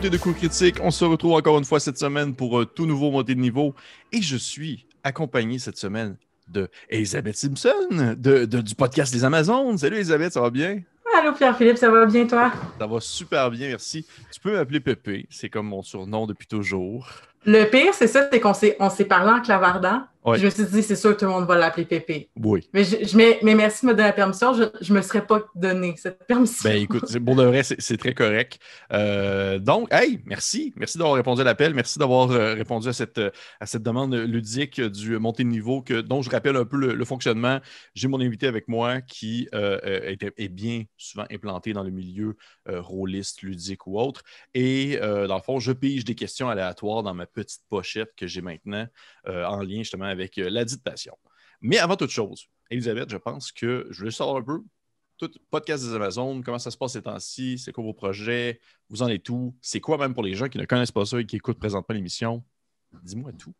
communauté 0.00 0.16
de 0.16 0.22
coups 0.22 0.38
critiques. 0.38 0.76
On 0.82 0.90
se 0.90 1.04
retrouve 1.04 1.32
encore 1.32 1.58
une 1.58 1.64
fois 1.64 1.78
cette 1.78 1.98
semaine 1.98 2.34
pour 2.34 2.58
un 2.58 2.64
tout 2.64 2.86
nouveau 2.86 3.10
montée 3.10 3.34
de 3.34 3.40
niveau. 3.40 3.74
Et 4.12 4.22
je 4.22 4.36
suis 4.36 4.86
accompagné 5.04 5.58
cette 5.58 5.76
semaine 5.76 6.16
de 6.48 6.68
Elisabeth 6.88 7.36
Simpson 7.36 8.14
de, 8.16 8.46
de- 8.46 8.60
du 8.62 8.74
podcast 8.74 9.12
Les 9.12 9.24
Amazones. 9.24 9.76
Salut 9.76 9.96
Elisabeth, 9.96 10.32
ça 10.32 10.40
va 10.40 10.48
bien? 10.50 10.78
Allô 11.18 11.32
Pierre-Philippe, 11.32 11.76
ça 11.76 11.90
va 11.90 12.06
bien 12.06 12.26
toi? 12.26 12.50
Ça 12.78 12.86
va 12.86 13.00
super 13.00 13.50
bien, 13.50 13.68
merci. 13.68 14.06
Tu 14.32 14.40
peux 14.40 14.52
m'appeler 14.54 14.80
Pépé, 14.80 15.26
c'est 15.28 15.50
comme 15.50 15.66
mon 15.66 15.82
surnom 15.82 16.26
depuis 16.26 16.46
toujours. 16.46 17.06
Le 17.44 17.64
pire, 17.64 17.92
c'est 17.92 18.06
ça, 18.06 18.28
c'est 18.32 18.40
qu'on 18.40 18.54
s'est, 18.54 18.76
on 18.80 18.88
s'est 18.88 19.04
parlé 19.04 19.30
en 19.30 19.42
clavardant. 19.42 20.02
Ouais. 20.22 20.38
Je 20.38 20.44
me 20.44 20.50
suis 20.50 20.66
dit, 20.66 20.82
c'est 20.82 20.96
sûr 20.96 21.14
que 21.14 21.20
tout 21.20 21.24
le 21.24 21.30
monde 21.30 21.46
va 21.46 21.56
l'appeler 21.56 21.86
Pépé. 21.86 22.28
Oui. 22.36 22.68
Mais, 22.74 22.84
je, 22.84 23.04
je 23.06 23.16
mets- 23.16 23.38
mais 23.42 23.54
merci 23.54 23.86
de 23.86 23.90
me 23.90 23.96
donner 23.96 24.08
la 24.08 24.12
permission. 24.12 24.52
Je 24.52 24.64
ne 24.92 24.96
me 24.98 25.02
serais 25.02 25.26
pas 25.26 25.42
donné 25.54 25.94
cette 25.96 26.24
permission. 26.26 26.68
Ben 26.68 26.76
écoute, 26.82 27.04
c'est- 27.06 27.20
pour 27.20 27.36
de 27.36 27.44
vrai, 27.44 27.62
c'est 27.62 27.80
c'est 27.80 27.96
très 27.96 28.12
correct. 28.12 28.58
Euh, 28.92 29.58
donc, 29.58 29.88
hey, 29.92 30.20
merci. 30.26 30.74
Merci 30.76 30.98
d'avoir 30.98 31.16
répondu 31.16 31.40
à 31.40 31.44
l'appel. 31.44 31.72
Merci 31.72 31.98
d'avoir 31.98 32.30
euh, 32.32 32.52
répondu 32.52 32.88
à 32.88 32.92
cette, 32.92 33.18
à 33.60 33.64
cette 33.66 33.82
demande 33.82 34.14
ludique 34.14 34.78
du 34.80 35.18
montée 35.18 35.42
de 35.44 35.48
niveau 35.48 35.80
que, 35.80 36.02
dont 36.02 36.20
je 36.20 36.28
rappelle 36.28 36.56
un 36.56 36.66
peu 36.66 36.76
le, 36.76 36.94
le 36.94 37.04
fonctionnement. 37.06 37.58
J'ai 37.94 38.08
mon 38.08 38.20
invité 38.20 38.46
avec 38.46 38.68
moi 38.68 39.00
qui 39.00 39.48
euh, 39.54 39.78
est, 39.82 40.22
est 40.36 40.48
bien 40.48 40.84
souvent 40.98 41.24
implanté 41.30 41.72
dans 41.72 41.82
le 41.82 41.90
milieu 41.90 42.36
rôliste, 42.68 43.40
ludique 43.42 43.86
ou 43.86 43.98
autre. 43.98 44.22
Et 44.54 44.98
dans 45.00 45.36
le 45.36 45.42
fond, 45.42 45.58
je 45.58 45.72
pige 45.72 46.04
des 46.04 46.14
questions 46.14 46.48
aléatoires 46.50 47.02
dans 47.02 47.14
ma 47.14 47.26
petite 47.26 47.62
pochette 47.68 48.10
que 48.16 48.26
j'ai 48.26 48.42
maintenant 48.42 48.86
en 49.26 49.60
lien 49.62 49.78
justement 49.78 50.09
avec 50.10 50.38
euh, 50.38 50.50
la 50.50 50.64
dite 50.64 50.82
passion. 50.82 51.16
Mais 51.60 51.78
avant 51.78 51.96
toute 51.96 52.10
chose, 52.10 52.46
Elisabeth, 52.70 53.10
je 53.10 53.16
pense 53.16 53.52
que 53.52 53.86
je 53.90 53.98
voulais 53.98 54.10
savoir 54.10 54.36
un 54.36 54.42
peu 54.42 54.60
tout 55.18 55.30
podcast 55.50 55.84
des 55.84 55.94
Amazones, 55.94 56.42
comment 56.42 56.58
ça 56.58 56.70
se 56.70 56.78
passe 56.78 56.92
ces 56.94 57.02
temps-ci, 57.02 57.58
c'est 57.58 57.72
quoi 57.72 57.84
vos 57.84 57.92
projets, 57.92 58.58
vous 58.88 59.02
en 59.02 59.08
êtes 59.08 59.28
où, 59.28 59.54
c'est 59.60 59.80
quoi 59.80 59.98
même 59.98 60.14
pour 60.14 60.22
les 60.22 60.34
gens 60.34 60.48
qui 60.48 60.56
ne 60.58 60.64
connaissent 60.64 60.92
pas 60.92 61.04
ça 61.04 61.20
et 61.20 61.26
qui 61.26 61.36
écoutent 61.36 61.58
présentement 61.58 61.94
l'émission? 61.94 62.42
Dis-moi 63.02 63.32
tout. 63.38 63.52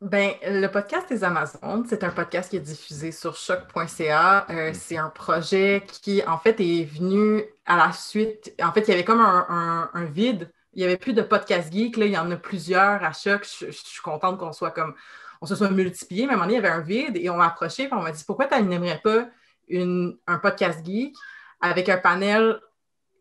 Ben, 0.00 0.32
le 0.44 0.66
podcast 0.66 1.08
des 1.08 1.24
Amazones, 1.24 1.86
c'est 1.88 2.04
un 2.04 2.10
podcast 2.10 2.50
qui 2.50 2.56
est 2.56 2.60
diffusé 2.60 3.12
sur 3.12 3.34
choc.ca. 3.36 4.46
Euh, 4.50 4.72
c'est 4.74 4.98
un 4.98 5.08
projet 5.08 5.84
qui, 6.02 6.22
en 6.26 6.38
fait, 6.38 6.60
est 6.60 6.84
venu 6.84 7.42
à 7.64 7.76
la 7.76 7.92
suite. 7.92 8.54
En 8.62 8.72
fait, 8.72 8.80
il 8.82 8.90
y 8.90 8.92
avait 8.92 9.04
comme 9.04 9.20
un, 9.20 9.46
un- 9.48 9.90
un 9.94 10.04
vide. 10.04 10.50
Il 10.74 10.80
n'y 10.80 10.84
avait 10.84 10.98
plus 10.98 11.14
de 11.14 11.22
podcast 11.22 11.72
geek. 11.72 11.96
Là, 11.96 12.04
il 12.06 12.12
y 12.12 12.18
en 12.18 12.30
a 12.30 12.36
plusieurs 12.36 13.02
à 13.02 13.12
choc. 13.12 13.48
Je, 13.58 13.66
je 13.66 13.70
suis 13.72 14.02
contente 14.02 14.38
qu'on 14.38 14.52
soit 14.52 14.70
comme 14.72 14.94
on 15.40 15.46
se 15.46 15.54
soit 15.54 15.70
multiplié. 15.70 16.26
Mais 16.26 16.32
à 16.32 16.34
un 16.34 16.36
moment 16.38 16.46
donné, 16.46 16.58
il 16.58 16.62
y 16.62 16.66
avait 16.66 16.74
un 16.74 16.80
vide 16.80 17.16
et 17.16 17.30
on 17.30 17.36
m'a 17.36 17.46
approché 17.46 17.84
et 17.84 17.88
on 17.92 18.02
m'a 18.02 18.12
dit 18.12 18.24
Pourquoi 18.26 18.46
tu 18.46 18.62
n'aimerais 18.62 19.00
pas 19.02 19.28
une- 19.68 20.16
un 20.26 20.38
podcast 20.38 20.84
geek 20.84 21.14
avec 21.60 21.88
un 21.88 21.98
panel 21.98 22.60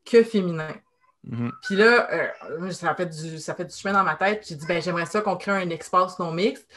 que 0.05 0.23
féminin? 0.23 0.73
Mhm. 1.27 1.51
Puis 1.63 1.75
là, 1.75 2.07
euh, 2.13 2.71
ça, 2.71 2.93
fait 2.93 3.07
du, 3.07 3.39
ça 3.39 3.55
fait 3.55 3.65
du 3.65 3.75
chemin 3.75 3.93
dans 3.93 4.03
ma 4.03 4.15
tête. 4.15 4.45
J'ai 4.47 4.55
dit, 4.55 4.65
ben, 4.67 4.81
j'aimerais 4.81 5.07
ça 5.07 5.21
qu'on 5.21 5.35
crée 5.35 5.51
un 5.51 5.69
espace 5.71 6.19
non 6.19 6.31
mixte. 6.31 6.67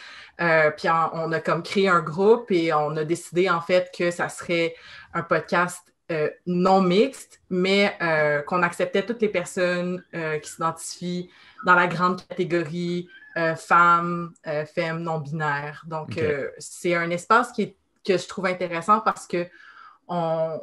Euh, 0.40 0.70
puis 0.70 0.88
on 0.88 1.32
a 1.32 1.40
comme 1.40 1.62
créé 1.62 1.88
un 1.88 2.00
groupe 2.00 2.50
et 2.50 2.72
on 2.72 2.96
a 2.96 3.04
décidé 3.04 3.50
en 3.50 3.60
fait 3.60 3.90
que 3.96 4.10
ça 4.10 4.28
serait 4.28 4.74
un 5.12 5.22
podcast 5.22 5.82
euh, 6.10 6.30
non 6.46 6.80
mixte, 6.80 7.40
mais 7.50 7.98
qu'on 8.46 8.62
acceptait 8.62 9.04
toutes 9.04 9.20
les 9.20 9.28
personnes 9.28 10.02
qui 10.42 10.50
s'identifient 10.50 11.28
dans 11.66 11.74
la 11.74 11.86
grande 11.86 12.26
catégorie 12.26 13.08
euh, 13.36 13.54
femmes, 13.54 14.32
euh, 14.46 14.64
femmes 14.66 15.02
non 15.02 15.18
binaires. 15.18 15.84
Donc, 15.86 16.16
euh, 16.18 16.50
c'est 16.58 16.94
un 16.94 17.10
espace 17.10 17.52
qui 17.52 17.62
est- 17.62 17.76
que 18.06 18.16
je 18.16 18.26
trouve 18.26 18.46
intéressant 18.46 19.00
parce 19.00 19.26
que 19.26 19.46
on, 20.08 20.60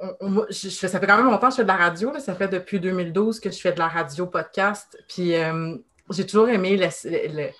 on- 0.00 0.16
on- 0.20 0.28
moi, 0.30 0.46
je- 0.50 0.68
ça 0.70 0.88
fait 1.00 1.06
quand 1.06 1.16
même 1.16 1.26
longtemps 1.26 1.48
que 1.48 1.52
je 1.52 1.56
fais 1.56 1.62
de 1.64 1.68
la 1.68 1.76
radio. 1.76 2.12
là. 2.12 2.20
Ça 2.20 2.34
fait 2.34 2.48
depuis 2.48 2.80
2012 2.80 3.40
que 3.40 3.50
je 3.50 3.60
fais 3.60 3.72
de 3.72 3.78
la 3.78 3.88
radio 3.88 4.26
podcast. 4.26 4.96
Puis 5.08 5.34
euh, 5.36 5.76
j'ai 6.10 6.26
toujours 6.26 6.48
aimé 6.48 6.76
le, 6.76 6.86
le- 7.36 7.50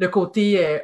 le 0.00 0.08
côté 0.08 0.82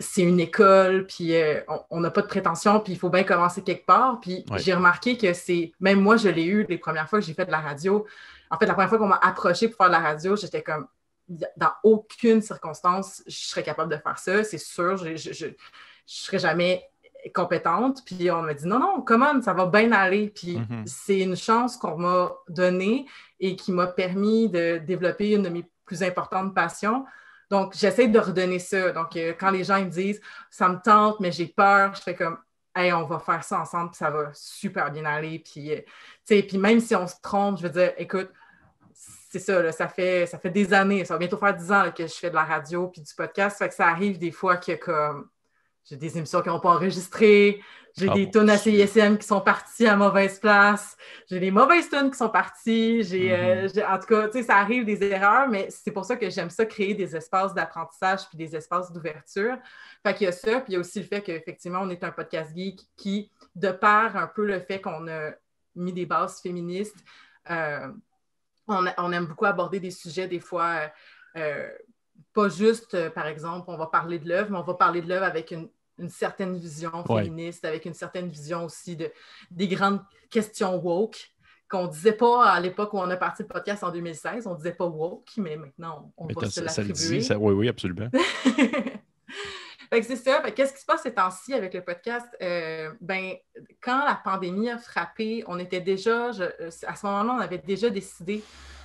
c'est 0.00 0.22
une 0.22 0.40
école, 0.40 1.06
puis 1.06 1.32
on- 1.68 1.80
on 1.90 2.00
n'a 2.00 2.10
pas 2.10 2.22
de 2.22 2.26
prétention, 2.26 2.80
puis 2.80 2.94
il 2.94 2.98
faut 2.98 3.08
bien 3.10 3.22
commencer 3.24 3.62
quelque 3.62 3.86
part. 3.86 4.18
Puis 4.20 4.44
Ouais. 4.50 4.58
j'ai 4.58 4.74
remarqué 4.74 5.16
que 5.16 5.32
c'est, 5.32 5.72
même 5.78 6.00
moi, 6.00 6.16
je 6.16 6.28
l'ai 6.28 6.44
eu 6.44 6.66
les 6.68 6.78
premières 6.78 7.08
fois 7.08 7.20
que 7.20 7.24
j'ai 7.26 7.34
fait 7.34 7.46
de 7.46 7.52
la 7.52 7.60
radio. 7.60 8.04
En 8.50 8.58
fait, 8.58 8.66
la 8.66 8.72
première 8.72 8.88
fois 8.88 8.98
qu'on 8.98 9.06
m'a 9.06 9.20
approché 9.22 9.68
pour 9.68 9.76
faire 9.76 9.86
de 9.88 9.92
la 9.92 10.00
radio, 10.00 10.34
j'étais 10.34 10.62
comme 10.62 10.88
dans 11.56 11.72
aucune 11.82 12.40
circonstance, 12.40 13.22
je 13.26 13.36
serais 13.36 13.62
capable 13.62 13.92
de 13.92 13.98
faire 14.00 14.18
ça, 14.18 14.44
c'est 14.44 14.58
sûr. 14.58 14.96
Je 14.96 15.10
ne 15.46 15.52
serais 16.06 16.38
jamais 16.38 16.84
compétente. 17.34 18.04
Puis 18.04 18.30
on 18.30 18.42
m'a 18.42 18.54
dit 18.54 18.66
non, 18.66 18.78
non, 18.78 19.02
comment 19.02 19.40
ça 19.42 19.52
va 19.52 19.66
bien 19.66 19.92
aller. 19.92 20.28
Puis 20.30 20.58
Mhm. 20.58 20.86
c'est 20.86 21.20
une 21.20 21.36
chance 21.36 21.76
qu'on 21.76 21.96
m'a 21.98 22.32
donnée 22.48 23.06
et 23.40 23.56
qui 23.56 23.72
m'a 23.72 23.86
permis 23.86 24.48
de 24.48 24.78
développer 24.78 25.32
une 25.32 25.42
de 25.42 25.48
mes 25.48 25.64
plus 25.84 26.02
importantes 26.02 26.54
passions. 26.54 27.04
Donc, 27.50 27.74
j'essaie 27.74 28.08
de 28.08 28.18
redonner 28.18 28.58
ça. 28.58 28.92
Donc, 28.92 29.16
euh, 29.16 29.32
quand 29.38 29.50
les 29.50 29.64
gens 29.64 29.76
ils 29.76 29.86
me 29.86 29.90
disent 29.90 30.20
ça 30.50 30.68
me 30.68 30.76
tente, 30.82 31.18
mais 31.20 31.32
j'ai 31.32 31.46
peur, 31.46 31.94
je 31.94 32.02
fais 32.02 32.14
comme 32.14 32.38
Hey, 32.76 32.92
on 32.92 33.06
va 33.06 33.18
faire 33.18 33.42
ça 33.42 33.58
ensemble, 33.60 33.90
puis 33.90 33.96
ça 33.98 34.08
va 34.10 34.30
super 34.34 34.92
bien 34.92 35.04
aller. 35.04 35.40
Puis, 35.40 35.72
euh, 35.72 35.80
puis 36.26 36.58
même 36.58 36.78
si 36.78 36.94
on 36.94 37.08
se 37.08 37.16
trompe, 37.20 37.58
je 37.58 37.64
veux 37.64 37.70
dire, 37.70 37.92
écoute, 37.96 38.30
c'est 39.28 39.38
ça, 39.38 39.60
là, 39.62 39.72
ça, 39.72 39.88
fait, 39.88 40.26
ça 40.26 40.38
fait 40.38 40.50
des 40.50 40.72
années, 40.72 41.04
ça 41.04 41.14
va 41.14 41.18
bientôt 41.18 41.36
faire 41.36 41.54
dix 41.54 41.70
ans 41.70 41.82
là, 41.82 41.90
que 41.90 42.06
je 42.06 42.14
fais 42.14 42.30
de 42.30 42.34
la 42.34 42.44
radio 42.44 42.88
puis 42.88 43.02
du 43.02 43.14
podcast. 43.14 43.58
Fait 43.58 43.68
que 43.68 43.74
ça 43.74 43.86
arrive 43.88 44.18
des 44.18 44.30
fois 44.32 44.56
que 44.56 44.72
comme 44.72 45.28
j'ai 45.84 45.96
des 45.96 46.16
émissions 46.18 46.42
qui 46.42 46.48
n'ont 46.48 46.60
pas 46.60 46.70
enregistré, 46.70 47.62
j'ai 47.96 48.08
Ah 48.10 48.14
des 48.14 48.26
bon, 48.26 48.32
tunes 48.40 48.50
à 48.50 48.58
CISM 48.58 49.16
qui 49.18 49.26
sont 49.26 49.40
parties 49.40 49.86
à 49.86 49.96
mauvaise 49.96 50.38
place, 50.38 50.96
j'ai 51.28 51.40
des 51.40 51.50
mauvaises 51.50 51.88
tunes 51.88 52.10
qui 52.10 52.16
sont 52.16 52.28
parties, 52.28 53.02
j'ai, 53.02 53.32
euh, 53.34 53.62
Mhm. 53.62 53.68
j'ai- 53.74 53.84
en 53.84 53.98
tout 53.98 54.06
cas, 54.06 54.28
tu 54.28 54.38
sais, 54.38 54.44
ça 54.44 54.56
arrive 54.56 54.84
des 54.84 55.02
erreurs, 55.02 55.48
mais 55.48 55.66
c'est 55.70 55.90
pour 55.90 56.04
ça 56.04 56.16
que 56.16 56.30
j'aime 56.30 56.50
ça 56.50 56.64
créer 56.66 56.94
des 56.94 57.16
espaces 57.16 57.54
d'apprentissage 57.54 58.28
puis 58.28 58.36
des 58.38 58.54
espaces 58.54 58.92
d'ouverture. 58.92 59.56
Fait 60.06 60.14
qu'il 60.14 60.26
y 60.26 60.28
a 60.28 60.32
ça, 60.32 60.60
puis 60.60 60.68
il 60.68 60.72
y 60.74 60.76
a 60.76 60.80
aussi 60.80 61.00
le 61.00 61.06
fait 61.06 61.22
qu'effectivement, 61.22 61.80
on 61.82 61.90
est 61.90 62.04
un 62.04 62.12
podcast 62.12 62.52
geek 62.54 62.80
qui, 62.96 63.30
de 63.56 63.70
par 63.72 64.16
un 64.16 64.26
peu 64.28 64.44
le 64.46 64.60
fait 64.60 64.80
qu'on 64.80 65.08
a 65.08 65.30
mis 65.74 65.92
des 65.92 66.06
bases 66.06 66.40
féministes, 66.40 66.96
euh, 67.50 67.88
on, 68.74 68.86
a- 68.86 68.94
on 68.98 69.12
aime 69.12 69.26
beaucoup 69.26 69.46
aborder 69.46 69.80
des 69.80 69.90
sujets, 69.90 70.28
des 70.28 70.40
fois, 70.40 70.80
euh, 70.82 70.88
euh, 71.38 71.68
pas 72.34 72.48
juste, 72.48 72.94
euh, 72.94 73.10
par 73.10 73.26
exemple, 73.26 73.66
on 73.68 73.76
va 73.76 73.86
parler 73.86 74.18
de 74.18 74.28
l'œuvre, 74.28 74.50
mais 74.50 74.58
on 74.58 74.62
va 74.62 74.74
parler 74.74 75.02
de 75.02 75.08
l'œuvre 75.08 75.24
avec 75.24 75.50
une, 75.50 75.68
une 75.98 76.08
certaine 76.08 76.56
vision 76.56 77.04
Ouais. 77.08 77.24
féministe, 77.24 77.64
avec 77.64 77.84
une 77.84 77.94
certaine 77.94 78.28
vision 78.28 78.64
aussi 78.64 78.96
de, 78.96 79.10
des 79.50 79.68
grandes 79.68 80.00
questions 80.30 80.76
woke 80.76 81.30
qu'on 81.70 81.84
ne 81.84 81.88
disait 81.90 82.12
pas 82.12 82.46
à 82.50 82.60
l'époque 82.60 82.94
où 82.94 82.98
on 82.98 83.10
a 83.10 83.16
parti 83.16 83.42
le 83.42 83.48
podcast 83.48 83.84
en 83.84 83.90
2016. 83.90 84.46
On 84.46 84.52
ne 84.52 84.56
disait 84.56 84.72
pas 84.72 84.86
woke, 84.86 85.28
mais 85.36 85.56
maintenant, 85.56 86.12
on, 86.16 86.26
Mais 86.26 86.34
va 86.34 86.48
se 86.48 86.60
l'attribuer. 86.60 87.20
ça- 87.20 87.38
oui, 87.38 87.52
oui, 87.52 87.68
absolument. 87.68 88.08
C'est 89.90 90.16
ça. 90.16 90.42
Qu'est-ce 90.50 90.74
qui 90.74 90.80
se 90.80 90.86
passe 90.86 91.02
ces 91.02 91.14
temps-ci 91.14 91.54
avec 91.54 91.72
le 91.72 91.82
podcast? 91.82 92.26
Euh, 92.42 92.92
ben, 93.00 93.34
quand 93.80 94.04
la 94.04 94.20
pandémie 94.22 94.68
a 94.70 94.78
frappé, 94.78 95.42
on 95.46 95.58
était 95.58 95.80
déjà, 95.80 96.28
euh, 96.28 96.70
à 96.86 96.94
ce 96.94 97.06
moment-là, 97.06 97.34
on 97.38 97.40
avait 97.40 97.58
déjà 97.58 97.88
décidé 97.88 98.44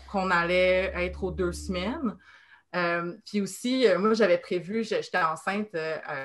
qu'on 0.09 0.31
allait 0.31 0.94
être 0.96 1.24
aux 1.24 1.31
deux 1.31 1.52
semaines. 1.52 2.18
Euh, 2.75 3.16
puis 3.25 3.42
aussi, 3.42 3.86
moi, 4.00 4.13
j'avais 4.13 4.38
prévu, 4.38 4.83
j'étais 4.83 5.22
enceinte 5.22 5.69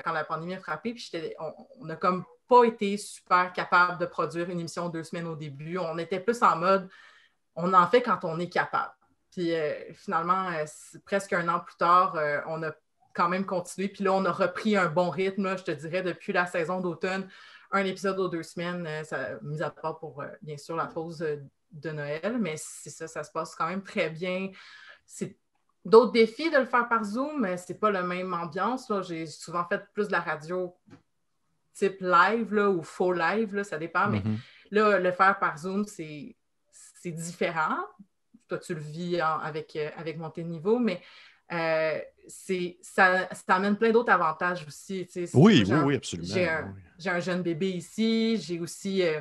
quand 0.03 0.13
la 0.13 0.23
pandémie 0.23 0.55
a 0.55 0.59
frappé, 0.59 0.93
puis 0.93 1.11
on, 1.39 1.53
on 1.81 1.89
a 1.89 1.95
comme 1.95 2.23
pas 2.47 2.63
été 2.63 2.97
super 2.97 3.51
capable 3.53 3.99
de 3.99 4.05
produire 4.05 4.49
une 4.49 4.59
émission 4.59 4.89
deux 4.89 5.03
semaines 5.03 5.27
au 5.27 5.35
début. 5.35 5.77
On 5.77 5.97
était 5.97 6.19
plus 6.19 6.41
en 6.41 6.55
mode, 6.55 6.89
on 7.55 7.73
en 7.73 7.87
fait 7.87 8.01
quand 8.01 8.23
on 8.23 8.39
est 8.39 8.49
capable. 8.49 8.93
Puis 9.31 9.53
finalement, 9.93 10.49
presque 11.05 11.33
un 11.33 11.47
an 11.49 11.59
plus 11.59 11.75
tard, 11.75 12.17
on 12.47 12.63
a 12.63 12.71
quand 13.19 13.29
même 13.29 13.45
continué. 13.45 13.89
Puis 13.89 14.03
là, 14.03 14.13
on 14.13 14.23
a 14.25 14.31
repris 14.31 14.77
un 14.77 14.87
bon 14.87 15.09
rythme, 15.09 15.43
là, 15.43 15.57
je 15.57 15.63
te 15.63 15.71
dirais, 15.71 16.01
depuis 16.03 16.31
la 16.33 16.45
saison 16.45 16.79
d'automne. 16.79 17.27
Un 17.71 17.83
épisode 17.85 18.17
aux 18.19 18.29
deux 18.29 18.43
semaines, 18.43 18.85
euh, 18.87 19.03
ça, 19.03 19.17
mis 19.41 19.61
à 19.61 19.69
part 19.69 19.99
pour, 19.99 20.21
euh, 20.21 20.27
bien 20.41 20.57
sûr, 20.57 20.75
la 20.75 20.85
pause 20.87 21.21
euh, 21.21 21.37
de 21.71 21.89
Noël. 21.91 22.37
Mais 22.39 22.55
c'est 22.57 22.89
ça, 22.89 23.07
ça 23.07 23.23
se 23.23 23.31
passe 23.31 23.53
quand 23.55 23.67
même 23.67 23.83
très 23.83 24.09
bien. 24.09 24.51
C'est 25.05 25.37
d'autres 25.85 26.11
défis 26.13 26.49
de 26.49 26.57
le 26.57 26.65
faire 26.65 26.87
par 26.87 27.03
Zoom, 27.03 27.41
mais 27.41 27.57
c'est 27.57 27.79
pas 27.79 27.91
la 27.91 28.01
même 28.03 28.33
ambiance. 28.33 28.89
là. 28.89 29.01
J'ai 29.01 29.25
souvent 29.27 29.65
fait 29.65 29.81
plus 29.93 30.07
de 30.07 30.11
la 30.13 30.21
radio 30.21 30.75
type 31.73 31.97
live 32.01 32.53
là, 32.53 32.69
ou 32.69 32.81
faux 32.83 33.13
live, 33.13 33.55
là, 33.55 33.63
ça 33.63 33.77
dépend. 33.77 34.07
Mais 34.07 34.21
Mhm. 34.21 34.37
Là, 34.71 34.99
le 34.99 35.11
faire 35.11 35.37
par 35.39 35.57
Zoom, 35.57 35.85
c'est 35.85 36.35
c'est 36.71 37.11
différent. 37.11 37.77
Toi, 38.47 38.57
tu 38.57 38.73
le 38.73 38.81
vis 38.81 39.21
en- 39.21 39.39
avec, 39.39 39.75
euh, 39.75 39.89
avec 39.95 40.17
Montée 40.17 40.43
de 40.43 40.49
niveau, 40.49 40.79
mais 40.79 41.01
euh, 41.51 41.99
ça, 42.29 43.27
ça 43.31 43.55
amène 43.55 43.75
plein 43.75 43.91
d'autres 43.91 44.11
avantages 44.11 44.63
aussi. 44.67 45.05
tu 45.11 45.25
sais. 45.27 45.37
Oui, 45.37 45.63
oui, 45.67 45.75
oui, 45.83 45.95
absolument. 45.95 46.29
J'ai 46.33 46.47
un, 46.47 46.73
oui. 46.99 47.09
un 47.09 47.19
jeune 47.19 47.41
bébé 47.41 47.69
ici. 47.69 48.37
J'ai 48.37 48.59
aussi 48.59 49.03
euh, 49.03 49.19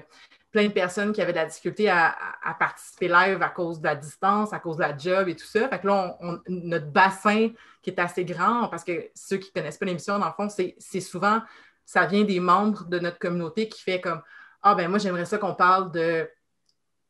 plein 0.53 0.69
de 0.69 0.73
personnes 0.73 1.13
qui 1.13 1.21
avaient 1.21 1.33
de 1.33 1.39
la 1.39 1.47
difficulté 1.47 1.89
à, 1.89 2.15
à- 2.43 2.55
participer 2.55 3.09
live 3.09 3.43
à 3.43 3.49
cause 3.49 3.81
de 3.81 3.85
la 3.87 3.97
distance, 3.97 4.53
à 4.53 4.59
cause 4.59 4.77
de 4.77 4.83
la 4.83 4.97
job 4.97 5.29
et 5.29 5.35
tout 5.37 5.47
ça. 5.47 5.69
Fait 5.69 5.79
que 5.81 5.87
là, 5.87 6.17
on- 6.21 6.35
on- 6.35 6.41
notre 6.49 6.87
bassin 6.91 7.51
qui 7.83 7.91
est 7.91 7.99
assez 8.01 8.25
grand, 8.25 8.69
parce 8.69 8.85
que 8.85 9.09
ceux 9.15 9.37
qui 9.39 9.51
ne 9.55 9.61
connaissent 9.61 9.79
pas 9.79 9.87
l'émission, 9.87 10.19
dans 10.19 10.27
le 10.27 10.33
fond, 10.33 10.49
c'est 10.49 10.75
c'est 10.79 11.01
souvent, 11.01 11.41
ça 11.85 12.07
vient 12.07 12.25
des 12.25 12.41
membres 12.41 12.85
de 12.85 12.99
notre 12.99 13.19
communauté 13.19 13.69
qui 13.69 13.83
fait 13.83 14.01
comme 14.01 14.23
Ah, 14.61 14.75
ben 14.75 14.89
moi, 14.89 14.99
j'aimerais 14.99 15.25
ça 15.25 15.39
qu'on 15.39 15.55
parle 15.55 15.93
de 15.93 16.29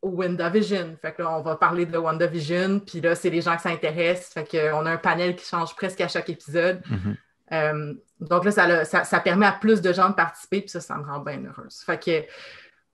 WandaVision. 0.03 0.97
Fait 1.01 1.13
que 1.13 1.23
là, 1.23 1.37
on 1.37 1.43
va 1.43 1.57
parler 1.57 1.87
de 1.87 1.99
WandaVision, 1.99 2.81
puis 2.81 3.01
là, 3.01 3.15
c'est 3.15 3.31
les 3.31 3.41
gens 3.41 3.57
qui 3.57 3.63
s'intéressent. 3.63 4.33
Fait 4.33 4.45
qu'on 4.45 4.87
a 4.87 4.91
un 4.91 4.97
panel 4.97 5.37
qui 5.37 5.45
change 5.45 5.75
presque 5.75 6.01
à 6.01 6.09
chaque 6.09 6.29
épisode. 6.29 6.83
Mhm. 6.89 7.17
Euh, 7.53 7.95
donc 8.21 8.45
là, 8.45 8.51
ça, 8.51 8.85
ça, 8.85 9.05
ça, 9.05 9.21
permet 9.21 9.47
à 9.47 9.53
plus 9.53 9.81
de 9.81 9.93
gens 9.93 10.11
de 10.11 10.15
participer, 10.15 10.61
puis 10.61 10.71
ça, 10.71 10.81
ça 10.81 10.97
me 10.97 11.05
rend 11.05 11.21
bien 11.21 11.43
heureuse. 11.45 11.83
Fait 11.85 12.03
que 12.03 12.25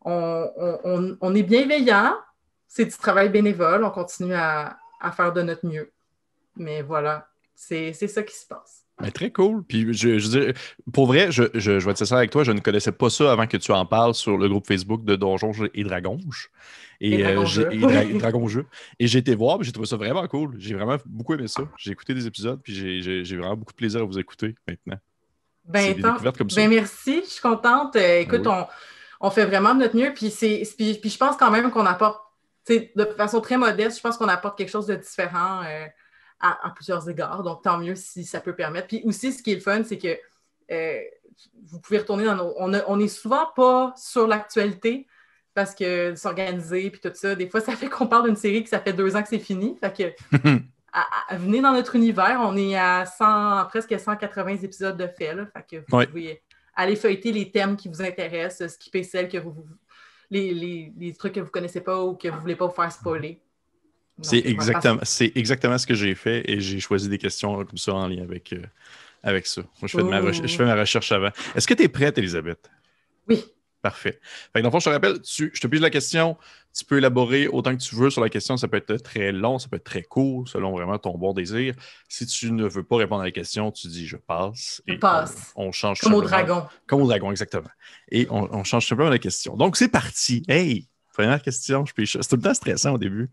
on, 0.04 0.50
on, 0.84 1.16
on 1.20 1.34
est 1.34 1.42
bienveillant, 1.42 2.16
c'est 2.68 2.84
du 2.84 2.96
travail 2.96 3.30
bénévole, 3.30 3.84
on 3.84 3.90
continue 3.90 4.34
à, 4.34 4.76
à, 5.00 5.12
faire 5.12 5.32
de 5.32 5.42
notre 5.42 5.66
mieux. 5.66 5.90
Mais 6.56 6.82
voilà, 6.82 7.28
c'est 7.54 7.92
ça 7.92 8.22
qui 8.22 8.34
se 8.34 8.46
passe. 8.46 8.83
Mais 9.00 9.10
très 9.10 9.30
cool. 9.32 9.64
Puis 9.64 9.92
je, 9.92 10.18
je 10.18 10.52
pour 10.92 11.06
vrai, 11.06 11.32
je, 11.32 11.44
je, 11.54 11.80
je, 11.80 11.84
vais 11.84 11.90
être 11.90 11.98
sincère 11.98 12.18
avec 12.18 12.30
toi, 12.30 12.44
je 12.44 12.52
ne 12.52 12.60
connaissais 12.60 12.92
pas 12.92 13.10
ça 13.10 13.32
avant 13.32 13.46
que 13.46 13.56
tu 13.56 13.72
en 13.72 13.84
parles 13.86 14.14
sur 14.14 14.38
le 14.38 14.48
groupe 14.48 14.66
Facebook 14.66 15.04
de 15.04 15.16
Donjons 15.16 15.52
et 15.74 15.82
Dragons. 15.82 16.20
Et, 17.00 17.20
et, 17.20 17.26
euh, 17.26 18.18
Dragon 18.18 18.46
Jeu. 18.46 18.66
Et 19.00 19.08
j'ai 19.08 19.18
été 19.18 19.34
voir, 19.34 19.62
j'ai 19.62 19.72
trouvé 19.72 19.88
ça 19.88 19.96
vraiment 19.96 20.26
cool. 20.28 20.54
J'ai 20.58 20.74
vraiment 20.74 20.96
beaucoup 21.06 21.34
aimé 21.34 21.48
ça. 21.48 21.62
J'ai 21.76 21.90
écouté 21.90 22.14
des 22.14 22.26
épisodes, 22.26 22.60
puis 22.62 22.74
j'ai 23.24 23.36
vraiment 23.36 23.56
beaucoup 23.56 23.72
de 23.72 23.76
plaisir 23.76 24.00
à 24.00 24.04
vous 24.04 24.18
écouter 24.18 24.54
maintenant. 24.66 24.98
Ben, 25.64 26.00
comme 26.36 26.50
ça. 26.50 26.60
ben 26.60 26.70
merci, 26.70 27.22
je 27.24 27.30
suis 27.30 27.40
contente. 27.40 27.96
Euh, 27.96 28.20
écoute, 28.20 28.46
on, 28.46 28.66
on, 29.20 29.30
fait 29.30 29.46
vraiment 29.46 29.74
de 29.74 29.80
notre 29.80 29.96
mieux, 29.96 30.12
puis, 30.14 30.30
puis, 30.38 30.94
puis 30.94 31.10
je 31.10 31.16
pense 31.16 31.36
quand 31.36 31.50
même 31.50 31.70
qu'on 31.70 31.86
apporte, 31.86 32.20
de 32.68 33.04
façon 33.16 33.40
très 33.40 33.56
modeste, 33.56 33.96
je 33.96 34.02
pense 34.02 34.18
qu'on 34.18 34.28
apporte 34.28 34.58
quelque 34.58 34.70
chose 34.70 34.86
de 34.86 34.94
différent. 34.94 35.62
Euh, 35.64 35.86
à, 36.44 36.70
plusieurs 36.70 37.08
égards. 37.08 37.42
Donc, 37.42 37.62
tant 37.62 37.78
mieux 37.78 37.94
si 37.94 38.24
ça 38.24 38.40
peut 38.40 38.54
permettre. 38.54 38.88
Puis 38.88 39.02
aussi, 39.04 39.32
ce 39.32 39.42
qui 39.42 39.52
est 39.52 39.56
le 39.56 39.60
fun, 39.60 39.82
c'est 39.84 39.98
que 39.98 40.16
euh, 40.70 41.00
vous 41.66 41.80
pouvez 41.80 41.98
retourner 41.98 42.24
dans 42.24 42.36
nos. 42.36 42.54
On, 42.58 42.96
n'est 42.96 43.08
souvent 43.08 43.46
pas 43.56 43.94
sur 43.96 44.26
l'actualité 44.26 45.06
parce 45.54 45.74
que 45.74 46.14
s'organiser 46.16 46.90
puis 46.90 47.00
tout 47.00 47.10
ça, 47.14 47.34
des 47.34 47.48
fois, 47.48 47.60
ça 47.60 47.76
fait 47.76 47.88
qu'on 47.88 48.06
parle 48.06 48.26
d'une 48.26 48.36
série 48.36 48.62
que 48.62 48.68
ça 48.68 48.80
fait 48.80 48.92
deux 48.92 49.16
ans 49.16 49.22
que 49.22 49.28
c'est 49.28 49.38
fini. 49.38 49.76
Fait 49.80 50.14
que 50.32 50.38
venez 51.36 51.60
dans 51.60 51.72
notre 51.72 51.96
univers. 51.96 52.40
On 52.42 52.56
est 52.56 52.76
à 52.76 53.06
100, 53.06 53.66
presque 53.66 53.98
180 53.98 54.58
épisodes 54.62 54.96
de 54.96 55.06
fait. 55.06 55.34
Là, 55.34 55.46
fait 55.46 55.66
que 55.68 55.84
vous 55.88 56.06
pouvez 56.06 56.42
aller 56.74 56.96
feuilleter 56.96 57.32
les 57.32 57.50
thèmes 57.50 57.76
qui 57.76 57.88
vous 57.88 58.02
intéressent, 58.02 58.72
skipper 58.74 59.02
celles 59.02 59.28
que 59.28 59.38
vous. 59.38 59.66
Les, 60.30 60.92
les, 60.98 61.14
trucs 61.14 61.34
que 61.34 61.40
vous 61.40 61.46
ne 61.46 61.50
connaissez 61.50 61.80
pas 61.80 62.02
ou 62.02 62.14
que 62.14 62.28
vous 62.28 62.36
ne 62.36 62.40
voulez 62.40 62.56
pas 62.56 62.66
vous 62.66 62.74
faire 62.74 62.90
spoiler. 62.90 63.40
C'est 64.22 64.42
exactement, 64.46 65.00
exactement 65.34 65.78
ce 65.78 65.86
que 65.86 65.94
j'ai 65.94 66.14
fait 66.14 66.48
et 66.50 66.60
j'ai 66.60 66.80
choisi 66.80 67.08
des 67.08 67.18
questions 67.18 67.64
comme 67.64 67.78
ça 67.78 67.94
en 67.94 68.06
lien 68.06 68.22
avec, 68.22 68.52
euh, 68.52 68.62
avec 69.22 69.46
ça. 69.46 69.62
je 69.82 69.88
fais, 69.88 70.02
ma 70.02 70.32
je 70.32 70.46
fais 70.46 70.64
ma 70.64 70.76
recherche 70.76 71.10
avant. 71.10 71.30
Est-ce 71.54 71.66
que 71.66 71.74
tu 71.74 71.82
es 71.82 71.88
prête, 71.88 72.16
Elisabeth? 72.18 72.70
Oui. 73.28 73.44
Parfait. 73.82 74.18
Fait 74.54 74.62
dans 74.62 74.68
le 74.68 74.70
fond, 74.70 74.78
je 74.78 74.86
te 74.86 74.90
rappelle, 74.90 75.20
tu, 75.20 75.50
je 75.52 75.60
te 75.60 75.66
pose 75.66 75.80
la 75.80 75.90
question, 75.90 76.38
tu 76.74 76.86
peux 76.86 76.96
élaborer 76.96 77.48
autant 77.48 77.76
que 77.76 77.82
tu 77.82 77.94
veux 77.96 78.08
sur 78.08 78.22
la 78.22 78.30
question. 78.30 78.56
Ça 78.56 78.66
peut 78.66 78.78
être 78.78 78.96
très 78.96 79.30
long, 79.30 79.58
ça 79.58 79.68
peut 79.68 79.76
être 79.76 79.84
très 79.84 80.02
court, 80.02 80.48
selon 80.48 80.72
vraiment 80.72 80.96
ton 80.96 81.18
bon 81.18 81.34
désir. 81.34 81.74
Si 82.08 82.24
tu 82.24 82.50
ne 82.50 82.66
veux 82.66 82.82
pas 82.82 82.96
répondre 82.96 83.20
à 83.20 83.26
la 83.26 83.30
question, 83.30 83.70
tu 83.70 83.88
dis 83.88 84.06
je 84.06 84.16
passe. 84.16 84.80
Je 84.86 84.94
passe. 84.94 85.52
On, 85.54 85.70
change 85.70 86.00
Comme 86.00 86.14
au 86.14 86.22
dragon. 86.22 86.64
Comme 86.86 87.02
au 87.02 87.06
dragon, 87.06 87.30
exactement. 87.30 87.68
Et 88.10 88.26
on, 88.30 88.48
on 88.54 88.64
change 88.64 88.86
simplement 88.88 89.10
la 89.10 89.18
question. 89.18 89.54
Donc, 89.54 89.76
c'est 89.76 89.88
parti. 89.88 90.42
Hey! 90.48 90.88
Première 91.14 91.40
question, 91.40 91.84
je 91.86 92.04
C'est 92.04 92.28
tout 92.28 92.34
le 92.36 92.42
temps 92.42 92.54
stressant 92.54 92.94
au 92.94 92.98
début. 92.98 93.30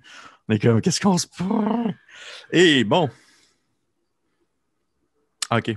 On 0.47 0.53
est 0.53 0.59
comme, 0.59 0.81
qu'est-ce 0.81 1.01
qu'on 1.01 1.17
se? 1.17 1.25
Et 2.51 2.83
bon. 2.83 3.09
OK. 5.49 5.75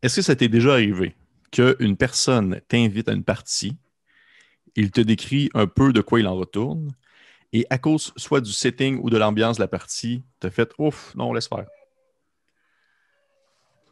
Est-ce 0.00 0.16
que 0.16 0.22
ça 0.22 0.34
t'est 0.34 0.48
déjà 0.48 0.72
arrivé 0.72 1.14
qu'une 1.52 1.98
personne 1.98 2.60
t'invite 2.68 3.08
à 3.10 3.12
une 3.12 3.22
partie, 3.22 3.76
il 4.76 4.90
te 4.90 5.02
décrit 5.02 5.50
un 5.52 5.66
peu 5.66 5.92
de 5.92 6.00
quoi 6.00 6.20
il 6.20 6.26
en 6.26 6.36
retourne, 6.36 6.90
et 7.52 7.66
à 7.68 7.76
cause 7.76 8.12
soit 8.16 8.40
du 8.40 8.52
setting 8.52 8.98
ou 9.02 9.10
de 9.10 9.18
l'ambiance 9.18 9.56
de 9.58 9.62
la 9.62 9.68
partie, 9.68 10.24
t'as 10.40 10.50
fait 10.50 10.72
ouf, 10.78 11.14
non, 11.16 11.34
laisse 11.34 11.48
faire? 11.48 11.66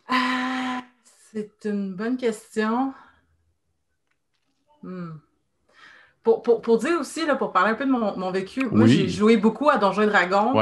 Ah, 0.08 0.82
c'est 1.30 1.64
une 1.64 1.94
bonne 1.94 2.16
question. 2.16 2.94
Hmm. 4.82 5.18
Pour, 6.26 6.78
dire 6.78 6.99
aussi, 6.99 7.25
là, 7.25 7.37
pour 7.37 7.52
parler 7.52 7.70
un 7.70 7.75
peu 7.75 7.84
de 7.84 7.90
mon, 7.90 8.31
vécu, 8.32 8.67
moi, 8.70 8.87
j'ai 8.87 9.08
joué 9.08 9.37
beaucoup 9.37 9.70
à 9.70 9.78
Donjons 9.78 10.02
et 10.02 10.06
Dragons, 10.06 10.55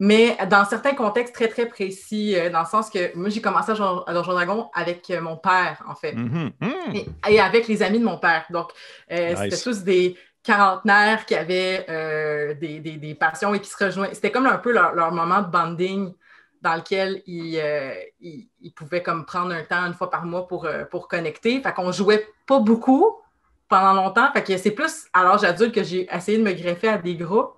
mais 0.00 0.36
dans 0.48 0.64
certains 0.64 0.94
contextes 0.94 1.34
très, 1.34 1.48
très 1.48 1.66
précis, 1.66 2.36
euh, 2.36 2.50
dans 2.50 2.60
le 2.60 2.66
sens 2.66 2.88
que 2.88 3.16
moi, 3.16 3.30
j'ai 3.30 3.40
commencé 3.40 3.72
à, 3.72 3.74
jouer 3.74 3.86
à 4.06 4.14
Donjons 4.14 4.32
et 4.32 4.34
Dragons 4.34 4.70
avec 4.72 5.10
euh, 5.10 5.20
mon 5.20 5.36
père, 5.36 5.82
en 5.88 5.96
fait, 5.96 6.12
mm-hmm. 6.12 6.52
mm. 6.60 7.28
et, 7.28 7.40
avec 7.40 7.66
les 7.66 7.82
amis 7.82 7.98
de 7.98 8.04
mon 8.04 8.18
père. 8.18 8.44
Donc, 8.50 8.70
euh, 9.10 9.34
c'était 9.36 9.60
tous 9.60 9.82
des 9.82 10.16
quarantenaires 10.44 11.26
qui 11.26 11.34
avaient 11.34 11.84
des, 12.60 13.16
passions 13.18 13.54
et 13.54 13.60
qui 13.60 13.68
se 13.68 13.84
rejoignaient. 13.84 14.14
C'était 14.14 14.30
comme 14.30 14.46
un 14.46 14.58
peu 14.58 14.72
leur, 14.72 15.12
moment 15.12 15.42
de 15.42 15.48
bonding 15.48 16.14
dans 16.62 16.76
lequel 16.76 17.22
ils, 17.26 17.60
ils, 18.20 18.72
pouvaient 18.72 19.02
comme 19.02 19.26
prendre 19.26 19.52
un 19.52 19.64
temps 19.64 19.84
une 19.84 19.94
fois 19.94 20.10
par 20.10 20.24
mois 20.24 20.46
pour, 20.46 20.68
pour 20.90 21.08
connecter. 21.08 21.60
Fait 21.60 21.72
qu'on 21.72 21.90
jouait 21.90 22.28
pas 22.46 22.60
beaucoup, 22.60 23.16
pendant 23.68 23.92
longtemps. 23.92 24.30
Fait 24.32 24.42
que 24.42 24.56
c'est 24.56 24.70
plus 24.70 25.06
à 25.12 25.24
l'âge 25.24 25.44
adulte 25.44 25.74
que 25.74 25.84
j'ai 25.84 26.08
essayé 26.12 26.38
de 26.38 26.42
me 26.42 26.52
greffer 26.52 26.88
à 26.88 26.98
des 26.98 27.14
groupes. 27.14 27.54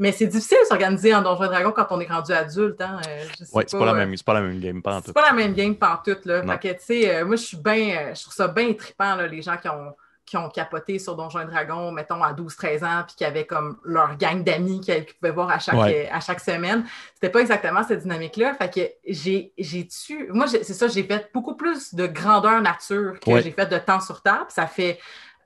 Mais 0.00 0.12
c'est 0.12 0.26
difficile 0.26 0.56
de 0.62 0.66
s'organiser 0.66 1.14
en 1.14 1.20
Donjons 1.20 1.44
Dragon 1.44 1.72
quand 1.72 1.86
on 1.90 2.00
est 2.00 2.10
rendu 2.10 2.32
adulte. 2.32 2.80
Hein? 2.80 3.02
Euh, 3.06 3.24
oui, 3.52 3.64
c'est 3.66 3.78
pas, 3.78 3.84
la 3.84 3.92
même, 3.92 4.14
pas 4.24 4.32
la 4.32 4.40
même 4.40 4.58
game 4.58 4.80
pantoute. 4.80 5.08
C'est 5.08 5.12
pas 5.12 5.26
la 5.26 5.34
même 5.34 5.52
game 5.52 5.76
pantoute. 5.76 6.24
Là. 6.24 6.42
Fait 6.42 6.58
que, 6.58 6.78
tu 6.78 6.84
sais, 6.84 7.16
euh, 7.16 7.26
moi, 7.26 7.36
je 7.36 7.42
suis 7.42 7.58
bien, 7.58 7.98
euh, 7.98 8.14
je 8.14 8.22
trouve 8.22 8.32
ça 8.32 8.48
bien 8.48 8.72
trippant, 8.72 9.14
là, 9.16 9.26
les 9.26 9.42
gens 9.42 9.58
qui 9.58 9.68
ont, 9.68 9.94
qui 10.24 10.38
ont 10.38 10.48
capoté 10.48 10.98
sur 10.98 11.16
Donjons 11.16 11.44
Dragon, 11.44 11.92
mettons, 11.92 12.22
à 12.22 12.32
12-13 12.32 12.82
ans, 12.82 13.04
puis 13.06 13.16
qui 13.16 13.26
avaient 13.26 13.44
comme 13.44 13.76
leur 13.84 14.16
gang 14.16 14.42
d'amis 14.42 14.80
qu'ils 14.80 15.04
pouvaient 15.20 15.34
voir 15.34 15.50
à 15.50 15.58
chaque, 15.58 15.76
à 16.10 16.20
chaque 16.20 16.40
semaine. 16.40 16.86
C'était 17.12 17.28
pas 17.28 17.40
exactement 17.40 17.82
cette 17.82 18.00
dynamique-là. 18.00 18.54
Fait 18.54 18.72
que 18.72 18.80
j'ai, 19.06 19.52
j'ai 19.58 19.86
tu... 19.86 20.32
Moi, 20.32 20.46
c'est 20.46 20.64
ça, 20.64 20.88
j'ai 20.88 21.02
fait 21.02 21.30
beaucoup 21.34 21.56
plus 21.56 21.94
de 21.94 22.06
grandeur 22.06 22.62
nature 22.62 23.20
que 23.20 23.38
j'ai 23.42 23.50
fait 23.50 23.66
de 23.66 23.76
temps 23.76 24.00
sur 24.00 24.22
table. 24.22 24.46
Ça 24.48 24.66
fait 24.66 24.98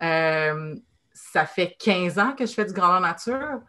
euh, 0.05 0.75
ça 1.13 1.47
fait 1.47 1.77
15 1.79 2.19
ans 2.19 2.33
que 2.33 2.47
je 2.47 2.53
fais 2.53 2.65
du 2.65 2.73
grandeur 2.73 3.01
nature, 3.01 3.61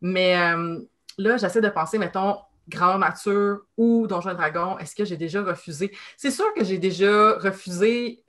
mais 0.00 0.36
euh, 0.36 0.78
là, 1.18 1.36
j'essaie 1.36 1.60
de 1.60 1.68
penser, 1.68 1.98
mettons, 1.98 2.38
grandeur 2.68 2.98
nature 2.98 3.58
ou 3.76 4.06
Donjons 4.06 4.30
et 4.30 4.34
Dragons, 4.34 4.78
est-ce 4.78 4.94
que 4.94 5.04
j'ai 5.04 5.16
déjà 5.16 5.42
refusé? 5.42 5.94
C'est 6.16 6.30
sûr 6.30 6.46
que 6.54 6.64
j'ai 6.64 6.78
déjà 6.78 7.34
refusé 7.34 8.22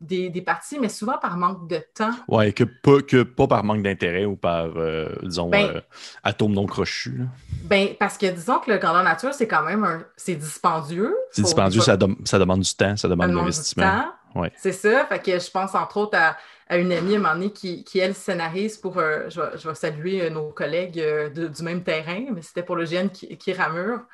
des, 0.00 0.42
parties, 0.42 0.78
mais 0.78 0.88
souvent 0.88 1.18
par 1.18 1.36
manque 1.36 1.68
de 1.68 1.82
temps. 1.94 2.12
Oui, 2.28 2.52
que 2.54 2.64
pas, 2.64 3.02
que 3.02 3.22
pas 3.22 3.46
par 3.46 3.64
manque 3.64 3.82
d'intérêt 3.82 4.24
ou 4.24 4.36
par, 4.36 4.68
euh, 4.76 5.14
disons, 5.22 5.48
ben 5.48 5.82
atome 6.22 6.52
non 6.52 6.66
crochu. 6.66 7.26
Ben, 7.64 7.90
parce 7.98 8.16
que 8.16 8.26
disons 8.26 8.58
que 8.58 8.70
le 8.70 8.78
grandeur 8.78 9.04
nature, 9.04 9.34
c'est 9.34 9.48
quand 9.48 9.62
même 9.62 9.84
un... 9.84 10.02
c'est 10.16 10.36
dispendieux. 10.36 11.14
C'est 11.32 11.42
dispendieux, 11.42 11.80
ça, 11.80 11.98
ça, 12.24 12.38
demande 12.38 12.60
du 12.60 12.74
temps, 12.74 12.96
ça 12.96 13.08
demande 13.08 13.30
de 13.30 13.36
l'investissement. 13.36 14.06
Ouais. 14.34 14.52
C'est 14.56 14.72
ça, 14.72 15.04
fait 15.06 15.18
que 15.18 15.38
je 15.38 15.50
pense 15.50 15.74
entre 15.74 15.96
autres 15.98 16.16
à 16.16 16.36
à 16.70 16.76
une 16.76 16.92
amie 16.92 17.14
à 17.14 17.16
un 17.16 17.20
moment 17.20 17.34
donné 17.34 17.50
qui, 17.50 17.82
qui 17.82 17.98
elle, 17.98 18.14
scénarise 18.14 18.78
pour, 18.78 18.98
euh, 18.98 19.28
je, 19.28 19.68
vais, 19.68 19.74
saluer 19.74 20.22
euh, 20.22 20.30
nos 20.30 20.50
collègues 20.50 21.00
euh, 21.00 21.28
du 21.28 21.62
même 21.64 21.82
terrain, 21.82 22.26
mais 22.32 22.42
c'était 22.42 22.62
pour 22.62 22.76
le 22.76 22.84
GN 22.84 23.08
qui, 23.08 23.36
qui 23.36 23.52
Ramure, 23.52 24.06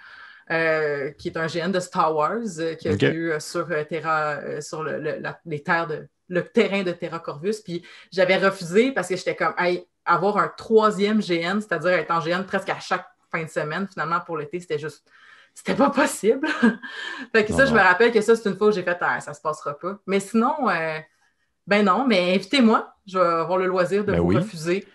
qui 0.49 1.29
est 1.29 1.37
un 1.37 1.47
GN 1.47 1.71
de 1.71 1.81
Star 1.81 2.17
Wars, 2.17 2.41
qui 2.81 2.89
a 2.89 3.13
eu 3.13 3.33
sur 3.41 3.69
Terra, 3.89 4.63
sur 4.63 4.83
le, 4.83 5.21
les 5.45 5.63
terres 5.63 5.87
de, 5.87 6.09
le 6.29 6.45
terrain 6.45 6.83
de 6.83 6.93
Terra 6.93 7.19
Corvus. 7.19 7.57
Puis 7.63 7.85
j'avais 8.11 8.39
refusé 8.39 8.91
parce 8.91 9.09
que 9.09 9.17
j'étais 9.17 9.37
comme, 9.37 9.55
hey, 9.59 9.87
avoir 10.07 10.39
un 10.39 10.49
troisième 10.49 11.21
GN, 11.21 11.61
c'est-à-dire 11.61 11.91
être 11.91 12.11
en 12.11 12.21
GN 12.21 12.45
presque 12.45 12.71
à 12.71 12.81
chaque 12.81 13.07
fin 13.31 13.43
de 13.43 13.51
semaine, 13.51 13.87
finalement, 13.87 14.21
pour 14.21 14.39
l'été, 14.39 14.61
c'était 14.61 14.79
juste 14.79 15.07
c'était 15.53 15.75
pas 15.75 15.91
possible. 15.91 16.47
fait 17.33 17.45
que 17.45 17.53
ça, 17.53 17.67
je 17.67 17.73
me 17.73 17.81
rappelle 17.81 18.13
que 18.13 18.21
ça, 18.21 18.37
c'est 18.37 18.49
une 18.49 18.57
fois 18.57 18.69
où 18.69 18.73
j'ai 18.73 18.83
fait, 18.83 18.97
ah, 19.01 19.21
ça 19.21 19.35
se 19.35 19.41
passera 19.41 19.77
pas. 19.79 19.99
Mais 20.07 20.21
sinon, 20.21 20.55
ben 21.66 21.85
non, 21.85 22.06
mais 22.06 22.35
invitez-moi. 22.35 22.94
Je 23.06 23.18
vais 23.18 23.25
avoir 23.25 23.58
le 23.58 23.66
loisir 23.66 24.04
de 24.04 24.12
ben 24.12 24.20
vous 24.20 24.28
refuser. 24.28 24.87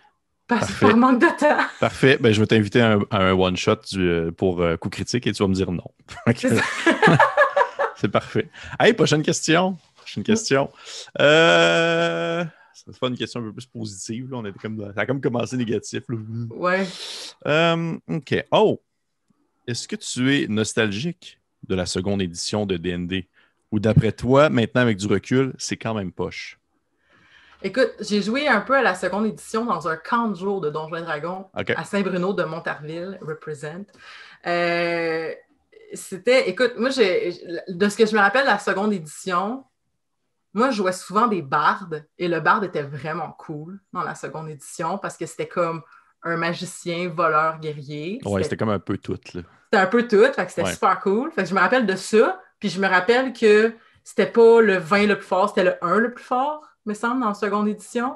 Parce 0.48 0.74
que 0.74 0.94
manque 0.94 1.22
de 1.22 1.40
temps. 1.40 1.58
Parfait. 1.80 2.18
Ben, 2.20 2.34
je 2.34 2.42
vais 2.42 2.48
t'inviter 2.48 2.82
à 2.82 3.00
un, 3.12 3.32
one-shot 3.32 3.78
euh, 3.96 4.32
pour 4.32 4.62
euh, 4.62 4.76
coup 4.76 4.90
critique 4.90 5.26
et 5.26 5.32
tu 5.32 5.42
vas 5.42 5.48
me 5.48 5.54
dire 5.54 5.72
non. 5.72 5.90
C'est 7.96 8.10
parfait. 8.10 8.50
Hey, 8.80 8.94
prochaine 8.94 9.22
question. 9.22 9.78
Prochaine 9.96 10.24
question. 10.24 10.70
Euh, 11.20 12.44
c'est 12.74 13.00
pas 13.00 13.08
une 13.08 13.18
question 13.18 13.40
un 13.40 13.44
peu 13.44 13.54
plus 13.54 13.66
positive. 13.66 14.30
On 14.34 14.44
était 14.46 14.60
comme, 14.60 14.92
ça 14.94 15.02
a 15.02 15.06
comme 15.06 15.22
commencé 15.22 15.56
négatif. 15.56 16.04
Ouais. 16.50 16.86
Euh, 17.46 17.98
OK. 18.10 18.44
Oh! 18.52 18.82
Est-ce 19.68 19.88
que 19.88 19.96
tu 19.96 20.36
es 20.36 20.48
nostalgique 20.48 21.40
de 21.68 21.76
la 21.76 21.86
seconde 21.86 22.22
édition 22.22 22.66
de 22.66 22.78
DND? 22.78 23.26
Ou 23.72 23.80
d'après 23.80 24.12
toi, 24.12 24.50
maintenant 24.50 24.82
avec 24.82 24.98
du 24.98 25.08
recul, 25.08 25.54
c'est 25.58 25.78
quand 25.78 25.94
même 25.94 26.12
poche? 26.12 26.60
Écoute, 27.64 27.92
j'ai 28.00 28.22
joué 28.22 28.48
un 28.48 28.62
peu 28.62 28.76
à 28.76 28.82
la 28.82 28.96
seconde 28.96 29.26
édition 29.28 29.66
dans 29.66 29.88
un 29.88 29.96
camp 29.96 30.30
de 30.30 30.36
jour 30.36 30.62
de 30.62 30.70
Donjons 30.70 30.96
et 30.96 31.02
Dragons 31.02 31.46
à 31.54 31.84
Saint-Bruno 31.84 32.34
de 32.34 32.44
Montarville, 32.44 33.20
represent. 33.22 33.86
Euh, 34.48 35.32
c'était, 35.94 36.50
écoute, 36.50 36.74
moi, 36.78 36.90
de 36.90 37.90
ce 37.90 37.98
que 37.98 38.06
je 38.06 38.16
me 38.16 38.20
rappelle 38.20 38.44
de 38.44 38.50
la 38.50 38.60
seconde 38.60 38.94
édition, 38.94 39.64
moi, 40.54 40.72
je 40.72 40.78
jouais 40.78 40.92
souvent 40.92 41.28
des 41.28 41.42
bardes 41.42 42.06
et 42.18 42.28
le 42.28 42.40
barde 42.40 42.64
était 42.64 42.82
vraiment 42.82 43.32
cool 43.38 43.80
dans 43.94 44.04
la 44.04 44.16
seconde 44.16 44.50
édition 44.50 44.98
parce 44.98 45.16
que 45.16 45.26
c'était 45.26 45.48
comme 45.48 45.82
un 46.24 46.38
magicien, 46.38 47.10
voleur, 47.10 47.60
guerrier. 47.60 48.20
Ouais, 48.26 48.44
c'était 48.44 48.58
comme 48.58 48.70
un 48.70 48.80
peu 48.80 48.98
tout. 48.98 49.18
C'était 49.24 49.46
un 49.74 49.88
peu 49.88 50.08
tout, 50.08 50.24
fait 50.34 50.46
que 50.46 50.52
c'était 50.52 50.72
super 50.72 51.00
cool. 51.00 51.32
Fait 51.32 51.44
que 51.44 51.50
je 51.50 51.56
me 51.56 51.60
rappelle 51.60 51.86
de 51.86 51.96
ça, 51.96 52.42
puis 52.60 52.70
je 52.70 52.80
me 52.80 52.88
rappelle 52.88 53.34
que 53.34 53.74
c'était 54.04 54.28
pas 54.28 54.62
le 54.62 54.78
20 54.78 55.08
le 55.08 55.16
plus 55.18 55.28
fort, 55.28 55.50
c'était 55.50 55.64
le 55.64 55.84
1 55.84 55.98
le 56.00 56.14
plus 56.14 56.24
fort, 56.24 56.62
me 56.86 56.94
semble, 56.94 57.22
dans 57.22 57.30
la 57.30 57.34
seconde 57.34 57.68
édition? 57.68 58.16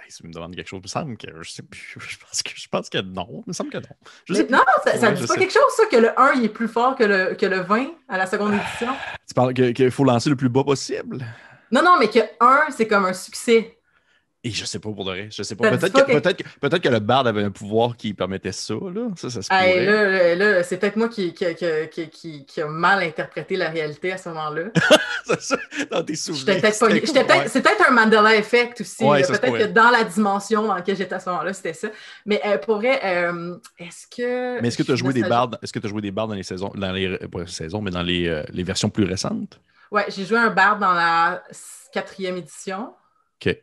Hey, 0.00 0.10
si 0.10 0.26
me 0.26 0.32
demande 0.32 0.54
quelque 0.54 0.68
chose, 0.68 0.80
il 0.80 0.84
me 0.84 0.88
semble 0.88 1.16
que 1.16 1.42
je 1.42 1.50
sais 1.50 1.62
plus. 1.62 1.96
Je 2.08 2.16
pense 2.18 2.42
que, 2.42 2.50
je 2.54 2.68
pense 2.68 2.88
que 2.88 2.98
non. 2.98 3.42
Il 3.46 3.48
me 3.48 3.52
semble 3.52 3.70
que 3.70 3.78
non. 3.78 3.96
Je 4.26 4.34
sais 4.34 4.46
non, 4.48 4.60
ça, 4.84 4.96
ça 4.96 5.10
dit 5.10 5.26
pas 5.26 5.34
quelque 5.34 5.52
chose, 5.52 5.62
ça, 5.76 5.86
que 5.86 5.96
le 5.96 6.18
1 6.18 6.32
il 6.34 6.44
est 6.44 6.48
plus 6.48 6.68
fort 6.68 6.94
que 6.96 7.04
le, 7.04 7.34
que 7.34 7.46
le 7.46 7.60
20 7.60 7.88
à 8.08 8.16
la 8.16 8.26
seconde 8.26 8.54
édition. 8.54 8.88
Tu 9.28 9.34
parles 9.34 9.52
qu'il 9.52 9.90
faut 9.90 10.04
lancer 10.04 10.30
le 10.30 10.36
plus 10.36 10.48
bas 10.48 10.64
possible? 10.64 11.18
Non, 11.70 11.82
non, 11.82 11.96
mais 11.98 12.08
que 12.08 12.20
1, 12.40 12.70
c'est 12.70 12.88
comme 12.88 13.04
un 13.04 13.12
succès. 13.12 13.77
Et 14.44 14.52
je 14.52 14.64
sais 14.64 14.78
pas 14.78 14.90
pour 14.92 15.04
de 15.04 15.10
vrai. 15.10 15.28
Je 15.32 15.42
sais 15.42 15.56
pas. 15.56 15.68
Peut-être 15.68 15.92
que, 15.92 16.12
peut 16.12 16.20
que, 16.20 16.44
peut 16.60 16.78
que, 16.78 16.88
le 16.88 17.00
bard 17.00 17.26
avait 17.26 17.42
un 17.42 17.50
pouvoir 17.50 17.96
qui 17.96 18.14
permettait 18.14 18.52
ça. 18.52 18.74
Là. 18.74 19.08
Ça, 19.16 19.30
ça 19.30 19.42
se 19.42 19.50
là, 19.50 20.34
là, 20.36 20.62
c'est 20.62 20.76
peut-être 20.76 20.94
moi 20.94 21.08
qui, 21.08 21.34
qui, 21.34 21.44
qui, 22.08 22.44
qui, 22.44 22.60
a 22.60 22.68
mal 22.68 23.02
interprété 23.02 23.56
la 23.56 23.68
réalité 23.68 24.12
à 24.12 24.16
ce 24.16 24.28
moment-là. 24.28 24.66
Dans 25.90 26.04
tes 26.04 26.14
souvenirs. 26.14 26.60
C'est 26.72 27.62
peut-être 27.62 27.88
un 27.88 27.92
Mandela 27.92 28.36
Effect 28.36 28.80
aussi. 28.80 29.04
peut-être 29.04 29.58
que 29.58 29.66
dans 29.66 29.90
la 29.90 30.04
dimension 30.04 30.66
dans 30.66 30.74
laquelle 30.74 30.96
j'étais 30.96 31.16
à 31.16 31.20
ce 31.20 31.28
moment-là, 31.30 31.52
c'était 31.52 31.74
ça. 31.74 31.88
Mais 32.24 32.40
euh, 32.46 32.58
pour 32.58 32.76
vrai, 32.76 33.00
euh, 33.04 33.56
est-ce 33.78 34.06
que. 34.06 34.60
Mais 34.60 34.68
est-ce 34.68 34.78
que 34.78 34.84
tu 34.84 34.92
as 34.92 34.96
joué 34.96 35.12
des 35.12 35.24
bardes 35.24 35.58
Est-ce 35.62 35.72
que 35.72 35.80
tu 35.80 35.86
as 35.86 35.90
joué 35.90 36.00
des 36.00 36.12
bardes 36.12 36.30
dans 36.30 36.36
les 36.36 36.44
saisons, 36.44 36.70
dans 36.76 36.92
les 36.92 37.18
pas 37.18 37.46
saisons, 37.46 37.82
mais 37.82 37.90
dans 37.90 38.02
les, 38.02 38.28
euh, 38.28 38.44
les 38.50 38.62
versions 38.62 38.88
plus 38.88 39.04
récentes? 39.04 39.60
Ouais, 39.90 40.04
j'ai 40.08 40.24
joué 40.24 40.38
un 40.38 40.50
barde 40.50 40.80
dans 40.80 40.92
la 40.92 41.42
quatrième 41.92 42.36
édition. 42.36 42.94
OK. 43.44 43.56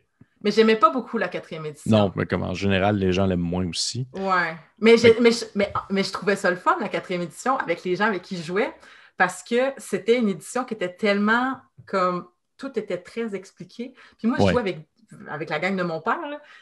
Mais 0.46 0.52
j'aimais 0.52 0.76
pas 0.76 0.90
beaucoup 0.90 1.18
la 1.18 1.26
quatrième 1.26 1.66
édition. 1.66 1.90
Non, 1.90 2.12
mais 2.14 2.24
comme 2.24 2.44
en 2.44 2.54
général, 2.54 2.96
les 2.98 3.12
gens 3.12 3.26
l'aiment 3.26 3.40
moins 3.40 3.68
aussi. 3.68 4.06
Ouais. 4.12 4.54
Mais, 4.78 4.94
mais, 5.20 5.30
mais, 5.56 5.72
mais, 5.90 6.04
je 6.04 6.12
trouvais 6.12 6.36
ça 6.36 6.52
le 6.52 6.56
fun, 6.56 6.76
la 6.80 6.88
quatrième 6.88 7.22
édition, 7.22 7.56
avec 7.56 7.82
les 7.82 7.96
gens 7.96 8.04
avec 8.04 8.22
qui 8.22 8.36
je 8.36 8.44
jouais, 8.44 8.72
parce 9.16 9.42
que 9.42 9.72
c'était 9.76 10.16
une 10.16 10.28
édition 10.28 10.64
qui 10.64 10.74
était 10.74 10.94
tellement 10.94 11.56
comme. 11.84 12.28
Tout 12.58 12.78
était 12.78 12.98
très 12.98 13.34
expliqué. 13.34 13.92
Puis 14.18 14.28
moi, 14.28 14.36
je 14.38 14.46
jouais 14.46 14.60
avec 14.60 14.88
avec 15.28 15.50
la 15.50 15.58
gang 15.58 15.76
de 15.76 15.82
mon 15.82 16.00
père, 16.00 16.18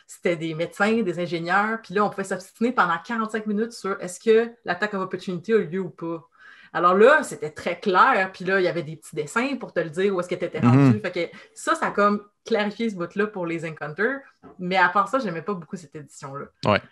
c'était 0.06 0.36
des 0.36 0.54
médecins, 0.54 1.02
des 1.02 1.18
ingénieurs, 1.18 1.80
puis 1.82 1.94
là, 1.94 2.04
on 2.04 2.10
pouvait 2.10 2.24
s'obstiner 2.24 2.72
pendant 2.72 2.96
45 3.04 3.46
minutes 3.46 3.72
sur 3.72 4.00
est-ce 4.00 4.18
que 4.18 4.50
l'attaque 4.64 4.94
of 4.94 5.02
opportunity 5.02 5.52
a 5.52 5.56
eu 5.56 5.66
lieu 5.66 5.80
ou 5.80 5.90
pas. 5.90 6.26
Alors 6.74 6.94
là, 6.94 7.22
c'était 7.22 7.50
très 7.50 7.78
clair, 7.78 8.30
puis 8.34 8.44
là, 8.44 8.60
il 8.60 8.64
y 8.64 8.68
avait 8.68 8.82
des 8.82 8.96
petits 8.96 9.14
dessins 9.14 9.56
pour 9.56 9.72
te 9.72 9.78
le 9.78 9.90
dire 9.90 10.14
où 10.14 10.18
est-ce 10.18 10.28
que 10.28 10.34
tu 10.34 10.44
étais 10.44 10.58
rendu. 10.58 10.96
Mhm. 10.96 11.00
Fait 11.00 11.12
que 11.12 11.36
ça, 11.54 11.76
ça 11.76 11.86
a 11.86 11.90
comme 11.92 12.20
clarifié 12.44 12.90
ce 12.90 12.96
bout-là 12.96 13.28
pour 13.28 13.46
les 13.46 13.64
Encounters. 13.64 14.18
Mais 14.58 14.76
à 14.76 14.88
part 14.88 15.08
ça, 15.08 15.20
j'aimais 15.20 15.42
pas 15.42 15.54
beaucoup 15.54 15.76
cette 15.76 15.94
édition-là. 15.94 16.46
Ouais. 16.66 16.82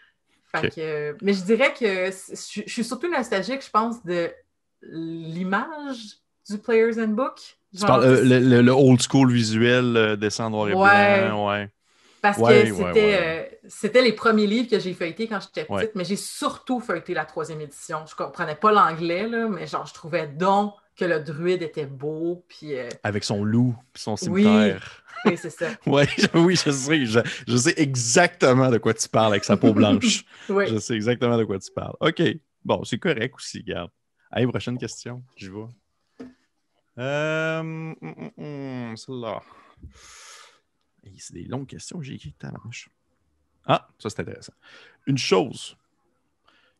Fait 0.54 0.70
que, 0.70 1.16
mais 1.22 1.32
je 1.32 1.42
dirais 1.42 1.74
que 1.78 2.10
je, 2.10 2.62
suis 2.66 2.84
surtout 2.84 3.10
nostalgique, 3.10 3.64
je 3.64 3.70
pense, 3.70 4.04
de 4.04 4.30
l'image 4.82 6.18
du 6.48 6.58
Player's 6.58 6.98
Handbook. 6.98 7.40
Tu 7.76 7.84
parles, 7.84 8.04
euh, 8.04 8.62
le, 8.62 8.70
old 8.70 9.00
school 9.02 9.32
visuel 9.32 9.96
euh, 9.96 10.16
dessin 10.16 10.50
noir 10.50 10.68
et 10.68 10.72
blanc, 10.72 11.48
ouais. 11.48 11.70
Parce 12.22 12.38
que 12.38 12.44
euh, 12.44 13.44
c'était, 13.66 14.00
les 14.00 14.12
premiers 14.12 14.46
livres 14.46 14.70
que 14.70 14.78
j'ai 14.78 14.94
feuilletés 14.94 15.26
quand 15.26 15.40
j'étais 15.40 15.64
petite, 15.64 15.96
mais 15.96 16.04
j'ai 16.04 16.16
surtout 16.16 16.78
feuilleté 16.78 17.14
la 17.14 17.24
troisième 17.24 17.60
édition. 17.60 18.04
Je 18.08 18.14
comprenais 18.14 18.54
pas 18.54 18.70
l'anglais, 18.70 19.28
mais 19.50 19.66
genre, 19.66 19.84
je 19.86 19.92
trouvais 19.92 20.28
donc 20.28 20.72
que 20.96 21.04
le 21.04 21.18
druide 21.18 21.62
était 21.62 21.84
beau. 21.84 22.44
Puis, 22.48 22.78
euh, 22.78 22.88
Avec 23.02 23.24
son 23.24 23.42
loup, 23.42 23.74
son 23.96 24.16
cimetière. 24.16 25.02
Oui, 25.24 25.36
c'est 25.36 25.50
ça. 25.50 25.70
oui, 25.86 26.04
oui, 26.34 26.54
je 26.54 26.70
sais. 26.70 27.06
Je, 27.06 27.56
sais 27.56 27.74
exactement 27.76 28.70
de 28.70 28.78
quoi 28.78 28.94
tu 28.94 29.08
parles 29.08 29.32
avec 29.32 29.42
sa 29.42 29.56
peau 29.56 29.72
blanche. 29.72 30.24
oui. 30.48 30.66
Je 30.68 30.78
sais 30.78 30.94
exactement 30.94 31.36
de 31.36 31.44
quoi 31.44 31.58
tu 31.58 31.72
parles. 31.72 31.96
OK. 31.98 32.22
Bon, 32.64 32.84
c'est 32.84 32.98
correct 32.98 33.34
aussi, 33.34 33.64
garde. 33.64 33.90
Allez, 34.30 34.46
prochaine 34.46 34.78
question. 34.78 35.24
Je 35.36 35.50
vois. 35.50 35.70
Euh, 36.98 37.58
hum, 37.58 37.96
hum, 38.38 38.96
celle-là. 38.96 39.40
C'est 41.18 41.34
des 41.34 41.44
longues 41.44 41.66
questions 41.66 41.98
que 41.98 42.04
j'ai 42.04 42.14
écrites 42.14 42.42
la 42.42 42.52
manche. 42.64 42.88
Ah, 43.66 43.88
ça 43.98 44.10
c'est 44.10 44.20
intéressant. 44.20 44.54
Une 45.06 45.18
chose 45.18 45.76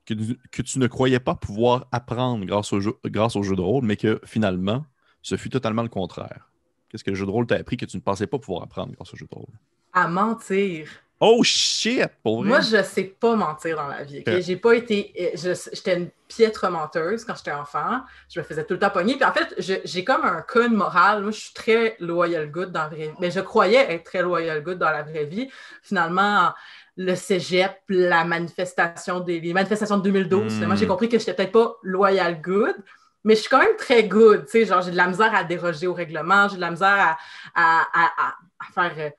que, 0.05 0.15
tu 0.63 0.79
ne 0.79 0.87
croyais 0.87 1.21
pas 1.21 1.35
pouvoir 1.35 1.87
apprendre 1.93 2.45
grâce 2.45 2.73
au 2.73 2.81
jeu 2.81 3.57
de 3.57 3.61
rôle, 3.61 3.85
mais 3.85 3.97
que 3.97 4.21
finalement, 4.25 4.85
ce 5.23 5.37
fut 5.37 5.51
totalement 5.51 5.83
le 5.83 5.89
contraire. 5.89 6.51
Qu'est-ce 6.89 7.05
que 7.05 7.11
le 7.11 7.17
jeu 7.17 7.27
de 7.27 7.31
rôle 7.31 7.47
t'a 7.47 7.57
appris 7.57 7.77
que 7.77 7.87
tu 7.87 7.97
ne 7.97 8.03
pensais 8.03 8.27
pas 8.27 8.39
pouvoir 8.39 8.65
apprendre 8.65 8.93
grâce 8.93 9.13
au 9.15 9.17
jeu 9.17 9.27
de 9.31 9.35
rôle? 9.35 9.59
À 9.93 10.09
mentir. 10.09 10.89
Oh 11.25 11.45
shit! 11.45 12.05
Pour 12.25 12.41
vrai? 12.41 12.49
Moi, 12.49 12.61
je 12.63 12.83
sais 12.83 13.05
pas 13.05 13.37
mentir 13.37 13.77
dans 13.77 13.87
la 13.87 14.03
vie. 14.03 14.25
J'ai 14.41 14.57
pas 14.57 14.75
été. 14.75 15.15
Euh, 15.21 15.55
j'étais 15.73 15.97
une 15.97 16.11
piètre 16.27 16.69
menteuse 16.69 17.25
quand 17.25 17.37
j'étais 17.37 17.53
enfant. 17.53 18.01
Je 18.29 18.41
me 18.41 18.45
faisais 18.45 18.65
tout 18.65 18.75
le 18.75 18.81
temps 18.81 18.91
pogner. 18.91 19.15
Puis 19.15 19.25
en 19.25 19.33
fait, 19.33 19.55
j'ai 19.85 20.03
comme 20.03 20.25
un 20.25 20.43
code 20.43 20.73
moral. 20.73 21.23
Moi, 21.23 21.31
je 21.31 21.39
suis 21.39 21.55
très 21.55 21.97
loyal 22.01 22.51
good 22.51 22.73
dans 22.73 22.83
la 22.83 22.89
vraie 22.89 23.07
vie. 23.07 23.15
Mais 23.21 23.31
je 23.31 23.39
croyais 23.39 23.93
être 23.93 24.03
très 24.03 24.23
loyal 24.23 24.65
good 24.65 24.79
dans 24.79 24.91
la 24.91 25.05
vraie 25.05 25.27
vie. 25.27 25.49
Finalement, 25.85 26.53
le 26.97 27.15
cégep, 27.15 27.79
la 27.89 28.25
manifestation 28.25 29.21
des 29.21 29.39
les 29.39 29.53
manifestations 29.53 29.99
de 29.99 30.03
2012, 30.03 30.61
moi, 30.63 30.75
j'ai 30.75 30.87
hmm. 30.87 30.89
compris 30.89 31.09
que 31.09 31.21
j'étais 31.21 31.35
peut-être 31.35 31.53
pas 31.53 31.77
loyal 31.85 32.43
good. 32.43 32.75
Mais 33.23 33.37
je 33.37 33.43
suis 33.43 33.49
quand 33.49 33.61
même 33.61 33.77
très 33.79 34.03
good, 34.03 34.47
tu 34.47 34.51
sais, 34.51 34.67
genre 34.67 34.83
j'ai 34.83 34.91
de 34.91 34.97
la 34.97 35.07
misère 35.07 35.33
à 35.33 35.45
déroger 35.45 35.87
au 35.87 35.95
règlement, 35.95 36.49
j'ai 36.49 36.57
de 36.57 36.61
la 36.61 36.73
misère 36.73 37.17
à, 37.55 37.83
à, 37.95 38.35
à 38.59 38.73
faire 38.75 38.93
euh, 38.99 39.11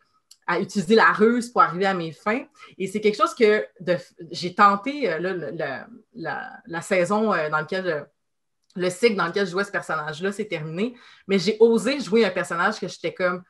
à 0.48 0.60
utiliser 0.60 0.96
la 0.96 1.12
ruse 1.12 1.50
pour 1.50 1.62
arriver 1.62 1.86
à 1.86 1.94
mes 1.94 2.12
fins. 2.12 2.46
Et 2.78 2.88
c'est 2.88 3.02
quelque 3.02 3.18
chose 3.18 3.34
que 3.34 3.66
j'ai 4.32 4.54
tenté 4.54 5.12
euh, 5.12 5.54
la, 6.14 6.82
saison 6.82 7.34
euh, 7.34 7.50
dans 7.50 7.58
laquelle 7.58 8.08
le 8.76 8.90
cycle 8.90 9.16
dans 9.16 9.28
lequel 9.28 9.46
je 9.46 9.52
jouais 9.52 9.64
ce 9.64 9.72
personnage-là, 9.72 10.32
c'est 10.32 10.46
terminé. 10.46 10.96
Mais 11.28 11.40
j'ai 11.40 11.58
osé 11.60 12.00
jouer 12.00 12.26
un 12.26 12.32
personnage 12.32 12.80
que 12.80 12.88
j'étais 12.88 13.14
comme 13.14 13.44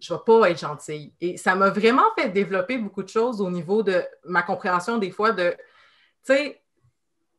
je 0.00 0.12
ne 0.12 0.18
vais 0.18 0.24
pas 0.24 0.50
être 0.50 0.60
gentille. 0.60 1.12
Et 1.20 1.36
ça 1.36 1.54
m'a 1.54 1.70
vraiment 1.70 2.04
fait 2.16 2.28
développer 2.28 2.78
beaucoup 2.78 3.02
de 3.02 3.08
choses 3.08 3.40
au 3.40 3.50
niveau 3.50 3.82
de 3.82 4.02
ma 4.24 4.42
compréhension 4.42 4.98
des 4.98 5.10
fois 5.10 5.32
de, 5.32 5.50
tu 6.24 6.34
sais, 6.34 6.62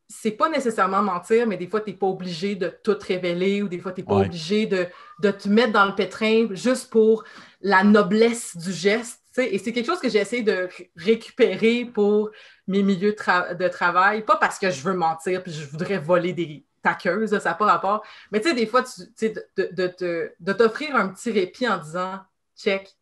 c'est 0.07 0.31
pas 0.31 0.49
nécessairement 0.49 1.03
mentir, 1.03 1.45
mais 1.45 1.55
des 1.55 1.67
fois, 1.67 1.81
tu 1.81 1.91
n'es 1.91 1.95
pas 1.95 2.07
obligé 2.07 2.55
de 2.55 2.73
tout 2.83 2.97
révéler 2.99 3.61
ou 3.61 3.67
des 3.67 3.77
fois, 3.77 3.91
tu 3.91 4.01
n'es 4.01 4.07
pas 4.07 4.15
obligé 4.15 4.65
de, 4.65 4.87
de, 5.21 5.29
te 5.29 5.47
mettre 5.47 5.71
dans 5.71 5.85
le 5.85 5.93
pétrin 5.93 6.47
juste 6.51 6.89
pour 6.89 7.23
la 7.61 7.83
noblesse 7.83 8.55
du 8.57 8.71
geste. 8.71 9.21
Et 9.37 9.57
c'est 9.57 9.71
quelque 9.71 9.85
chose 9.85 9.99
que 9.99 10.09
j'ai 10.09 10.19
essayé 10.19 10.43
de 10.43 10.67
récupérer 10.97 11.85
pour 11.85 12.31
mes 12.67 12.83
milieux 12.83 13.11
de 13.13 13.67
travail, 13.67 14.23
pas 14.23 14.35
parce 14.35 14.59
que 14.59 14.69
je 14.69 14.81
veux 14.81 14.93
mentir 14.93 15.43
puis 15.43 15.53
je 15.53 15.65
voudrais 15.65 15.97
voler 15.97 16.33
des 16.33 16.65
taqueuses, 16.81 17.37
ça 17.37 17.49
n'a 17.49 17.55
pas 17.55 17.65
rapport, 17.65 18.03
mais 18.31 18.39
tu 18.41 18.49
sais, 18.49 18.55
des 18.55 18.65
fois, 18.65 18.83
tu, 18.83 19.33
de, 19.57 20.33
de 20.39 20.53
t'offrir 20.53 20.95
un 20.95 21.09
petit 21.09 21.31
répit 21.31 21.67
en 21.67 21.77
disant 21.77 22.19
check, 22.57 22.95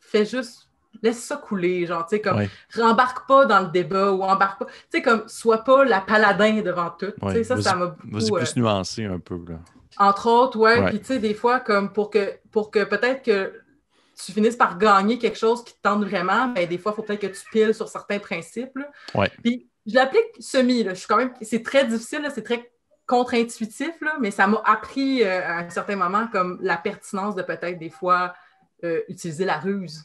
fais 0.00 0.24
juste 0.24 0.66
laisse 1.02 1.22
ça 1.22 1.36
couler, 1.36 1.86
genre, 1.86 2.06
tu 2.06 2.16
sais, 2.16 2.22
comme, 2.22 2.46
rembarque 2.74 3.26
pas 3.26 3.46
dans 3.46 3.60
le 3.60 3.68
débat 3.68 4.12
ou 4.12 4.22
embarque 4.22 4.60
pas, 4.60 4.66
tu 4.66 4.72
sais, 4.90 5.02
comme, 5.02 5.28
sois 5.28 5.58
pas 5.64 5.84
la 5.84 6.00
paladin 6.00 6.62
devant 6.62 6.90
tout, 6.90 7.12
tu 7.22 7.32
sais, 7.32 7.44
ça, 7.44 7.60
ça 7.60 7.74
m'a 7.74 7.86
beaucoup... 7.86 8.16
Vas-y 8.16 8.30
plus 8.30 8.56
euh, 8.56 8.60
nuancé 8.60 9.04
un 9.04 9.18
peu, 9.18 9.38
là. 9.48 9.58
Entre 9.98 10.28
autres, 10.28 10.58
ouais. 10.58 10.84
Puis, 10.90 11.00
tu 11.00 11.06
sais, 11.06 11.18
des 11.18 11.34
fois, 11.34 11.60
comme 11.60 11.92
pour 11.92 12.10
que, 12.10 12.34
pour 12.50 12.70
que 12.70 12.84
peut-être 12.84 13.22
que 13.22 13.52
tu 14.24 14.32
finisses 14.32 14.56
par 14.56 14.78
gagner 14.78 15.18
quelque 15.18 15.38
chose 15.38 15.64
qui 15.64 15.74
te 15.74 15.80
tente 15.82 16.04
vraiment, 16.04 16.48
mais 16.48 16.66
des 16.66 16.78
fois, 16.78 16.92
il 16.92 16.96
faut 16.96 17.02
peut-être 17.02 17.20
que 17.20 17.26
tu 17.26 17.42
piles 17.50 17.74
sur 17.74 17.88
certains 17.88 18.18
principes. 18.18 18.78
Ouais. 19.14 19.30
Puis, 19.42 19.68
je 19.86 19.94
l'applique 19.94 20.24
semi. 20.40 20.82
Là. 20.82 20.94
Je 20.94 20.98
suis 20.98 21.06
quand 21.06 21.16
même. 21.16 21.32
C'est 21.42 21.62
très 21.62 21.86
difficile, 21.86 22.26
c'est 22.34 22.42
très 22.42 22.70
contre-intuitif, 23.06 23.94
mais 24.20 24.30
ça 24.30 24.46
m'a 24.46 24.60
appris 24.64 25.22
euh, 25.22 25.40
à 25.44 25.58
un 25.58 25.70
certain 25.70 25.96
moment 25.96 26.26
comme 26.26 26.58
la 26.60 26.76
pertinence 26.76 27.36
de 27.36 27.42
peut-être 27.42 27.78
des 27.78 27.90
fois 27.90 28.34
euh, 28.84 29.00
utiliser 29.08 29.44
la 29.44 29.58
ruse. 29.58 30.02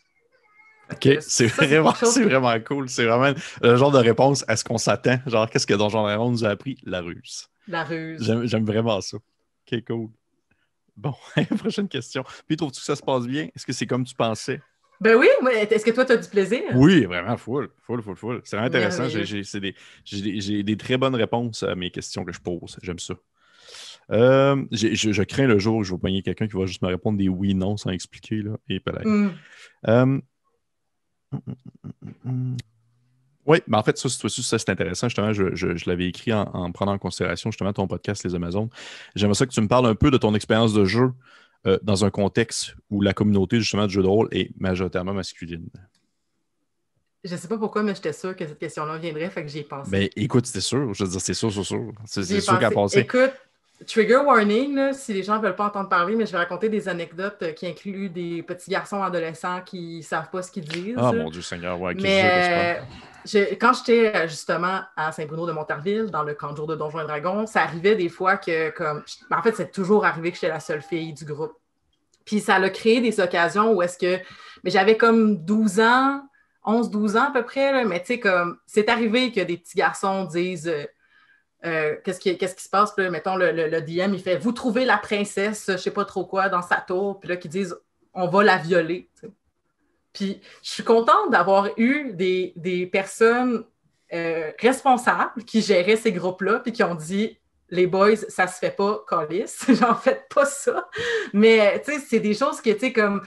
OK, 0.92 1.18
c'est 1.22 1.48
vraiment, 1.48 1.92
vraiment 1.92 2.60
cool. 2.60 2.90
C'est 2.90 3.06
vraiment 3.06 3.34
le 3.62 3.76
genre 3.78 3.92
de 3.92 3.98
réponse 3.98 4.44
à 4.48 4.56
ce 4.56 4.64
qu'on 4.64 4.78
s'attend. 4.78 5.18
Genre, 5.26 5.50
qu'est-ce 5.50 5.66
que 5.66 5.74
Donjon 5.74 6.04
Dragon 6.04 6.30
nous 6.30 6.46
a 6.46 6.50
appris? 6.50 6.78
La 6.84 7.02
ruse. 7.02 7.48
La 7.68 7.84
ruse. 7.84 8.22
J'aime 8.44 8.66
vraiment 8.66 9.00
ça. 9.02 9.18
OK, 9.72 9.84
cool. 9.86 10.10
Bon, 10.96 11.14
prochaine 11.58 11.88
question. 11.88 12.24
Puis, 12.48 12.58
trouves-tu 12.58 12.80
que 12.80 12.86
ça 12.86 12.96
se 12.96 13.02
passe 13.02 13.26
bien? 13.26 13.50
Est-ce 13.56 13.66
que 13.66 13.74
c'est 13.74 13.88
comme 13.88 14.04
tu 14.04 14.16
pensais? 14.16 14.62
Ben 15.00 15.16
oui, 15.16 15.28
est-ce 15.72 15.84
que 15.84 15.90
toi, 15.90 16.06
tu 16.06 16.12
as 16.12 16.18
du 16.18 16.30
plaisir? 16.30 16.62
Oui, 16.76 17.06
vraiment, 17.06 17.36
full, 17.36 17.70
full, 17.82 18.04
full, 18.04 18.16
full. 18.16 18.42
C'est 18.44 18.56
vraiment 18.56 18.68
intéressant. 18.68 19.10
J'ai 19.10 19.60
des, 19.60 20.64
des, 20.64 20.78
très 20.78 20.98
bonnes 20.98 21.16
réponses 21.16 21.64
à 21.64 21.74
mes 21.74 21.90
questions 21.90 22.24
que 22.24 22.32
je 22.32 22.40
pose. 22.40 22.78
J'aime 22.84 23.00
ça. 23.00 23.16
Euh, 24.12 24.64
je, 24.72 25.24
crains 25.24 25.48
le 25.48 25.58
jour 25.58 25.78
où 25.78 25.84
je 25.84 25.94
vais 25.94 26.00
poigner 26.00 26.22
quelqu'un 26.22 26.48
qui 26.48 26.56
va 26.56 26.68
juste 26.68 26.84
me 26.84 26.88
répondre 26.88 27.18
des 27.18 27.30
oui, 27.30 27.56
non 27.56 27.78
sans 27.78 27.90
expliquer. 27.90 28.44
Là, 28.44 28.58
et 28.70 28.80
mm. 28.80 29.32
euh, 29.88 30.20
oui, 33.46 33.60
mais 33.68 33.78
en 33.78 33.84
fait, 33.84 33.98
ça, 33.98 34.08
ça 34.10 34.60
c'est 34.60 34.70
intéressant. 34.70 35.10
Justement, 35.10 35.34
je, 35.34 35.90
l'avais 35.90 36.08
écrit 36.08 36.32
en, 36.34 36.72
prenant 36.72 36.94
en 36.94 36.98
considération 36.98 37.52
justement 37.52 37.74
ton 37.74 37.88
podcast 37.88 38.24
Les 38.24 38.36
Amazones. 38.36 38.70
J'aimerais 39.16 39.36
ça 39.36 39.46
que 39.46 39.52
tu 39.52 39.62
me 39.62 39.68
parles 39.68 39.88
un 39.88 39.96
peu 39.96 40.12
de 40.12 40.18
ton 40.18 40.36
expérience 40.36 40.74
de 40.74 40.86
jeu 40.86 41.12
euh, 41.68 41.78
dans 41.82 42.06
un 42.06 42.10
contexte 42.10 42.76
où 42.90 43.02
la 43.02 43.14
communauté 43.14 43.60
justement 43.60 43.88
du 43.88 43.94
jeu 43.94 44.02
de 44.02 44.08
rôle 44.08 44.28
est 44.32 44.50
majoritairement 44.60 45.14
masculine? 45.14 45.70
Je 47.24 47.36
sais 47.36 47.48
pas 47.48 47.58
pourquoi, 47.58 47.84
mais 47.84 47.94
j'étais 47.94 48.14
sûre 48.14 48.36
que 48.36 48.48
cette 48.48 48.58
question-là 48.58 48.98
viendrait, 48.98 49.30
fait 49.30 49.44
que 49.44 49.48
j'y 49.48 49.60
ai 49.60 49.64
pensé. 49.64 49.92
Ben 49.92 50.10
écoute, 50.16 50.48
c'était 50.48 50.62
sûr. 50.62 50.92
Je 50.94 51.04
veux 51.04 51.10
dire, 51.10 51.22
c'est 51.22 51.36
sûr, 51.36 51.54
c'est 51.54 51.64
sûr. 51.64 51.92
C'est 52.06 52.42
sûr 52.42 52.60
qu'à 52.60 52.72
passer. 52.72 53.00
Écoute, 53.00 53.32
trigger 53.88 54.18
warning, 54.18 54.94
si 54.94 55.14
les 55.14 55.24
gens 55.24 55.38
ne 55.38 55.42
veulent 55.42 55.56
pas 55.56 55.66
entendre 55.66 55.90
parler, 55.90 56.16
mais 56.16 56.26
je 56.26 56.32
vais 56.32 56.38
raconter 56.38 56.70
des 56.70 56.88
anecdotes 56.88 57.42
euh, 57.42 57.52
qui 57.52 57.68
incluent 57.68 58.10
des 58.10 58.44
petits 58.44 58.70
garçons 58.70 59.02
adolescents 59.02 59.62
qui 59.62 59.98
ne 59.98 60.02
savent 60.02 60.30
pas 60.30 60.42
ce 60.42 60.52
qu'ils 60.52 60.66
disent. 60.66 60.96
Ah 60.98 61.12
mon 61.12 61.30
Dieu 61.30 61.42
Seigneur, 61.42 61.80
ouais, 61.80 61.94
mais 61.96 62.80
quand 63.60 63.74
j'étais 63.74 64.16
euh, 64.16 64.28
justement 64.28 64.82
à 64.96 65.12
Saint-Bruno 65.12 65.46
de 65.46 65.52
Montarville, 65.52 66.08
dans 66.12 66.24
le 66.24 66.34
camp 66.34 66.52
de 66.52 66.58
jour 66.58 66.68
de 66.68 66.76
Donjons 66.76 67.02
et 67.02 67.06
Dragons, 67.06 67.46
ça 67.46 67.62
arrivait 67.62 67.96
des 67.96 68.10
fois 68.10 68.38
que, 68.38 68.70
comme, 68.72 69.04
en 69.32 69.42
fait, 69.42 69.56
c'est 69.56 69.72
toujours 69.72 70.06
arrivé 70.06 70.32
que 70.32 70.36
j'étais 70.36 70.50
la 70.50 70.60
seule 70.60 70.82
fille 70.82 71.14
du 71.14 71.26
groupe. 71.26 71.54
Puis 72.26 72.40
ça 72.40 72.56
a 72.56 72.70
créé 72.70 73.02
des 73.02 73.20
occasions 73.20 73.74
où 73.74 73.82
est-ce 73.82 73.98
que, 73.98 74.24
mais 74.64 74.72
j'avais 74.72 74.98
comme 74.98 75.38
12 75.38 75.80
ans, 75.80 76.22
11-12 76.66 77.18
ans 77.18 77.28
à 77.30 77.32
peu 77.32 77.44
près, 77.44 77.84
mais 77.86 78.00
tu 78.00 78.08
sais, 78.08 78.20
comme, 78.20 78.58
c'est 78.66 78.90
arrivé 78.90 79.32
que 79.32 79.42
des 79.42 79.58
petits 79.58 79.78
garçons 79.78 80.26
disent, 80.26 80.72
euh, 81.66 81.96
qu'est-ce, 82.04 82.20
qui, 82.20 82.38
qui 82.38 82.48
se 82.48 82.70
passe, 82.70 82.94
puis 82.94 83.10
mettons, 83.10 83.36
le, 83.36 83.82
DM, 83.82 84.14
il 84.14 84.22
fait, 84.22 84.38
vous 84.38 84.52
trouvez 84.52 84.86
la 84.86 84.98
princesse, 84.98 85.66
je 85.68 85.78
sais 85.78 85.92
pas 85.92 86.06
trop 86.06 86.26
quoi, 86.26 86.50
dans 86.50 86.62
sa 86.62 86.78
tour, 86.78 87.20
puis 87.20 87.30
là, 87.30 87.38
qu'ils 87.38 87.52
disent, 87.52 87.78
on 88.14 88.28
va 88.28 88.44
la 88.44 88.58
violer. 88.58 89.10
Puis 90.14 90.42
je 90.64 90.72
suis 90.72 90.84
contente 90.84 91.32
d'avoir 91.32 91.70
eu 91.78 92.14
des, 92.14 92.90
personnes 92.92 93.64
euh, 94.14 94.52
responsables 94.60 95.44
qui 95.46 95.62
géraient 95.62 95.98
ces 95.98 96.12
groupes-là, 96.12 96.60
puis 96.60 96.72
qui 96.72 96.84
ont 96.84 96.96
dit 96.96 97.38
les 97.70 97.88
boys, 97.88 98.18
ça 98.18 98.48
se 98.48 98.60
fait 98.60 98.76
pas, 98.76 99.04
Colis. 99.08 99.56
J'en 99.70 99.96
fais 99.96 100.26
pas 100.30 100.46
ça. 100.46 100.90
Mais 101.32 101.82
tu 101.82 101.94
sais, 101.94 102.00
c'est 102.00 102.20
des 102.20 102.34
choses 102.34 102.60
que, 102.60 102.72
tu 102.72 102.80
sais, 102.80 102.94
comme 102.94 103.22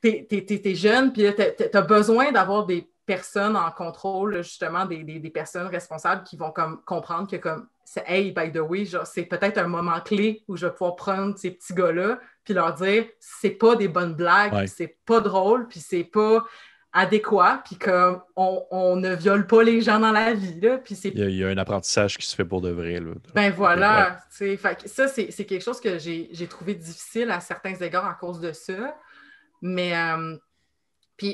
t'es, 0.00 0.26
es, 0.30 0.74
jeune, 0.74 1.12
puis 1.12 1.26
tu 1.34 1.76
as 1.76 1.82
besoin 1.82 2.32
d'avoir 2.32 2.66
des 2.66 2.91
personnes 3.06 3.56
en 3.56 3.70
contrôle, 3.70 4.42
justement, 4.42 4.86
des, 4.86 5.30
personnes 5.30 5.66
responsables 5.66 6.24
qui 6.24 6.36
vont 6.36 6.50
comme 6.50 6.82
comprendre 6.84 7.28
que 7.28 7.36
comme 7.36 7.68
Hey, 8.06 8.32
by 8.32 8.50
the 8.50 8.60
way, 8.60 8.86
c'est 9.04 9.24
peut-être 9.24 9.58
un 9.58 9.66
moment 9.66 10.00
clé 10.00 10.44
où 10.48 10.56
je 10.56 10.66
vais 10.66 10.72
pouvoir 10.72 10.96
prendre 10.96 11.36
ces 11.36 11.50
petits 11.50 11.74
gars-là 11.74 12.18
puis 12.42 12.54
leur 12.54 12.72
dire 12.74 13.04
c'est 13.20 13.50
pas 13.50 13.76
des 13.76 13.88
bonnes 13.88 14.14
blagues, 14.14 14.66
c'est 14.66 14.96
pas 15.04 15.20
drôle, 15.20 15.68
puis 15.68 15.80
c'est 15.80 16.04
pas 16.04 16.42
adéquat, 16.92 17.62
puis 17.64 17.76
comme 17.76 18.20
on, 18.36 18.96
ne 18.96 19.14
viole 19.14 19.46
pas 19.46 19.62
les 19.62 19.80
gens 19.80 19.98
dans 19.98 20.12
la 20.12 20.34
vie. 20.34 20.60
Là, 20.60 20.78
puis 20.78 20.94
il, 20.94 21.36
y 21.36 21.44
a, 21.44 21.48
un 21.48 21.58
apprentissage 21.58 22.18
qui 22.18 22.26
se 22.26 22.34
fait 22.34 22.44
pour 22.44 22.60
de 22.60 22.70
vrai. 22.70 23.00
Là. 23.00 23.12
Ben 23.34 23.50
voilà, 23.50 24.18
fait, 24.30 24.58
ça 24.86 25.08
c'est 25.08 25.28
quelque 25.44 25.62
chose 25.62 25.80
que 25.80 25.98
j'ai 25.98 26.46
trouvé 26.48 26.74
difficile 26.74 27.30
à 27.30 27.40
certains 27.40 27.74
égards 27.74 28.06
à 28.06 28.14
cause 28.14 28.40
de 28.40 28.52
ça. 28.52 28.96
Mais, 29.62 29.96
euh, 29.96 30.36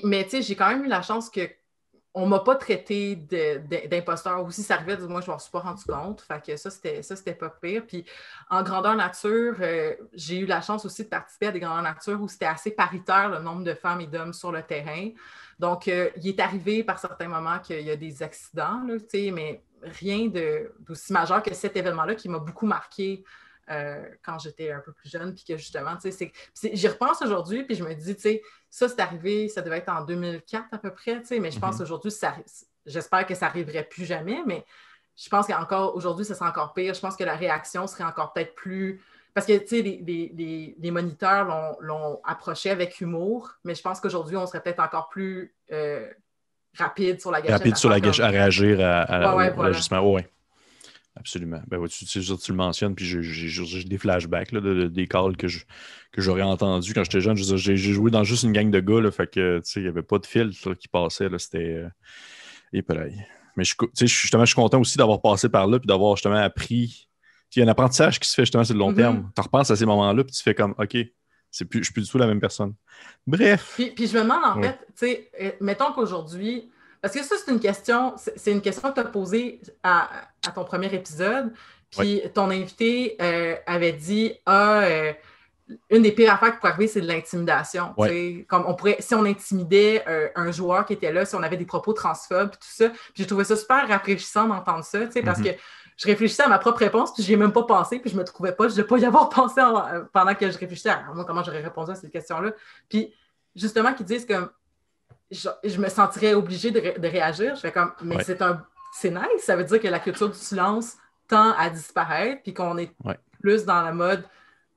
mais 0.04 0.24
tu 0.24 0.30
sais, 0.30 0.42
j'ai 0.42 0.56
quand 0.56 0.68
même 0.68 0.84
eu 0.84 0.88
la 0.88 1.02
chance 1.02 1.30
que 1.30 1.48
on 2.14 2.26
m'a 2.26 2.40
pas 2.40 2.56
traité 2.56 3.14
d'imposteur 3.88 4.44
aussi. 4.44 4.62
Ça 4.62 4.74
arrivait, 4.74 4.96
du 4.96 5.04
moins, 5.04 5.20
je 5.20 5.30
m'en 5.30 5.38
suis 5.38 5.52
pas 5.52 5.60
rendu 5.60 5.84
compte. 5.84 6.24
Ça, 6.56 6.70
c'était, 6.70 7.34
pas 7.34 7.50
pire. 7.50 7.84
Puis 7.86 8.04
en 8.50 8.62
grandeur 8.62 8.96
nature, 8.96 9.54
euh, 9.60 9.94
j'ai 10.14 10.38
eu 10.38 10.46
la 10.46 10.60
chance 10.60 10.84
aussi 10.84 11.04
de 11.04 11.08
participer 11.08 11.48
à 11.48 11.52
des 11.52 11.60
grandeurs 11.60 11.82
nature 11.82 12.20
où 12.20 12.26
c'était 12.26 12.46
assez 12.46 12.72
paritaire 12.72 13.28
le 13.28 13.38
nombre 13.38 13.62
de 13.62 13.74
femmes 13.74 14.00
et 14.00 14.06
d'hommes 14.06 14.32
sur 14.32 14.50
le 14.50 14.62
terrain. 14.62 15.10
Donc, 15.60 15.86
euh, 15.86 16.10
il 16.16 16.28
est 16.28 16.40
arrivé 16.40 16.82
par 16.82 16.98
certains 16.98 17.28
moments 17.28 17.58
qu'il 17.60 17.82
y 17.82 17.90
a 17.90 17.96
des 17.96 18.22
accidents, 18.22 18.82
mais 19.14 19.62
rien 19.82 20.28
d'aussi 20.80 21.12
majeur 21.12 21.42
que 21.42 21.54
cet 21.54 21.76
événement-là 21.76 22.14
qui 22.14 22.28
m'a 22.28 22.38
beaucoup 22.38 22.66
marqué 22.66 23.22
euh, 23.70 24.02
quand 24.22 24.38
j'étais 24.38 24.72
un 24.72 24.80
peu 24.80 24.92
plus 24.92 25.10
jeune, 25.10 25.34
puis 25.34 25.44
que 25.44 25.56
justement, 25.56 25.96
tu 25.96 26.10
sais, 26.10 26.32
j'y 26.72 26.88
repense 26.88 27.22
aujourd'hui, 27.22 27.64
puis 27.64 27.74
je 27.74 27.84
me 27.84 27.94
dis, 27.94 28.14
tu 28.14 28.22
sais, 28.22 28.42
ça, 28.70 28.88
c'est 28.88 29.00
arrivé, 29.00 29.48
ça 29.48 29.62
devait 29.62 29.78
être 29.78 29.90
en 29.90 30.04
2004 30.04 30.66
à 30.72 30.78
peu 30.78 30.90
près, 30.90 31.20
tu 31.20 31.26
sais, 31.26 31.40
mais 31.40 31.50
je 31.50 31.58
pense 31.58 31.76
mhm. 31.76 31.82
aujourd'hui, 31.82 32.12
j'espère 32.86 33.26
que 33.26 33.34
ça 33.34 33.46
n'arriverait 33.46 33.84
plus 33.84 34.04
jamais, 34.04 34.42
mais 34.46 34.64
je 35.18 35.28
pense 35.28 35.46
qu'encore 35.46 35.96
aujourd'hui, 35.96 36.24
ça 36.24 36.34
serait 36.34 36.48
encore 36.48 36.72
pire. 36.72 36.94
Je 36.94 37.00
pense 37.00 37.16
que 37.16 37.24
la 37.24 37.34
réaction 37.34 37.86
serait 37.86 38.04
encore 38.04 38.32
peut-être 38.32 38.54
plus. 38.54 39.02
Parce 39.34 39.46
que, 39.46 39.56
tu 39.58 39.66
sais, 39.66 39.82
les, 39.82 40.90
moniteurs 40.90 41.76
l'ont 41.80 42.20
approché 42.24 42.70
avec 42.70 43.00
humour, 43.00 43.52
mais 43.64 43.74
je 43.74 43.82
pense 43.82 44.00
qu'aujourd'hui, 44.00 44.36
on 44.36 44.46
serait 44.46 44.62
peut-être 44.62 44.80
encore 44.80 45.08
plus 45.08 45.54
euh, 45.72 46.08
rapide 46.76 47.20
sur 47.20 47.30
la 47.30 47.40
gâchette. 47.40 47.58
Rapide 47.58 47.76
sur 47.76 47.90
la 47.90 48.00
gâchette, 48.00 48.24
à 48.24 48.28
réagir 48.28 48.80
à, 48.80 49.02
à, 49.02 49.36
ouais, 49.36 49.52
ouais, 49.52 50.28
Absolument. 51.18 51.60
Ben, 51.66 51.84
tu, 51.88 52.04
tu, 52.06 52.20
le 52.20 52.54
mentionnes, 52.54 52.94
puis 52.94 53.04
j'ai 53.04 53.84
des 53.84 53.98
flashbacks 53.98 54.52
de, 54.52 54.86
des 54.86 55.06
calls 55.06 55.36
que, 55.36 55.48
j'aurais 56.16 56.42
entendus 56.42 56.94
quand 56.94 57.04
j'étais 57.04 57.20
jeune. 57.20 57.36
J'ai 57.36 57.76
joué 57.76 58.10
dans 58.10 58.24
juste 58.24 58.44
une 58.44 58.52
gang 58.52 58.70
de 58.70 58.80
gars, 58.80 59.00
là, 59.00 59.10
fait 59.10 59.28
que 59.28 59.60
il 59.76 59.82
n'y 59.82 59.88
avait 59.88 60.02
pas 60.02 60.18
de 60.18 60.26
fil 60.26 60.50
qui 60.78 60.88
passait. 60.88 61.28
C'était. 61.38 61.58
Euh, 61.58 61.88
et 62.72 62.82
pareil. 62.82 63.14
Mais 63.56 63.64
je, 63.64 63.74
justement, 64.06 64.44
je 64.44 64.52
suis 64.52 64.54
content 64.54 64.80
aussi 64.80 64.96
d'avoir 64.96 65.20
passé 65.20 65.48
par 65.48 65.66
là, 65.66 65.78
puis 65.78 65.88
d'avoir 65.88 66.16
justement 66.16 66.36
appris. 66.36 67.08
Il 67.56 67.60
y 67.60 67.62
a 67.62 67.64
un 67.64 67.68
apprentissage 67.68 68.20
qui 68.20 68.28
se 68.28 68.34
fait 68.34 68.42
justement 68.42 68.62
sur 68.62 68.74
le 68.74 68.78
long 68.78 68.92
mm-hmm. 68.92 68.96
terme. 68.96 69.32
Tu 69.34 69.40
repenses 69.40 69.70
à 69.70 69.76
ces 69.76 69.86
moments-là, 69.86 70.22
puis 70.22 70.32
tu 70.32 70.42
fais 70.42 70.54
comme 70.54 70.74
OK, 70.78 70.96
c'est 71.50 71.64
plus, 71.64 71.80
je 71.80 71.84
suis 71.84 71.92
plus 71.92 72.04
du 72.04 72.10
tout 72.10 72.18
la 72.18 72.26
même 72.26 72.40
personne. 72.40 72.74
Bref. 73.26 73.72
Puis, 73.74 74.06
je 74.06 74.16
me 74.16 74.22
demande 74.22 74.44
en 74.44 74.62
fait, 74.62 74.78
tu 74.88 74.92
sais, 74.94 75.30
euh, 75.40 75.50
mettons 75.60 75.92
qu'aujourd'hui, 75.92 76.70
parce 77.00 77.14
que 77.14 77.22
ça, 77.22 77.36
c'est 77.42 77.50
une 77.50 77.60
question, 77.60 78.14
c'est 78.16 78.52
une 78.52 78.60
question 78.60 78.88
que 78.90 78.94
tu 78.94 79.00
as 79.00 79.04
posée 79.04 79.60
à, 79.82 80.08
ton 80.54 80.64
premier 80.64 80.92
épisode. 80.94 81.52
Puis 81.90 82.22
ton 82.34 82.50
invité 82.50 83.16
euh, 83.20 83.56
avait 83.66 83.92
dit 83.92 84.34
Ah, 84.44 84.82
euh, 84.82 85.12
une 85.90 86.02
des 86.02 86.12
pires 86.12 86.32
affaires 86.32 86.52
qui 86.52 86.58
pourrait 86.58 86.72
arriver, 86.72 86.88
c'est 86.88 87.00
de 87.00 87.06
l'intimidation. 87.06 87.94
Comme 88.46 88.64
on 88.66 88.74
pourrait, 88.74 88.96
si 89.00 89.14
on 89.14 89.24
intimidait 89.24 90.04
euh, 90.08 90.28
un 90.34 90.50
joueur 90.50 90.84
qui 90.86 90.94
était 90.94 91.12
là, 91.12 91.24
si 91.24 91.34
on 91.34 91.42
avait 91.42 91.56
des 91.56 91.66
propos 91.66 91.92
transphobes, 91.92 92.50
tout 92.50 92.58
ça. 92.60 92.90
Puis 92.90 93.14
j'ai 93.16 93.26
trouvé 93.26 93.44
ça 93.44 93.56
super 93.56 93.86
rafraîchissant 93.88 94.48
d'entendre 94.48 94.84
ça, 94.84 95.00
parce 95.24 95.40
mm-hmm. 95.40 95.54
que 95.54 95.60
je 95.96 96.06
réfléchissais 96.06 96.44
à 96.44 96.48
ma 96.48 96.58
propre 96.58 96.78
réponse, 96.78 97.12
puis 97.12 97.22
je 97.22 97.28
n'y 97.28 97.34
ai 97.34 97.36
même 97.36 97.52
pas 97.52 97.64
pensé, 97.64 97.98
puis 97.98 98.10
je 98.10 98.16
me 98.16 98.24
trouvais 98.24 98.52
pas, 98.52 98.68
je 98.68 98.76
ne 98.76 98.82
pas 98.82 98.98
y 98.98 99.04
avoir 99.04 99.28
pensé 99.30 99.60
pendant 100.12 100.34
que 100.34 100.50
je 100.50 100.58
réfléchissais 100.58 100.90
à 100.90 101.04
comment 101.26 101.42
j'aurais 101.42 101.62
répondu 101.62 101.90
à 101.90 101.94
cette 101.94 102.12
question-là. 102.12 102.52
Puis 102.88 103.14
justement, 103.56 103.92
qu'ils 103.94 104.06
disent 104.06 104.26
comme 104.26 104.50
je, 105.30 105.78
me 105.78 105.88
sentirais 105.88 106.34
obligée 106.34 106.70
de, 106.70 107.08
réagir. 107.08 107.54
Je 107.54 107.60
fais 107.60 107.72
comme, 107.72 107.92
mais 108.02 108.22
c'est 108.24 108.42
un 108.42 108.64
c'est 108.92 109.10
nice, 109.10 109.42
ça 109.44 109.54
veut 109.54 109.64
dire 109.64 109.80
que 109.80 109.88
la 109.88 110.00
culture 110.00 110.28
du 110.30 110.38
silence 110.38 110.96
tend 111.28 111.52
à 111.52 111.70
disparaître, 111.70 112.42
puis 112.42 112.54
qu'on 112.54 112.78
est 112.78 112.90
plus 113.40 113.64
dans 113.64 113.82
la 113.82 113.92
mode, 113.92 114.24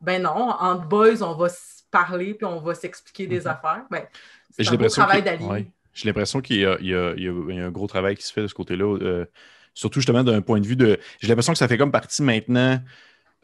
ben 0.02 0.22
non, 0.22 0.50
entre 0.50 0.86
boys, 0.86 1.22
on 1.22 1.36
va 1.36 1.50
se 1.50 1.84
parler, 1.90 2.34
puis 2.34 2.46
on 2.46 2.60
va 2.60 2.76
s'expliquer 2.76 3.26
des 3.26 3.42
mm-hmm. 3.42 3.48
affaires. 3.48 3.86
Ben, 3.90 4.04
c'est 4.52 4.70
un 4.70 4.88
travail 4.88 5.24
d'allié. 5.24 5.72
J'ai 5.94 6.08
l'impression 6.08 6.42
qu'il 6.42 6.58
y, 6.58 6.66
a 6.66 7.66
un 7.66 7.72
gros 7.72 7.88
travail 7.88 8.16
qui 8.16 8.24
se 8.24 8.32
fait 8.34 8.42
de 8.42 8.48
ce 8.48 8.54
côté-là, 8.54 8.98
euh, 9.02 9.26
surtout 9.74 10.00
justement 10.00 10.24
d'un 10.24 10.42
point 10.42 10.60
de 10.60 10.68
vue 10.68 10.76
de... 10.76 11.00
J'ai 11.20 11.28
l'impression 11.28 11.54
que 11.54 11.60
ça 11.60 11.68
fait 11.68 11.78
comme 11.78 11.92
partie 11.92 12.22
maintenant... 12.22 12.80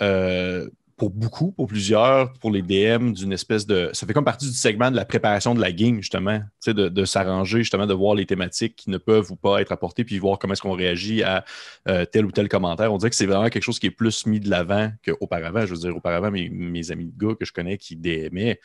Euh, 0.02 0.70
pour 0.98 1.12
beaucoup, 1.12 1.52
pour 1.52 1.68
plusieurs, 1.68 2.34
pour 2.34 2.50
les 2.50 2.64
DM, 2.64 3.14
d'une 3.14 3.32
espèce 3.32 3.68
de. 3.68 3.92
Ça 3.94 4.08
fait 4.08 4.14
comme 4.14 4.26
partie 4.26 4.48
du 4.48 4.54
segment 4.54 4.90
de 4.90 4.96
la 4.96 5.06
préparation 5.06 5.54
de 5.54 5.62
la 5.62 5.72
game, 5.72 5.98
justement. 5.98 6.42
De, 6.66 6.90
de 6.90 7.06
s'arranger, 7.06 7.60
justement, 7.60 7.86
de 7.86 7.94
voir 7.94 8.16
les 8.16 8.26
thématiques 8.26 8.76
qui 8.76 8.90
ne 8.90 8.98
peuvent 8.98 9.32
ou 9.32 9.36
pas 9.36 9.62
être 9.62 9.72
apportées, 9.72 10.04
puis 10.04 10.18
voir 10.18 10.40
comment 10.40 10.54
est-ce 10.54 10.62
qu'on 10.62 10.74
réagit 10.74 11.22
à 11.22 11.46
euh, 11.88 12.04
tel 12.06 12.26
ou 12.26 12.32
tel 12.32 12.50
commentaire. 12.50 12.92
On 12.92 12.98
dirait 12.98 13.12
que 13.12 13.16
c'est 13.16 13.28
vraiment 13.28 13.50
quelque 13.50 13.64
chose 13.64 13.78
qui 13.80 13.86
est 13.86 13.92
plus 13.92 14.26
mis 14.26 14.40
de 14.40 14.50
l'avant 14.50 14.92
qu'auparavant. 15.06 15.66
Je 15.68 15.74
veux 15.76 15.80
dire, 15.80 15.96
auparavant, 15.96 16.32
mes, 16.32 16.50
mes, 16.50 16.92
amis 16.92 17.06
de 17.06 17.26
gars 17.26 17.36
que 17.36 17.46
je 17.46 17.54
connais 17.54 17.78
qui 17.78 17.96
DMaient, 17.96 18.60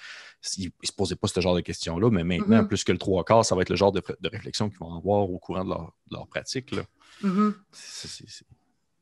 ils 0.56 0.64
ne 0.64 0.70
se 0.82 0.92
posaient 0.92 1.16
pas 1.16 1.28
ce 1.28 1.40
genre 1.40 1.54
de 1.54 1.60
questions-là, 1.60 2.10
mais 2.10 2.24
maintenant, 2.24 2.62
mm-hmm. 2.62 2.66
plus 2.66 2.82
que 2.82 2.92
le 2.92 2.98
trois 2.98 3.24
quarts, 3.24 3.44
ça 3.44 3.54
va 3.54 3.62
être 3.62 3.70
le 3.70 3.76
genre 3.76 3.92
de, 3.92 4.02
réflexion 4.24 4.70
qu'ils 4.70 4.78
vont 4.78 4.96
avoir 4.96 5.30
au 5.30 5.38
courant 5.38 5.64
de 5.64 5.68
leur, 5.68 5.92
leur 6.10 6.26
pratique. 6.26 6.72
Là. 6.72 6.82
Mm-hmm. 7.22 7.52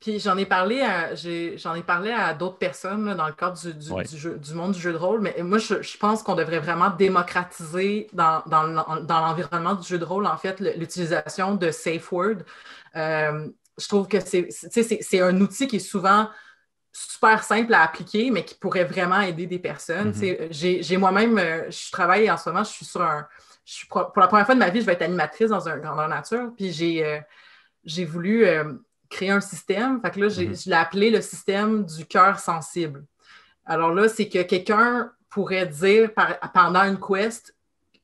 Puis 0.01 0.19
j'en 0.19 0.39
ai 0.39 0.47
parlé 0.47 0.81
à 0.81 1.15
j'en 1.15 1.75
ai, 1.75 1.83
parlé 1.83 2.11
à 2.11 2.33
d'autres 2.33 2.57
personnes 2.57 3.15
dans 3.15 3.27
le 3.27 3.35
cadre 3.35 3.61
du, 3.61 3.75
du, 3.75 4.55
monde 4.55 4.73
du 4.73 4.81
jeu 4.81 4.93
de 4.93 4.97
rôle, 4.97 5.21
mais 5.21 5.37
moi 5.43 5.59
je, 5.59 5.99
pense 5.99 6.23
qu'on 6.23 6.35
devrait 6.35 6.59
vraiment 6.59 6.89
démocratiser 6.89 8.09
dans, 8.15 8.43
l'environnement 8.47 9.75
du 9.75 9.87
jeu 9.87 9.99
de 9.99 10.05
rôle, 10.05 10.27
en 10.27 10.39
fait, 10.39 10.59
l'utilisation 10.61 11.55
de 11.55 11.71
safe 11.71 12.11
word. 12.13 12.37
Euh, 12.97 13.49
je 13.79 13.89
trouve 13.89 14.09
que 14.09 14.19
c'est 14.21 15.21
un 15.21 15.39
outil 15.39 15.69
qui 15.69 15.77
est 15.77 15.79
souvent 15.79 16.31
super 16.93 17.45
simple 17.45 17.75
à 17.75 17.83
appliquer, 17.83 18.31
mais 18.31 18.45
qui 18.45 18.55
pourrait 18.55 18.85
vraiment 18.85 19.21
aider 19.21 19.47
des 19.47 19.59
personnes. 19.59 20.13
Mm-hmm. 20.13 20.83
J'ai 20.83 20.97
moi-même, 20.97 21.39
euh, 21.39 21.71
je 21.71 21.91
travaille 21.93 22.31
en 22.31 22.39
ce 22.39 22.49
moment, 22.49 22.65
je 22.65 22.71
suis 22.71 22.87
sur 22.87 23.03
un. 23.03 23.29
pour 23.91 24.11
la 24.17 24.29
première 24.29 24.47
fois 24.47 24.55
de 24.55 24.61
ma 24.61 24.71
vie, 24.71 24.81
je 24.81 24.87
vais 24.87 24.95
être 24.95 25.03
animatrice 25.03 25.51
dans 25.51 25.69
un 25.69 25.77
grandeur 25.77 26.09
nature. 26.09 26.53
Puis 26.57 26.73
j'ai 26.73 27.05
euh, 27.05 28.07
voulu 28.07 28.47
créer 29.11 29.31
un 29.31 29.41
système. 29.41 30.01
Fait 30.01 30.11
que 30.11 30.21
là, 30.21 30.27
mhm. 30.27 30.55
je 30.55 30.71
l'ai 30.71 30.77
appelé 30.77 31.11
le 31.11 31.21
système 31.21 31.85
du 31.85 32.07
cœur 32.07 32.39
sensible. 32.39 33.05
Alors 33.67 33.93
là, 33.93 34.09
c'est 34.09 34.29
que 34.29 34.43
quelqu'un 34.43 35.13
pourrait 35.29 35.67
dire 35.67 36.11
pendant 36.55 36.83
une 36.83 36.99
quest, 36.99 37.55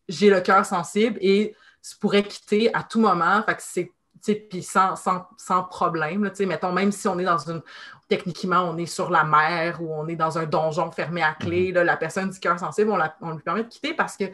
j'ai 0.09 0.29
le 0.29 0.41
cœur 0.41 0.67
sensible 0.67 1.19
et 1.21 1.55
se 1.81 1.97
pourrait 1.97 2.23
quitter 2.23 2.73
à 2.75 2.83
tout 2.83 3.01
moment. 3.01 3.43
Fait 3.45 3.55
que 3.57 3.63
c'est 3.63 3.93
puis 4.35 4.63
sans, 4.63 4.97
sans, 4.97 5.27
sans, 5.37 5.63
problème. 5.63 6.25
Là, 6.25 6.31
mettons, 6.47 6.73
même 6.73 6.91
si 6.91 7.07
on 7.07 7.19
est 7.19 7.25
dans 7.25 7.39
une. 7.39 7.63
Techniquement, 8.09 8.63
on 8.63 8.77
est 8.77 8.87
sur 8.87 9.11
la 9.11 9.25
mer 9.25 9.83
ou 9.83 9.93
on 9.93 10.07
est 10.07 10.15
dans 10.15 10.39
un 10.39 10.47
donjon 10.47 10.93
fermé 10.93 11.23
à 11.23 11.35
clé, 11.35 11.73
mm-hmm. 11.73 11.83
la 11.83 11.97
personne 11.97 12.31
du 12.31 12.39
cœur 12.39 12.57
sensible, 12.57 12.91
on, 12.91 12.99
on, 13.21 13.33
lui 13.33 13.43
permet 13.43 13.65
de 13.65 13.69
quitter 13.69 13.95
parce 13.95 14.17
que 14.17 14.25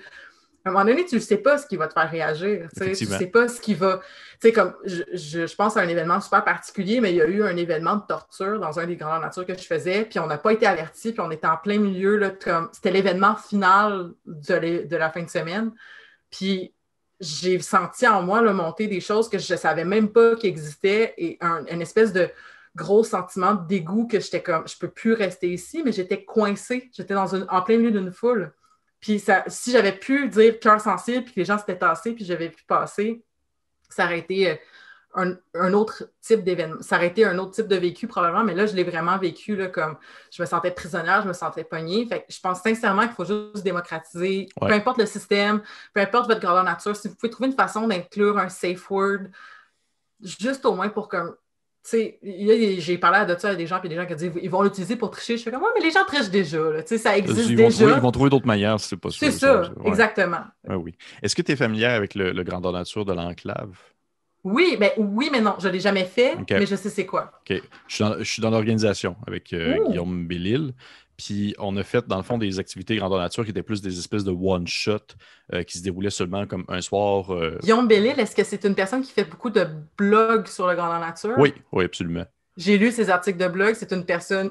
à 0.65 0.69
un 0.69 0.73
moment 0.73 0.85
donné, 0.85 1.05
tu 1.05 1.17
ne 1.17 1.21
sais 1.21 1.39
pas 1.39 1.59
ce 1.59 1.67
qui 1.67 1.77
va 1.77 1.89
te 1.89 1.93
faire 1.93 2.09
réagir. 2.09 2.69
Tu 2.77 2.89
ne 2.89 2.95
sais 2.95 3.27
pas 3.27 3.49
ce 3.49 3.61
qui 3.61 3.75
va. 3.75 4.01
Tu 4.41 4.49
sais, 4.49 4.53
comme 4.53 4.75
je, 4.85 5.03
je, 5.13 5.55
pense 5.57 5.77
à 5.77 5.81
un 5.81 5.89
événement 5.89 6.21
super 6.21 6.45
particulier, 6.45 7.01
mais 7.01 7.11
il 7.11 7.17
y 7.17 7.21
a 7.21 7.27
eu 7.27 7.43
un 7.43 7.57
événement 7.57 7.97
de 7.97 8.03
torture 8.07 8.61
dans 8.61 8.79
un 8.79 8.87
des 8.87 8.97
grands 8.97 9.19
nature 9.19 9.45
que 9.45 9.59
je 9.59 9.65
faisais, 9.65 10.05
puis 10.05 10.21
on 10.21 10.27
n'a 10.27 10.39
pas 10.39 10.53
été 10.53 10.67
avertis, 10.67 11.13
puis 11.13 11.21
on 11.21 11.31
était 11.33 11.49
en 11.49 11.57
plein 11.57 11.79
milieu, 11.79 12.17
là, 12.17 12.31
comme 12.31 12.69
c'était 12.73 12.93
l'événement 12.93 13.35
final 13.35 14.13
de, 14.25 14.87
de, 14.87 14.97
la 14.97 15.11
fin 15.11 15.23
de 15.23 15.31
semaine. 15.31 15.73
Puis 16.31 16.73
j'ai 17.19 17.59
senti 17.61 18.07
en 18.07 18.23
moi 18.23 18.41
le 18.41 18.53
monter 18.53 18.87
des 18.87 19.01
choses 19.01 19.29
que 19.29 19.39
je 19.39 19.53
ne 19.53 19.59
savais 19.59 19.85
même 19.85 20.11
pas 20.11 20.37
qui 20.37 20.47
existaient 20.47 21.15
et 21.19 21.39
un, 21.41 21.65
une 21.67 21.83
espèce 21.83 22.13
de 22.13 22.31
gros 22.77 23.05
sentiment 23.05 23.55
de 23.55 23.67
dégoût 23.67 24.07
que 24.07 24.21
j'étais 24.21 24.43
comme 24.43 24.67
je 24.67 24.77
peux 24.79 24.89
plus 24.89 25.13
rester 25.13 25.53
ici, 25.53 25.83
mais 25.85 25.93
j'étais 25.93 26.25
coincée. 26.25 26.91
J'étais 26.93 27.15
dans 27.15 27.35
une, 27.35 27.47
en 27.51 27.63
plein 27.63 27.77
milieu 27.79 27.91
d'une 27.91 28.13
foule. 28.13 28.53
Puis 29.03 29.19
ça, 29.19 29.43
si 29.49 29.73
j'avais 29.73 29.93
pu 29.93 30.29
dire 30.29 30.59
cœur 30.61 30.81
sensible, 30.81 31.25
puis 31.25 31.35
que 31.35 31.41
les 31.41 31.45
gens 31.45 31.59
s'étaient 31.59 31.77
tassés, 31.77 32.13
puis 32.13 32.25
j'avais 32.25 32.49
pu 32.49 32.65
passer, 32.65 33.25
ça 33.91 34.05
aurait 34.05 34.21
été 34.21 34.49
euh, 35.17 35.35
un, 35.55 35.73
autre 35.73 36.09
type 36.21 36.45
d'événement. 36.45 36.81
Ça 36.83 36.97
aurait 36.97 37.09
été 37.09 37.25
un 37.25 37.37
autre 37.39 37.51
type 37.51 37.67
de 37.67 37.75
vécu 37.75 38.07
probablement, 38.07 38.45
mais 38.45 38.55
là, 38.55 38.65
je 38.65 38.77
l'ai 38.77 38.85
vraiment 38.85 39.19
vécu 39.19 39.57
là, 39.57 39.67
comme 39.67 39.99
je 40.31 40.41
me 40.41 40.47
sentais 40.47 40.71
prisonnière, 40.71 41.21
je 41.23 41.29
me 41.29 41.33
sentais 41.33 41.65
pognée. 41.65 42.07
Fait 42.07 42.25
je 42.29 42.39
pense 42.41 42.63
sincèrement 42.63 43.03
qu'il 43.03 43.17
faut 43.17 43.25
juste 43.25 43.65
démocratiser, 43.65 44.49
peu 44.59 44.73
importe 44.73 44.99
le 44.99 45.07
système, 45.07 45.63
peu 45.93 46.01
importe 46.01 46.29
votre 46.29 46.41
grandeur 46.41 46.65
nature, 46.65 46.95
si 46.95 47.09
vous 47.09 47.17
pouvez 47.17 47.31
trouver 47.31 47.49
une 47.49 47.57
façon 47.57 47.89
d'inclure 47.89 48.39
un 48.39 48.49
safe 48.49 48.89
word, 48.89 49.27
juste 50.21 50.65
au 50.65 50.75
moins 50.77 50.89
pour 50.89 51.09
comme 51.09 51.35
j'ai 51.91 52.99
parlé 52.99 53.33
de 53.33 53.39
ça 53.39 53.51
à 53.51 53.55
des 53.55 53.67
gens, 53.67 53.81
puis 53.81 53.89
des 53.89 53.97
gens 53.97 54.07
qui 54.07 54.15
disent 54.15 54.33
ils 54.41 54.51
vont 54.51 54.63
l'utiliser 54.63 54.97
pour 54.97 55.11
tricher. 55.11 55.37
Je 55.37 55.43
fais 55.43 55.51
comme, 55.51 55.63
ouais, 55.63 55.71
mais 55.75 55.85
les 55.85 55.91
gens 55.91 56.05
trichent 56.07 56.31
déjà. 56.31 56.59
ça 56.87 57.17
existe 57.17 57.51
ils 57.51 57.57
déjà. 57.57 57.91
ils 57.91 58.01
vont 58.01 58.11
trouver 58.11 58.31
d'autres 58.31 58.47
manières, 58.47 58.79
c'est 58.81 58.97
pas 58.97 59.11
C'est 59.11 59.31
ça, 59.31 59.71
exactement. 59.85 60.45
oui. 60.69 60.95
Est-ce 61.23 61.35
que 61.35 61.43
tu 61.43 61.53
es 61.53 61.57
familière 61.57 61.93
avec 61.93 62.15
le, 62.15 62.33
le 62.33 62.43
grandeur 62.45 62.73
nature 62.73 63.05
de 63.05 63.13
l'enclave? 63.13 63.77
Oui, 64.45 64.77
mais 64.79 64.95
ben, 64.97 65.05
oui, 65.07 65.29
mais 65.31 65.41
non, 65.41 65.55
je 65.61 65.69
ne 65.69 65.73
l'ai 65.73 65.81
jamais 65.81 66.05
fait, 66.05 66.37
mais 66.51 66.67
je 66.67 66.75
sais 66.75 66.91
c'est 66.91 67.07
quoi. 67.07 67.31
OK. 67.49 67.63
Je 67.87 68.25
suis 68.25 68.43
dans, 68.43 68.51
l'organisation 68.51 69.17
avec 69.27 69.53
euh, 69.53 69.79
Guillaume 69.89 70.27
Bellil. 70.27 70.75
Puis 71.25 71.55
on 71.59 71.77
a 71.77 71.83
fait, 71.83 72.07
dans 72.09 72.17
le 72.17 72.23
fond, 72.23 72.37
des 72.39 72.59
activités 72.59 72.97
grandeur 72.97 73.19
nature 73.19 73.45
qui 73.45 73.51
étaient 73.51 73.63
plus 73.63 73.81
des 73.81 73.97
espèces 73.99 74.25
de 74.25 74.33
one-shot 74.33 74.99
euh, 75.53 75.63
qui 75.63 75.79
se 75.79 75.83
déroulaient 75.83 76.11
seulement 76.11 76.47
comme 76.47 76.65
un 76.69 76.81
soir. 76.81 77.33
Euh, 77.33 77.59
Guillaume 77.63 77.87
Bellil, 77.87 78.19
est-ce 78.19 78.35
que 78.35 78.43
c'est 78.43 78.65
une 78.65 78.75
personne 78.75 79.03
qui 79.03 79.13
fait 79.13 79.25
beaucoup 79.25 79.51
de 79.51 79.67
blogs 79.97 80.49
sur 80.49 80.67
le 80.67 80.75
grandeur 80.75 81.01
nature? 81.01 81.35
Oui, 81.39 81.55
oui, 81.71 81.85
absolument. 81.85 82.25
J'ai 82.57 82.77
lu 82.77 82.91
ses 82.91 83.09
articles 83.09 83.39
de 83.39 83.47
blog. 83.47 83.75
C'est 83.75 83.93
une 83.93 84.05
personne 84.05 84.51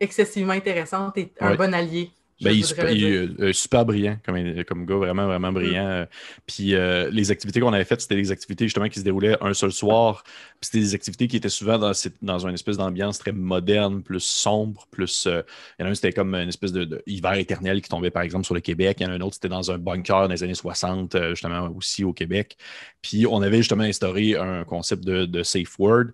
excessivement 0.00 0.52
intéressante 0.52 1.16
et 1.16 1.32
un 1.40 1.54
bon 1.54 1.72
allié. 1.72 2.10
Ben, 2.42 2.52
il, 2.52 3.04
est 3.04 3.40
euh, 3.40 3.52
super 3.52 3.84
brillant 3.84 4.18
comme, 4.24 4.64
comme 4.64 4.86
gars, 4.86 4.96
vraiment, 4.96 5.26
vraiment 5.26 5.52
brillant. 5.52 6.02
Mm. 6.02 6.06
Puis 6.46 6.74
euh, 6.74 7.08
les 7.10 7.30
activités 7.30 7.60
qu'on 7.60 7.72
avait 7.72 7.84
faites, 7.84 8.00
c'était 8.00 8.16
des 8.16 8.30
activités 8.30 8.64
justement 8.64 8.88
qui 8.88 8.98
se 8.98 9.04
déroulaient 9.04 9.36
un 9.40 9.54
seul 9.54 9.72
soir. 9.72 10.24
Puis 10.24 10.70
c'était 10.70 10.80
des 10.80 10.94
activités 10.94 11.28
qui 11.28 11.36
étaient 11.36 11.48
souvent 11.48 11.78
dans, 11.78 11.92
dans 12.20 12.46
une 12.46 12.54
espèce 12.54 12.76
d'ambiance 12.76 13.18
très 13.18 13.32
moderne, 13.32 14.02
plus 14.02 14.20
sombre, 14.20 14.86
plus. 14.90 15.26
Euh, 15.26 15.42
il 15.78 15.82
y 15.82 15.84
en 15.84 15.88
a 15.88 15.90
un, 15.92 15.94
c'était 15.94 16.12
comme 16.12 16.34
une 16.34 16.48
espèce 16.48 16.72
de, 16.72 17.02
hiver 17.06 17.34
éternel 17.34 17.80
qui 17.80 17.88
tombait 17.88 18.10
par 18.10 18.22
exemple 18.22 18.44
sur 18.44 18.54
le 18.54 18.60
Québec. 18.60 18.98
Il 19.00 19.04
y 19.04 19.06
en 19.06 19.12
a 19.12 19.14
un 19.14 19.20
autre, 19.20 19.34
c'était 19.34 19.48
dans 19.48 19.70
un 19.70 19.78
bunker 19.78 20.22
dans 20.22 20.32
les 20.32 20.42
années 20.42 20.54
60, 20.54 21.16
justement 21.30 21.70
aussi 21.76 22.04
au 22.04 22.12
Québec. 22.12 22.56
Puis 23.02 23.26
on 23.26 23.40
avait 23.42 23.58
justement 23.58 23.84
instauré 23.84 24.36
un 24.36 24.64
concept 24.64 25.04
de, 25.04 25.26
de 25.26 25.42
safe 25.42 25.78
word. 25.78 26.06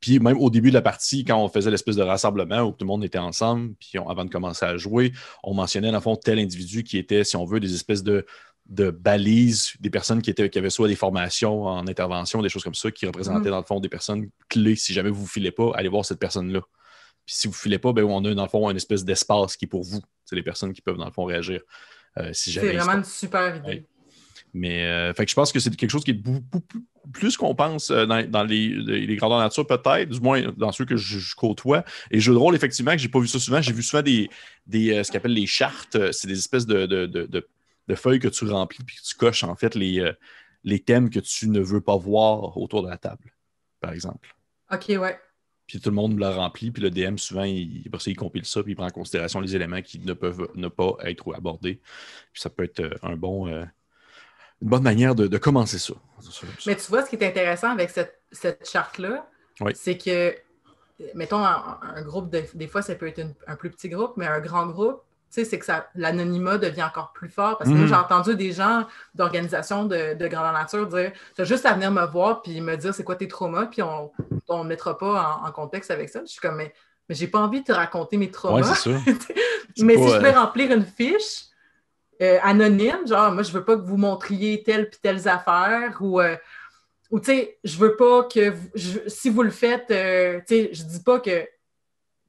Puis 0.00 0.18
même 0.18 0.38
au 0.38 0.50
début 0.50 0.70
de 0.70 0.74
la 0.74 0.82
partie, 0.82 1.24
quand 1.24 1.42
on 1.42 1.48
faisait 1.48 1.70
l'espèce 1.70 1.96
de 1.96 2.02
rassemblement 2.02 2.62
où 2.62 2.70
tout 2.70 2.84
le 2.84 2.86
monde 2.86 3.04
était 3.04 3.18
ensemble, 3.18 3.74
puis 3.78 3.98
avant 3.98 4.24
de 4.24 4.30
commencer 4.30 4.64
à 4.64 4.76
jouer, 4.76 5.12
on 5.42 5.54
mentionnait 5.54 5.90
dans 5.90 5.98
le 5.98 6.02
fond 6.02 6.16
tel 6.16 6.38
individu 6.38 6.84
qui 6.84 6.96
était, 6.96 7.22
si 7.24 7.36
on 7.36 7.44
veut, 7.44 7.60
des 7.60 7.74
espèces 7.74 8.02
de, 8.02 8.24
de 8.66 8.90
balises, 8.90 9.74
des 9.80 9.90
personnes 9.90 10.22
qui, 10.22 10.30
étaient, 10.30 10.48
qui 10.48 10.58
avaient 10.58 10.70
soit 10.70 10.88
des 10.88 10.96
formations 10.96 11.64
en 11.64 11.86
intervention, 11.86 12.40
des 12.40 12.48
choses 12.48 12.64
comme 12.64 12.74
ça, 12.74 12.90
qui 12.90 13.04
représentaient 13.04 13.48
mm. 13.48 13.52
dans 13.52 13.58
le 13.58 13.64
fond 13.64 13.80
des 13.80 13.88
personnes 13.88 14.30
clés. 14.48 14.76
Si 14.76 14.92
jamais 14.94 15.10
vous 15.10 15.16
ne 15.16 15.22
vous 15.22 15.28
filez 15.28 15.50
pas, 15.50 15.72
allez 15.74 15.88
voir 15.88 16.04
cette 16.04 16.20
personne-là. 16.20 16.60
Puis 17.26 17.34
si 17.34 17.48
vous 17.48 17.52
ne 17.52 17.58
filez 17.58 17.78
pas, 17.78 17.92
ben, 17.92 18.04
on 18.04 18.24
a 18.24 18.34
dans 18.34 18.42
le 18.42 18.48
fond 18.48 18.70
une 18.70 18.76
espèce 18.76 19.04
d'espace 19.04 19.56
qui 19.56 19.66
est 19.66 19.68
pour 19.68 19.82
vous. 19.82 20.00
C'est 20.24 20.36
les 20.36 20.42
personnes 20.42 20.72
qui 20.72 20.80
peuvent 20.80 20.96
dans 20.96 21.04
le 21.04 21.12
fond 21.12 21.24
réagir. 21.24 21.60
Euh, 22.18 22.32
si 22.32 22.52
c'est 22.52 22.60
vraiment 22.60 22.98
une 22.98 23.04
super 23.04 23.56
idée. 23.56 23.86
Mais 24.52 24.84
euh, 24.84 25.14
fait 25.14 25.24
que 25.24 25.30
je 25.30 25.36
pense 25.36 25.52
que 25.52 25.60
c'est 25.60 25.74
quelque 25.76 25.90
chose 25.90 26.04
qui 26.04 26.10
est 26.10 26.14
beaucoup 26.14 26.60
plus 27.12 27.36
qu'on 27.36 27.54
pense 27.54 27.90
euh, 27.90 28.06
dans, 28.06 28.44
les, 28.44 28.68
les, 28.68 29.16
grandeurs 29.16 29.38
nature, 29.38 29.66
peut-être, 29.66 30.08
du 30.08 30.20
moins 30.20 30.42
dans 30.56 30.72
ceux 30.72 30.84
que 30.84 30.96
je, 30.96 31.34
côtoie. 31.34 31.84
Et 32.10 32.20
jeux 32.20 32.32
de 32.32 32.38
rôle, 32.38 32.54
effectivement, 32.54 32.92
que 32.92 32.98
j'ai 32.98 33.08
pas 33.08 33.20
vu 33.20 33.28
ça 33.28 33.38
souvent. 33.38 33.60
J'ai 33.60 33.72
vu 33.72 33.82
souvent 33.82 34.02
des, 34.02 34.28
des 34.66 34.92
euh, 34.92 35.04
ce 35.04 35.10
qu'on 35.10 35.18
appelle 35.18 35.34
les 35.34 35.46
chartes. 35.46 36.12
C'est 36.12 36.28
des 36.28 36.38
espèces 36.38 36.66
de, 36.66 36.86
de, 36.86 37.46
feuilles 37.94 38.20
que 38.20 38.28
tu 38.28 38.44
remplis 38.44 38.84
puis 38.84 38.96
que 38.96 39.02
tu 39.02 39.16
coches 39.16 39.42
en 39.42 39.56
fait 39.56 39.74
les, 39.74 40.12
les 40.62 40.78
thèmes 40.78 41.10
que 41.10 41.18
tu 41.18 41.48
ne 41.48 41.58
veux 41.58 41.80
pas 41.80 41.96
voir 41.96 42.56
autour 42.56 42.84
de 42.84 42.88
la 42.88 42.96
table, 42.96 43.32
par 43.80 43.92
exemple. 43.92 44.36
OK, 44.72 44.90
ouais. 44.90 45.18
Puis 45.66 45.80
tout 45.80 45.90
le 45.90 45.96
monde 45.96 46.16
l'a 46.16 46.30
rempli, 46.30 46.70
puis 46.70 46.82
le 46.82 46.90
DM, 46.90 47.16
souvent, 47.16 47.42
il, 47.42 47.82
il 47.84 48.16
compile 48.16 48.44
ça, 48.44 48.62
puis 48.62 48.72
il 48.72 48.76
prend 48.76 48.86
en 48.86 48.90
considération 48.90 49.40
les 49.40 49.56
éléments 49.56 49.82
qui 49.82 49.98
ne 49.98 50.12
peuvent 50.12 50.48
ne 50.54 50.68
pas 50.68 50.96
être 51.02 51.34
abordés. 51.34 51.80
Puis 52.32 52.42
ça 52.42 52.50
peut 52.50 52.62
être 52.62 52.96
un 53.02 53.16
bon, 53.16 53.48
une 54.62 54.68
bonne 54.68 54.82
manière 54.82 55.14
de, 55.14 55.38
commencer 55.38 55.78
ça. 55.78 55.94
Mais 56.66 56.76
tu 56.76 56.86
vois, 56.90 57.04
ce 57.04 57.10
qui 57.10 57.16
est 57.16 57.26
intéressant 57.26 57.70
avec 57.70 57.90
cette, 57.90 58.68
charte-là, 58.68 59.26
c'est 59.74 59.98
que, 59.98 60.34
mettons, 61.14 61.44
un, 61.44 62.02
groupe, 62.02 62.30
des 62.30 62.68
fois, 62.68 62.82
ça 62.82 62.94
peut 62.94 63.08
être 63.08 63.22
un 63.46 63.56
plus 63.56 63.70
petit 63.70 63.88
groupe, 63.88 64.14
mais 64.16 64.26
un 64.26 64.40
grand 64.40 64.66
groupe, 64.66 65.02
c'est 65.30 65.58
que 65.58 65.72
l'anonymat 65.94 66.58
devient 66.58 66.82
encore 66.82 67.12
plus 67.12 67.28
fort. 67.28 67.56
Parce 67.56 67.70
que 67.70 67.74
moi, 67.74 67.84
mhm. 67.84 67.88
j'ai 67.88 67.94
entendu 67.94 68.36
des 68.36 68.52
gens 68.52 68.86
d'organisations 69.14 69.84
de, 69.84 70.14
de 70.14 70.26
grandeur 70.26 70.52
nature 70.52 70.86
dire 70.88 71.12
Tu 71.36 71.42
as 71.42 71.44
juste 71.44 71.64
à 71.66 71.72
venir 71.72 71.90
me 71.90 72.04
voir 72.04 72.42
puis 72.42 72.60
me 72.60 72.76
dire 72.76 72.92
c'est 72.92 73.04
quoi 73.04 73.16
tes 73.16 73.28
traumas, 73.28 73.66
puis 73.66 73.82
on 73.82 74.10
ne 74.48 74.64
mettra 74.64 74.98
pas 74.98 75.40
en, 75.44 75.52
contexte 75.52 75.90
avec 75.90 76.08
ça. 76.08 76.20
Je 76.24 76.32
suis 76.32 76.40
comme 76.40 76.56
Mais, 76.56 76.74
mais 77.08 77.14
j'ai 77.14 77.28
pas 77.28 77.38
envie 77.38 77.60
de 77.60 77.66
te 77.66 77.72
raconter 77.72 78.16
mes 78.16 78.30
traumas. 78.30 78.86
mais 79.78 79.96
si 79.96 80.08
je 80.08 80.20
peux 80.20 80.30
remplir 80.30 80.72
une 80.72 80.84
fiche, 80.84 81.44
euh, 82.20 82.38
anonyme, 82.42 83.06
genre, 83.06 83.32
moi, 83.32 83.42
je 83.42 83.52
veux 83.52 83.64
pas 83.64 83.76
que 83.76 83.82
vous 83.82 83.96
montriez 83.96 84.62
telle 84.62 84.90
puis 84.90 85.00
telles 85.02 85.26
affaires 85.26 85.96
ou, 86.00 86.20
euh, 86.20 86.36
ou 87.10 87.18
tu 87.18 87.26
sais, 87.26 87.58
je 87.64 87.78
veux 87.78 87.96
pas 87.96 88.24
que, 88.24 88.52
si 89.06 89.30
vous 89.30 89.42
le 89.42 89.50
faites, 89.50 89.90
euh, 89.90 90.40
tu 90.40 90.54
sais, 90.54 90.70
je 90.72 90.82
dis 90.82 91.02
pas 91.02 91.18
que, 91.18 91.46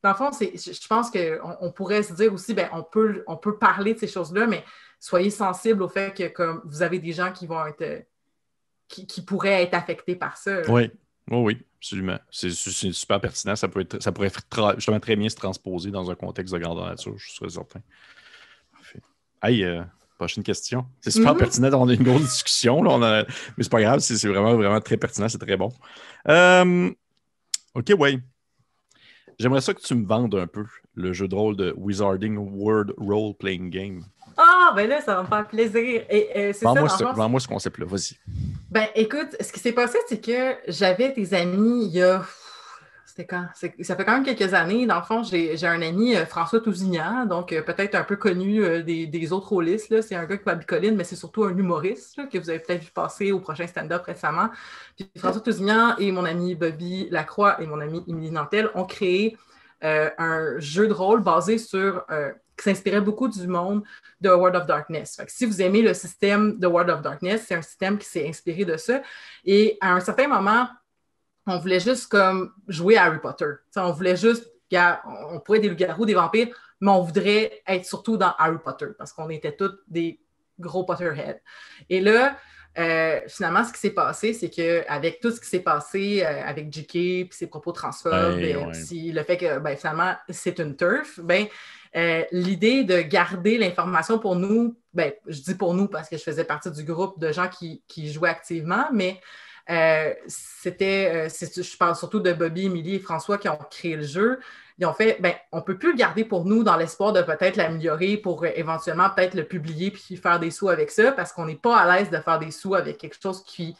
dans 0.03 0.11
le 0.11 0.15
fond, 0.15 0.31
je 0.31 0.87
pense 0.87 1.11
qu'on 1.11 1.57
on 1.59 1.71
pourrait 1.71 2.03
se 2.03 2.13
dire 2.13 2.33
aussi, 2.33 2.53
ben, 2.53 2.69
on 2.73 2.83
peut, 2.83 3.23
on 3.27 3.37
peut 3.37 3.57
parler 3.57 3.93
de 3.93 3.99
ces 3.99 4.07
choses-là, 4.07 4.47
mais 4.47 4.63
soyez 4.99 5.29
sensibles 5.29 5.83
au 5.83 5.89
fait 5.89 6.15
que, 6.15 6.27
comme, 6.29 6.61
vous 6.65 6.81
avez 6.81 6.99
des 6.99 7.11
gens 7.11 7.31
qui 7.31 7.45
vont 7.45 7.65
être, 7.65 8.05
qui, 8.87 9.21
pourraient 9.21 9.63
être 9.63 9.73
affectés 9.73 10.15
par 10.15 10.37
ça. 10.37 10.61
Oui, 10.69 10.89
oui, 11.29 11.37
oui. 11.37 11.65
Absolument. 11.77 12.19
C'est 12.29 12.51
super 12.51 13.19
pertinent. 13.19 13.55
Ça, 13.55 13.67
peut 13.67 13.81
être, 13.81 14.01
ça 14.01 14.11
pourrait 14.11 14.31
justement 14.75 14.99
très 14.99 15.15
bien 15.15 15.29
se 15.29 15.35
transposer 15.35 15.89
dans 15.89 16.11
un 16.11 16.15
contexte 16.15 16.53
de 16.53 16.59
grandeur 16.59 16.85
nature, 16.85 17.17
je 17.17 17.31
suis 17.31 17.49
certain. 17.49 17.81
Hey, 19.43 19.63
euh, 19.63 19.81
prochaine 20.17 20.43
question. 20.43 20.85
C'est 20.99 21.11
super 21.11 21.33
mhm. 21.33 21.39
pertinent 21.39 21.69
d'avoir 21.69 21.89
une 21.89 22.03
grosse 22.03 22.21
discussion. 22.21 22.83
Là, 22.83 23.25
Mais 23.57 23.63
c'est 23.63 23.71
pas 23.71 23.81
grave, 23.81 23.99
c'est 23.99 24.27
vraiment, 24.27 24.55
vraiment 24.55 24.79
très 24.79 24.97
pertinent, 24.97 25.27
c'est 25.27 25.39
très 25.39 25.57
bon. 25.57 25.71
Euh, 26.29 26.91
OK, 27.73 27.91
ouais. 27.97 28.19
J'aimerais 29.39 29.61
ça 29.61 29.73
que 29.73 29.81
tu 29.81 29.95
me 29.95 30.05
vendes 30.05 30.35
un 30.35 30.45
peu 30.45 30.65
le 30.93 31.13
jeu 31.13 31.27
de 31.27 31.33
rôle 31.33 31.55
de 31.55 31.73
Wizarding 31.75 32.37
World 32.37 32.93
Role 32.97 33.33
Playing 33.33 33.71
Game. 33.71 34.05
Ah, 34.37 34.73
ben 34.75 34.87
là, 34.87 35.01
ça 35.01 35.15
va 35.15 35.23
me 35.23 35.27
faire 35.27 35.47
plaisir. 35.47 36.03
Et, 36.09 36.51
Vends-moi 36.61 37.39
ce, 37.39 37.43
ce 37.43 37.47
concept-là, 37.47 37.85
vas-y. 37.87 38.17
Ben 38.69 38.87
écoute, 38.95 39.35
ce 39.39 39.51
qui 39.51 39.59
s'est 39.59 39.71
passé, 39.71 39.97
c'est 40.07 40.23
que 40.23 40.55
j'avais 40.67 41.11
des 41.11 41.33
amis 41.33 41.85
il 41.85 41.93
y 41.93 42.01
a 42.03 42.23
Ça 43.29 43.95
fait 43.95 44.05
quand 44.05 44.13
même 44.13 44.23
quelques 44.23 44.53
années. 44.53 44.85
Dans 44.85 44.97
le 44.97 45.03
fond, 45.03 45.23
j'ai 45.23 45.57
un 45.63 45.81
ami, 45.81 46.15
euh, 46.15 46.25
François 46.25 46.59
Tousignan, 46.59 47.25
donc 47.25 47.53
euh, 47.53 47.61
peut-être 47.61 47.95
un 47.95 48.03
peu 48.03 48.15
connu 48.15 48.63
euh, 48.63 48.81
des, 48.81 49.33
autres 49.33 49.49
rôlistes. 49.49 50.01
C'est 50.01 50.15
un 50.15 50.25
gars 50.25 50.37
qui 50.37 50.55
bicoline, 50.55 50.95
mais 50.95 51.03
c'est 51.03 51.15
surtout 51.15 51.43
un 51.43 51.55
humoriste 51.55 52.19
que 52.29 52.37
vous 52.37 52.49
avez 52.49 52.59
peut-être 52.59 52.83
vu 52.83 52.91
passer 52.91 53.31
au 53.31 53.39
prochain 53.39 53.67
stand-up 53.67 54.03
récemment. 54.03 54.49
Puis 54.95 55.09
François 55.17 55.41
Tousignan 55.41 55.95
et 55.97 56.11
mon 56.11 56.25
ami 56.25 56.55
Bobby 56.55 57.07
Lacroix 57.09 57.61
et 57.61 57.65
mon 57.65 57.79
ami 57.79 58.03
Émilie 58.07 58.31
Nantel 58.31 58.69
ont 58.75 58.85
créé 58.85 59.37
un 59.83 60.59
jeu 60.59 60.87
de 60.87 60.93
rôle 60.93 61.23
basé 61.23 61.57
sur 61.57 62.05
qui 62.55 62.63
s'inspirait 62.63 63.01
beaucoup 63.01 63.27
du 63.27 63.47
monde 63.47 63.83
de 64.19 64.29
World 64.29 64.55
of 64.55 64.67
Darkness. 64.67 65.19
si 65.27 65.45
vous 65.45 65.61
aimez 65.61 65.81
le 65.81 65.95
système 65.95 66.59
de 66.59 66.67
World 66.67 66.91
of 66.91 67.01
Darkness, 67.01 67.45
c'est 67.47 67.55
un 67.55 67.61
système 67.63 67.97
qui 67.97 68.05
s'est 68.05 68.27
inspiré 68.27 68.65
de 68.65 68.77
ça. 68.77 69.01
Et 69.43 69.77
à 69.81 69.93
un 69.93 69.99
certain 69.99 70.27
moment, 70.27 70.67
on 71.47 71.57
voulait 71.57 71.79
juste 71.79 72.07
comme 72.07 72.53
jouer 72.67 72.97
à 72.97 73.05
Harry 73.05 73.19
Potter. 73.19 73.51
on 73.75 73.91
voulait 73.91 74.15
juste, 74.15 74.51
on 74.73 75.39
pourrait 75.39 75.57
être 75.57 75.63
des 75.63 75.69
loups-garous, 75.69 76.05
des 76.05 76.13
vampires, 76.13 76.49
mais 76.79 76.91
on 76.91 77.01
voudrait 77.01 77.61
être 77.67 77.85
surtout 77.85 78.17
dans 78.17 78.33
Harry 78.37 78.59
Potter 78.63 78.87
parce 78.97 79.13
qu'on 79.13 79.29
était 79.29 79.55
tous 79.55 79.71
des 79.87 80.19
gros 80.59 80.83
Potterheads. 80.83 81.41
Et 81.89 82.01
là, 82.01 82.37
euh, 82.77 83.19
finalement, 83.27 83.65
ce 83.65 83.73
qui 83.73 83.79
s'est 83.79 83.91
passé, 83.91 84.33
c'est 84.33 84.49
qu'avec 84.49 85.19
tout 85.19 85.31
ce 85.31 85.41
qui 85.41 85.47
s'est 85.47 85.59
passé 85.59 86.23
euh, 86.23 86.43
avec 86.45 86.73
JK, 86.73 86.89
puis 86.91 87.29
ses 87.31 87.47
propos 87.47 87.73
transphobes, 87.73 88.39
et 88.39 88.53
le 89.11 89.23
fait 89.23 89.37
que 89.37 89.59
ben, 89.59 89.75
finalement, 89.75 90.15
c'est 90.29 90.59
une 90.59 90.75
turf, 90.77 91.19
ben, 91.19 91.47
euh, 91.97 92.23
l'idée 92.31 92.85
de 92.85 93.01
garder 93.01 93.57
l'information 93.57 94.19
pour 94.19 94.37
nous, 94.37 94.77
ben, 94.93 95.11
je 95.27 95.41
dis 95.41 95.55
pour 95.55 95.73
nous 95.73 95.87
parce 95.87 96.07
que 96.07 96.17
je 96.17 96.23
faisais 96.23 96.45
partie 96.45 96.71
du 96.71 96.83
groupe 96.83 97.19
de 97.19 97.33
gens 97.33 97.49
qui, 97.49 97.81
jouaient 98.11 98.29
activement, 98.29 98.87
mais 98.93 99.19
c'était, 100.27 101.29
je 101.29 101.77
parle 101.77 101.95
surtout 101.95 102.19
de 102.19 102.33
Bobby, 102.33 102.65
Émilie 102.65 102.95
et 102.95 102.99
François 102.99 103.37
qui 103.37 103.49
ont 103.49 103.59
créé 103.69 103.95
le 103.95 104.03
jeu 104.03 104.39
ils 104.81 104.87
ont 104.87 104.93
fait, 104.93 105.17
ben, 105.21 105.33
on 105.51 105.57
ne 105.57 105.61
peut 105.61 105.77
plus 105.77 105.91
le 105.91 105.97
garder 105.97 106.25
pour 106.25 106.43
nous 106.43 106.63
dans 106.63 106.75
l'espoir 106.75 107.13
de 107.13 107.21
peut-être 107.21 107.55
l'améliorer 107.55 108.17
pour 108.17 108.43
euh, 108.43 108.49
éventuellement 108.55 109.11
peut-être 109.11 109.35
le 109.35 109.43
publier 109.43 109.91
puis 109.91 110.17
faire 110.17 110.39
des 110.39 110.49
sous 110.49 110.69
avec 110.69 110.89
ça 110.89 111.11
parce 111.11 111.31
qu'on 111.31 111.45
n'est 111.45 111.55
pas 111.55 111.77
à 111.77 111.97
l'aise 111.99 112.09
de 112.09 112.17
faire 112.17 112.39
des 112.39 112.49
sous 112.49 112.73
avec 112.73 112.97
quelque 112.97 113.15
chose 113.21 113.43
qui 113.43 113.77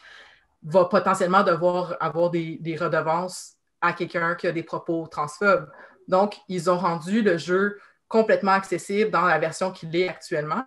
va 0.62 0.84
potentiellement 0.84 1.42
devoir 1.42 1.96
avoir 1.98 2.30
des, 2.30 2.76
redevances 2.80 3.54
à 3.80 3.92
quelqu'un 3.94 4.36
qui 4.36 4.46
a 4.46 4.52
des 4.52 4.62
propos 4.62 5.08
transphobes. 5.08 5.68
Donc, 6.06 6.36
ils 6.48 6.70
ont 6.70 6.78
rendu 6.78 7.20
le 7.20 7.36
jeu 7.36 7.80
complètement 8.06 8.52
accessible 8.52 9.10
dans 9.10 9.22
la 9.22 9.40
version 9.40 9.72
qu'il 9.72 9.94
est 9.96 10.08
actuellement. 10.08 10.64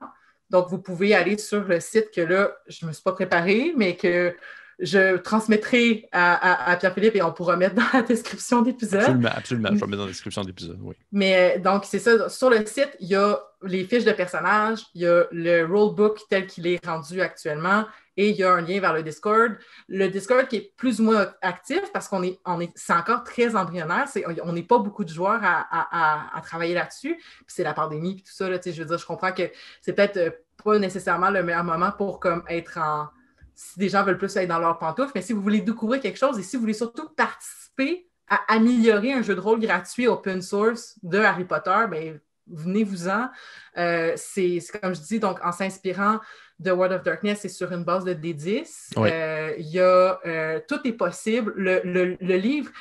Donc, 0.50 0.68
vous 0.68 0.80
pouvez 0.80 1.16
aller 1.16 1.38
sur 1.38 1.64
le 1.64 1.80
site 1.80 2.12
que 2.14 2.20
là, 2.20 2.52
je 2.68 2.84
ne 2.84 2.90
me 2.90 2.94
suis 2.94 3.04
pas 3.04 3.14
préparé, 3.14 3.74
mais 3.78 3.96
que 3.96 4.36
je 4.80 5.18
transmettrai 5.18 6.08
à, 6.12 6.76
Pierre-Philippe 6.80 7.16
et 7.16 7.22
on 7.22 7.32
pourra 7.32 7.56
mettre 7.56 7.76
dans 7.76 7.84
la 7.94 8.02
description 8.02 8.62
d'épisode. 8.62 9.02
Absolument, 9.02 9.30
absolument. 9.36 9.70
Je 9.70 9.76
vais 9.76 9.86
mettre 9.86 9.98
dans 9.98 10.06
la 10.06 10.12
description 10.12 10.44
d'épisode, 10.44 10.80
oui. 10.82 10.96
Mais 11.12 11.60
donc, 11.60 11.86
c'est 11.86 12.00
ça. 12.00 12.30
Sur 12.30 12.50
le 12.50 12.66
site, 12.66 12.96
il 13.00 13.08
y 13.08 13.16
a 13.16 13.40
les 13.64 13.84
fiches 13.86 14.06
de 14.06 14.12
personnages, 14.12 14.86
il 14.94 15.02
y 15.02 15.08
a 15.08 15.26
le 15.32 15.66
rulebook 15.66 16.20
tel 16.30 16.46
qu'il 16.48 16.68
est 16.68 16.86
rendu 16.86 17.22
actuellement 17.22 17.86
et 18.18 18.30
il 18.30 18.36
y 18.36 18.44
a 18.44 18.54
un 18.54 18.62
lien 18.62 18.80
vers 18.80 18.94
le 18.94 19.04
Discord. 19.04 19.58
Le 19.88 20.08
Discord 20.08 20.48
qui 20.48 20.58
est 20.58 20.74
plus 20.78 21.00
ou 21.00 21.06
moins 21.06 21.34
actif 21.42 21.82
parce 21.92 22.08
qu'on 22.08 22.24
est, 22.24 22.40
on 22.46 22.60
est, 22.62 22.72
c'est 22.76 22.94
encore 22.94 23.24
très 23.24 23.56
embryonnaire. 23.56 24.08
on 24.44 24.54
n'est 24.54 24.64
pas 24.64 24.78
beaucoup 24.78 25.04
de 25.04 25.10
joueurs 25.10 25.42
à, 25.44 26.42
travailler 26.44 26.74
là-dessus. 26.74 27.16
Puis 27.16 27.46
c'est 27.48 27.64
la 27.64 27.74
pandémie 27.74 28.18
et 28.20 28.24
tout 28.24 28.34
ça. 28.34 28.50
Là, 28.50 28.60
je 28.64 28.72
veux 28.72 28.86
dire, 28.86 28.98
je 28.98 29.06
comprends 29.06 29.32
que 29.32 29.44
c'est 29.82 29.94
peut-être 29.94 30.18
euh, 30.18 30.30
pas 30.64 30.80
nécessairement 30.80 31.30
le 31.30 31.44
meilleur 31.44 31.64
moment 31.64 31.92
pour 31.92 32.20
comme, 32.20 32.44
être 32.48 32.78
en 32.78 33.10
si 33.56 33.80
des 33.80 33.90
gens 33.90 34.04
veulent 34.04 34.18
plus 34.18 34.36
être 34.36 34.50
dans 34.50 34.60
leur 34.60 34.78
pantoufle, 34.78 35.12
mais 35.16 35.22
si 35.22 35.34
vous 35.34 35.42
voulez 35.42 35.62
découvrir 35.62 36.02
quelque 36.02 36.18
chose 36.18 36.38
et 36.38 36.44
si 36.44 36.56
vous 36.56 36.62
voulez 36.62 36.74
surtout 36.74 37.10
participer 37.10 38.08
à 38.28 38.54
améliorer 38.54 39.14
un 39.14 39.22
jeu 39.22 39.36
de 39.36 39.40
rôle 39.40 39.60
gratuit 39.60 40.08
open 40.08 40.42
source 40.42 40.98
de 41.04 41.20
Harry 41.20 41.46
Potter, 41.46 41.86
bien, 41.90 42.18
venez-vous-en. 42.48 43.30
Euh, 43.78 44.14
c'est 44.16 44.60
comme 44.82 44.96
je 44.96 45.02
dis, 45.02 45.20
donc 45.20 45.40
en 45.44 45.52
s'inspirant 45.52 46.20
de 46.60 46.72
World 46.72 46.94
of 46.94 47.04
Darkness, 47.04 47.40
c'est 47.42 47.50
sur 47.50 47.72
une 47.72 47.84
base 47.84 48.06
de 48.06 48.14
D10. 48.14 48.94
Euh, 48.98 49.54
il 49.58 49.68
y 49.68 49.80
a 49.80 50.20
euh, 50.26 50.60
tout 50.68 50.80
est 50.86 50.94
possible. 50.94 51.54
Le, 51.56 51.82
le 52.20 52.38
livre 52.38 52.72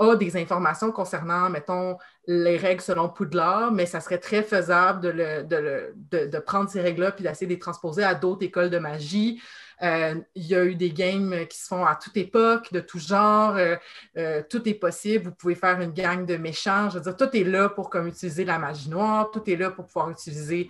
a 0.00 0.16
des 0.16 0.36
informations 0.36 0.90
concernant, 0.90 1.50
mettons, 1.50 1.96
les 2.26 2.56
règles 2.56 2.80
selon 2.80 3.08
Poudlard, 3.08 3.70
mais 3.72 3.86
ça 3.86 4.00
serait 4.00 4.18
très 4.18 4.42
faisable 4.42 5.00
de, 5.46 6.38
prendre 6.40 6.68
ces 6.68 6.80
règles-là 6.80 7.12
puis 7.12 7.24
d'essayer 7.24 7.46
de 7.46 7.52
les 7.52 7.58
transposer 7.58 8.02
à 8.02 8.14
d'autres 8.14 8.44
écoles 8.44 8.70
de 8.70 8.78
magie. 8.78 9.40
Euh, 9.82 10.14
il 10.34 10.46
y 10.46 10.54
a 10.54 10.64
eu 10.64 10.74
des 10.74 10.90
games 10.90 11.46
qui 11.48 11.58
se 11.58 11.66
font 11.66 11.86
à 11.86 11.96
toute 11.96 12.16
époque, 12.16 12.72
de 12.72 12.80
tout 12.80 12.98
genre. 12.98 13.56
Euh, 13.56 13.76
euh, 14.18 14.42
tout 14.48 14.68
est 14.68 14.74
possible. 14.74 15.24
Vous 15.24 15.34
pouvez 15.34 15.54
faire 15.54 15.80
une 15.80 15.92
gang 15.92 16.26
de 16.26 16.36
méchants. 16.36 16.90
Je 16.90 16.98
veux 16.98 17.04
dire, 17.04 17.16
tout 17.16 17.34
est 17.34 17.44
là 17.44 17.68
pour 17.70 17.90
utiliser 17.94 18.44
la 18.44 18.58
magie 18.58 18.90
noire. 18.90 19.30
Tout 19.30 19.48
est 19.48 19.56
là 19.56 19.70
pour 19.70 19.86
pouvoir 19.86 20.10
utiliser, 20.10 20.68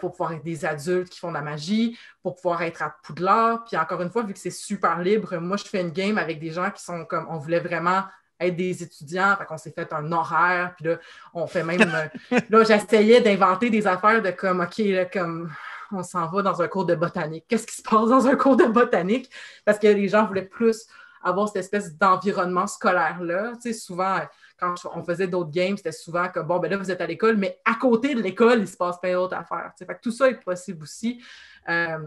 pour 0.00 0.12
pouvoir 0.12 0.32
être 0.32 0.44
des 0.44 0.64
adultes 0.64 1.08
qui 1.08 1.18
font 1.18 1.28
de 1.28 1.34
la 1.34 1.42
magie, 1.42 1.98
pour 2.22 2.36
pouvoir 2.36 2.62
être 2.62 2.82
à 2.82 2.96
Poudlard. 3.02 3.64
Puis 3.64 3.76
encore 3.76 4.00
une 4.00 4.10
fois, 4.10 4.22
vu 4.22 4.32
que 4.32 4.38
c'est 4.38 4.50
super 4.50 5.00
libre, 5.00 5.36
moi, 5.38 5.56
je 5.56 5.64
fais 5.64 5.80
une 5.80 5.90
game 5.90 6.16
avec 6.18 6.38
des 6.38 6.50
gens 6.50 6.70
qui 6.70 6.82
sont 6.82 7.04
comme, 7.04 7.26
on 7.28 7.38
voulait 7.38 7.60
vraiment 7.60 8.04
être 8.40 8.56
des 8.56 8.82
étudiants. 8.82 9.36
Fait 9.36 9.44
qu'on 9.44 9.58
s'est 9.58 9.72
fait 9.72 9.92
un 9.92 10.10
horaire. 10.12 10.74
Puis 10.76 10.86
là, 10.86 10.96
on 11.34 11.46
fait 11.46 11.62
même. 11.62 11.80
Euh, 11.80 12.38
là, 12.50 12.64
j'essayais 12.64 13.20
d'inventer 13.20 13.70
des 13.70 13.86
affaires 13.86 14.22
de 14.22 14.30
comme, 14.30 14.60
OK, 14.60 14.78
là, 14.78 15.04
comme 15.06 15.50
on 15.92 16.02
s'en 16.02 16.26
va 16.26 16.42
dans 16.42 16.60
un 16.60 16.68
cours 16.68 16.86
de 16.86 16.94
botanique. 16.94 17.44
Qu'est-ce 17.48 17.66
qui 17.66 17.76
se 17.76 17.82
passe 17.82 18.08
dans 18.08 18.26
un 18.26 18.36
cours 18.36 18.56
de 18.56 18.66
botanique? 18.66 19.30
Parce 19.64 19.78
que 19.78 19.86
les 19.86 20.08
gens 20.08 20.26
voulaient 20.26 20.42
plus 20.42 20.86
avoir 21.22 21.48
cette 21.48 21.56
espèce 21.56 21.96
d'environnement 21.96 22.66
scolaire-là. 22.66 23.52
Tu 23.54 23.62
sais, 23.62 23.72
souvent, 23.72 24.20
quand 24.58 24.74
on 24.94 25.02
faisait 25.02 25.26
d'autres 25.26 25.50
games, 25.50 25.76
c'était 25.76 25.92
souvent 25.92 26.28
comme, 26.28 26.46
bon, 26.46 26.58
ben 26.58 26.70
là, 26.70 26.76
vous 26.76 26.90
êtes 26.90 27.00
à 27.00 27.06
l'école, 27.06 27.36
mais 27.36 27.58
à 27.64 27.74
côté 27.74 28.14
de 28.14 28.22
l'école, 28.22 28.60
il 28.60 28.68
se 28.68 28.76
passe 28.76 28.98
plein 29.00 29.14
d'autres 29.14 29.36
affaires. 29.36 29.72
Tu 29.76 29.78
sais, 29.78 29.86
fait 29.86 29.94
que 29.94 30.00
tout 30.02 30.10
ça 30.12 30.28
est 30.28 30.42
possible 30.42 30.82
aussi. 30.82 31.22
Euh, 31.68 31.98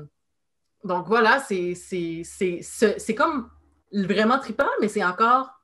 donc 0.83 1.07
voilà, 1.07 1.39
c'est 1.39 3.15
comme 3.15 3.49
vraiment 3.91 4.39
trippant, 4.39 4.69
mais 4.79 4.87
c'est 4.87 5.03
encore 5.03 5.58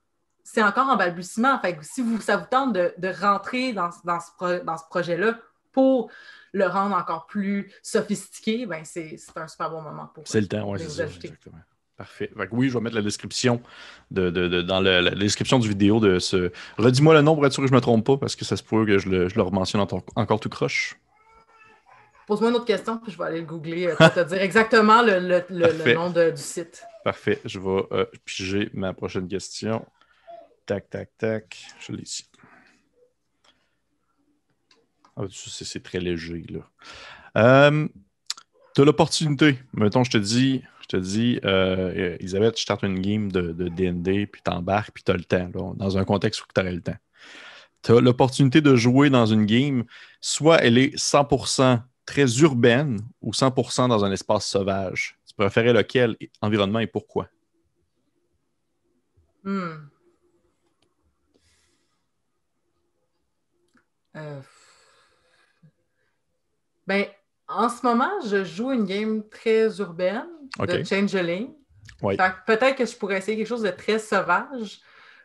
c'est 0.46 0.64
encore 0.64 0.88
en 0.88 0.96
balbutiement. 0.96 1.60
Fait 1.60 1.78
si 1.82 2.02
vous, 2.02 2.22
ça 2.22 2.38
vous 2.38 2.46
tente 2.50 2.72
de, 2.74 3.22
rentrer 3.22 3.74
dans, 3.74 3.90
ce, 3.92 4.88
projet-là 4.90 5.38
pour 5.74 6.10
le 6.54 6.68
rendre 6.68 6.96
encore 6.96 7.26
plus 7.26 7.74
sophistiqué, 7.82 8.66
ben 8.66 8.84
c'est 8.86 9.18
un 9.36 9.48
super 9.48 9.72
bon 9.72 9.82
moment 9.82 10.06
pour 10.14 10.26
C'est 10.26 10.40
le 10.40 10.48
temps, 10.48 10.72
oui, 10.72 10.80
c'est 10.80 10.90
ça. 10.90 11.04
Exactement. 11.06 11.58
Parfait. 11.98 12.30
oui, 12.52 12.70
je 12.70 12.78
vais 12.78 12.82
mettre 12.82 12.96
la 12.96 13.02
description 13.02 13.62
de, 14.12 14.30
dans 14.62 14.82
la, 14.82 15.12
description 15.12 15.60
du 15.60 15.70
vidéo 15.70 16.00
de 16.00 16.20
ce. 16.20 16.52
Redis-moi 16.78 17.14
le 17.14 17.22
nom 17.22 17.36
pour 17.36 17.46
être 17.46 17.54
sûr 17.54 17.64
que 17.64 17.68
je 17.68 17.74
ne 17.74 17.78
me 17.78 17.82
trompe 17.82 18.06
pas, 18.06 18.18
parce 18.18 18.36
que 18.36 18.46
ça 18.46 18.56
se 18.56 18.64
pourrait 18.64 18.86
que 18.86 18.98
je 19.00 19.10
le, 19.10 19.30
je 19.30 19.40
mentionne 19.40 19.82
encore 19.82 20.40
tout 20.40 20.50
croche. 20.50 21.00
Pose-moi 22.28 22.50
une 22.50 22.56
autre 22.56 22.66
question, 22.66 22.98
puis 22.98 23.12
je 23.12 23.18
vais 23.18 23.24
aller 23.24 23.40
le 23.40 23.46
googler 23.46 23.88
euh, 23.88 23.96
pour 23.96 24.14
te 24.14 24.20
dire 24.20 24.42
exactement 24.42 25.02
le, 25.02 25.94
nom 25.94 26.10
du 26.10 26.42
site. 26.42 26.84
Parfait. 27.04 27.40
Je 27.46 27.60
vais 27.60 27.88
euh, 27.92 28.06
piger 28.26 28.70
ma 28.74 28.94
prochaine 28.94 29.28
question. 29.28 29.86
Tac, 30.66 30.90
tac, 30.90 31.10
tac. 31.18 31.66
Je 31.80 31.92
l'ai 31.94 32.04
ici. 32.04 32.26
Ah, 35.16 35.24
c'est 35.30 35.84
très 35.84 36.00
léger, 36.00 36.44
là. 36.50 36.60
Euh, 37.38 37.88
tu 38.74 38.82
as 38.82 38.86
l'opportunité. 38.86 39.60
Mettons, 39.74 40.04
je 40.04 40.12
te 40.12 40.18
dis, 40.18 40.64
je 40.82 40.88
te 40.88 40.98
dis, 40.98 41.40
euh, 41.46 42.18
Elisabeth, 42.20 42.58
je 42.58 42.64
starte 42.64 42.84
une 42.84 43.00
game 43.00 43.32
de 43.32 43.52
DND, 43.52 44.28
puis 44.28 44.42
t'embarques, 44.44 44.92
puis 44.92 45.04
tu 45.04 45.12
as 45.12 45.16
le 45.16 45.24
temps, 45.24 45.50
dans 45.76 45.98
un 45.98 46.04
contexte 46.04 46.42
où 46.42 46.46
tu 46.54 46.60
aurais 46.60 46.74
le 46.74 46.82
temps. 46.82 46.98
Tu 47.84 47.92
as 47.94 48.02
l'opportunité 48.02 48.62
de 48.62 48.76
jouer 48.76 49.10
dans 49.10 49.26
une 49.26 49.46
game, 49.46 49.86
soit 50.20 50.58
elle 50.64 50.78
est 50.78 50.98
100% 50.98 51.82
très 52.06 52.40
urbaine 52.40 53.00
ou 53.22 53.32
100% 53.32 53.88
dans 53.88 54.04
un 54.04 54.12
espace 54.12 54.48
sauvage. 54.48 55.18
Tu 55.28 55.36
préférais 55.36 55.74
lequel 55.74 56.18
environnement 56.42 56.80
et 56.80 56.88
pourquoi? 56.88 57.30
Hmm. 59.44 59.88
Euh, 64.16 64.40
ben, 66.88 67.06
en 67.48 67.70
ce 67.70 67.86
moment, 67.86 68.12
je 68.26 68.44
joue 68.44 68.72
une 68.72 68.86
game 68.86 69.28
très 69.30 69.78
urbaine 69.80 70.28
de 70.60 70.84
Changeling. 70.84 71.54
Peut-être 72.02 72.76
que 72.76 72.86
je 72.86 72.96
pourrais 72.96 73.18
essayer 73.18 73.38
quelque 73.38 73.48
chose 73.48 73.64
de 73.64 73.70
très 73.70 74.00
sauvage 74.00 74.80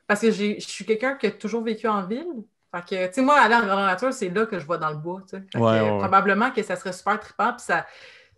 parce 0.06 0.20
que 0.20 0.30
je 0.30 0.58
suis 0.60 0.84
quelqu'un 0.84 1.14
qui 1.14 1.26
a 1.26 1.30
toujours 1.30 1.62
vécu 1.62 1.86
en 1.86 2.06
ville. 2.06 2.26
Fait 2.74 3.10
que, 3.10 3.20
moi, 3.20 3.40
aller 3.40 3.54
en 3.54 3.66
grande 3.66 3.86
nature, 3.86 4.12
c'est 4.12 4.28
là 4.28 4.46
que 4.46 4.58
je 4.58 4.66
vois 4.66 4.78
dans 4.78 4.90
le 4.90 4.96
bois. 4.96 5.22
Probablement 5.52 6.50
que 6.50 6.62
ça 6.62 6.76
serait 6.76 6.92
super 6.92 7.18
trippant, 7.18 7.52
puis 7.52 7.64
ça, 7.64 7.86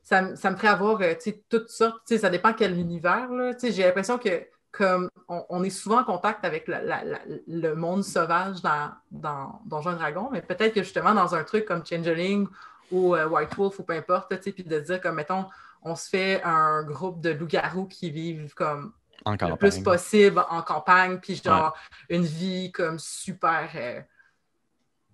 ça, 0.03 0.23
me 0.23 0.57
ferait 0.57 0.69
avoir 0.69 1.01
euh, 1.03 1.15
toutes 1.49 1.69
sortes. 1.69 2.17
Ça 2.17 2.31
dépend 2.31 2.53
quel 2.53 2.79
univers. 2.79 3.29
J'ai 3.62 3.85
l'impression 3.85 4.19
que 4.19 4.47
comme 4.73 5.11
on, 5.29 5.63
est 5.63 5.71
souvent 5.71 6.01
en 6.01 6.05
contact 6.05 6.45
avec 6.45 6.67
le 6.67 7.75
monde 7.75 8.03
sauvage 8.03 8.63
dans, 8.63 8.91
dans 9.11 9.61
Donjon 9.67 9.93
Dragon, 9.93 10.31
mais 10.33 10.41
peut-être 10.41 10.75
que 10.75 10.83
justement 10.83 11.15
dans 11.15 11.35
un 11.35 11.45
truc 11.45 11.67
comme 11.67 11.85
Changeling 11.85 12.49
ou 12.91 13.15
euh, 13.15 13.29
White 13.29 13.55
Wolf 13.55 13.79
ou 13.79 13.83
peu 13.83 13.93
importe, 13.93 14.35
puis 14.41 14.65
de 14.65 14.81
dire 14.81 15.01
comme 15.01 15.17
mettons, 15.17 15.45
on 15.83 15.95
se 15.95 16.09
fait 16.09 16.43
un 16.43 16.83
groupe 16.85 17.21
de 17.21 17.31
loups-garous 17.31 17.87
qui 17.87 18.11
vivent 18.11 18.55
comme 18.55 18.93
le 19.27 19.57
plus 19.57 19.81
possible 19.81 20.43
en 20.49 20.63
campagne, 20.63 21.19
puis 21.19 21.37
genre 21.37 21.77
une 22.09 22.25
vie 22.25 22.73
comme 22.73 22.99
super. 22.99 23.69
Euh, 23.75 24.01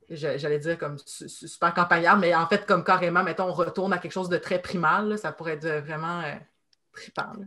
j'allais 0.09 0.61
dire 0.61 0.79
comme 0.79 0.97
super 1.05 1.75
campagnard, 1.75 2.17
mais 2.17 2.35
en 2.35 2.47
fait, 2.47 2.65
comme 2.65 2.85
carrément, 2.85 3.23
mettons, 3.23 3.49
on 3.49 3.53
retourne 3.53 3.93
à 3.93 3.99
quelque 3.99 4.13
chose 4.13 4.29
de 4.29 4.39
très 4.39 4.61
primal, 4.61 5.19
ça 5.19 5.33
pourrait 5.33 5.55
être 5.55 5.85
vraiment 5.85 6.21
euh, 6.21 6.35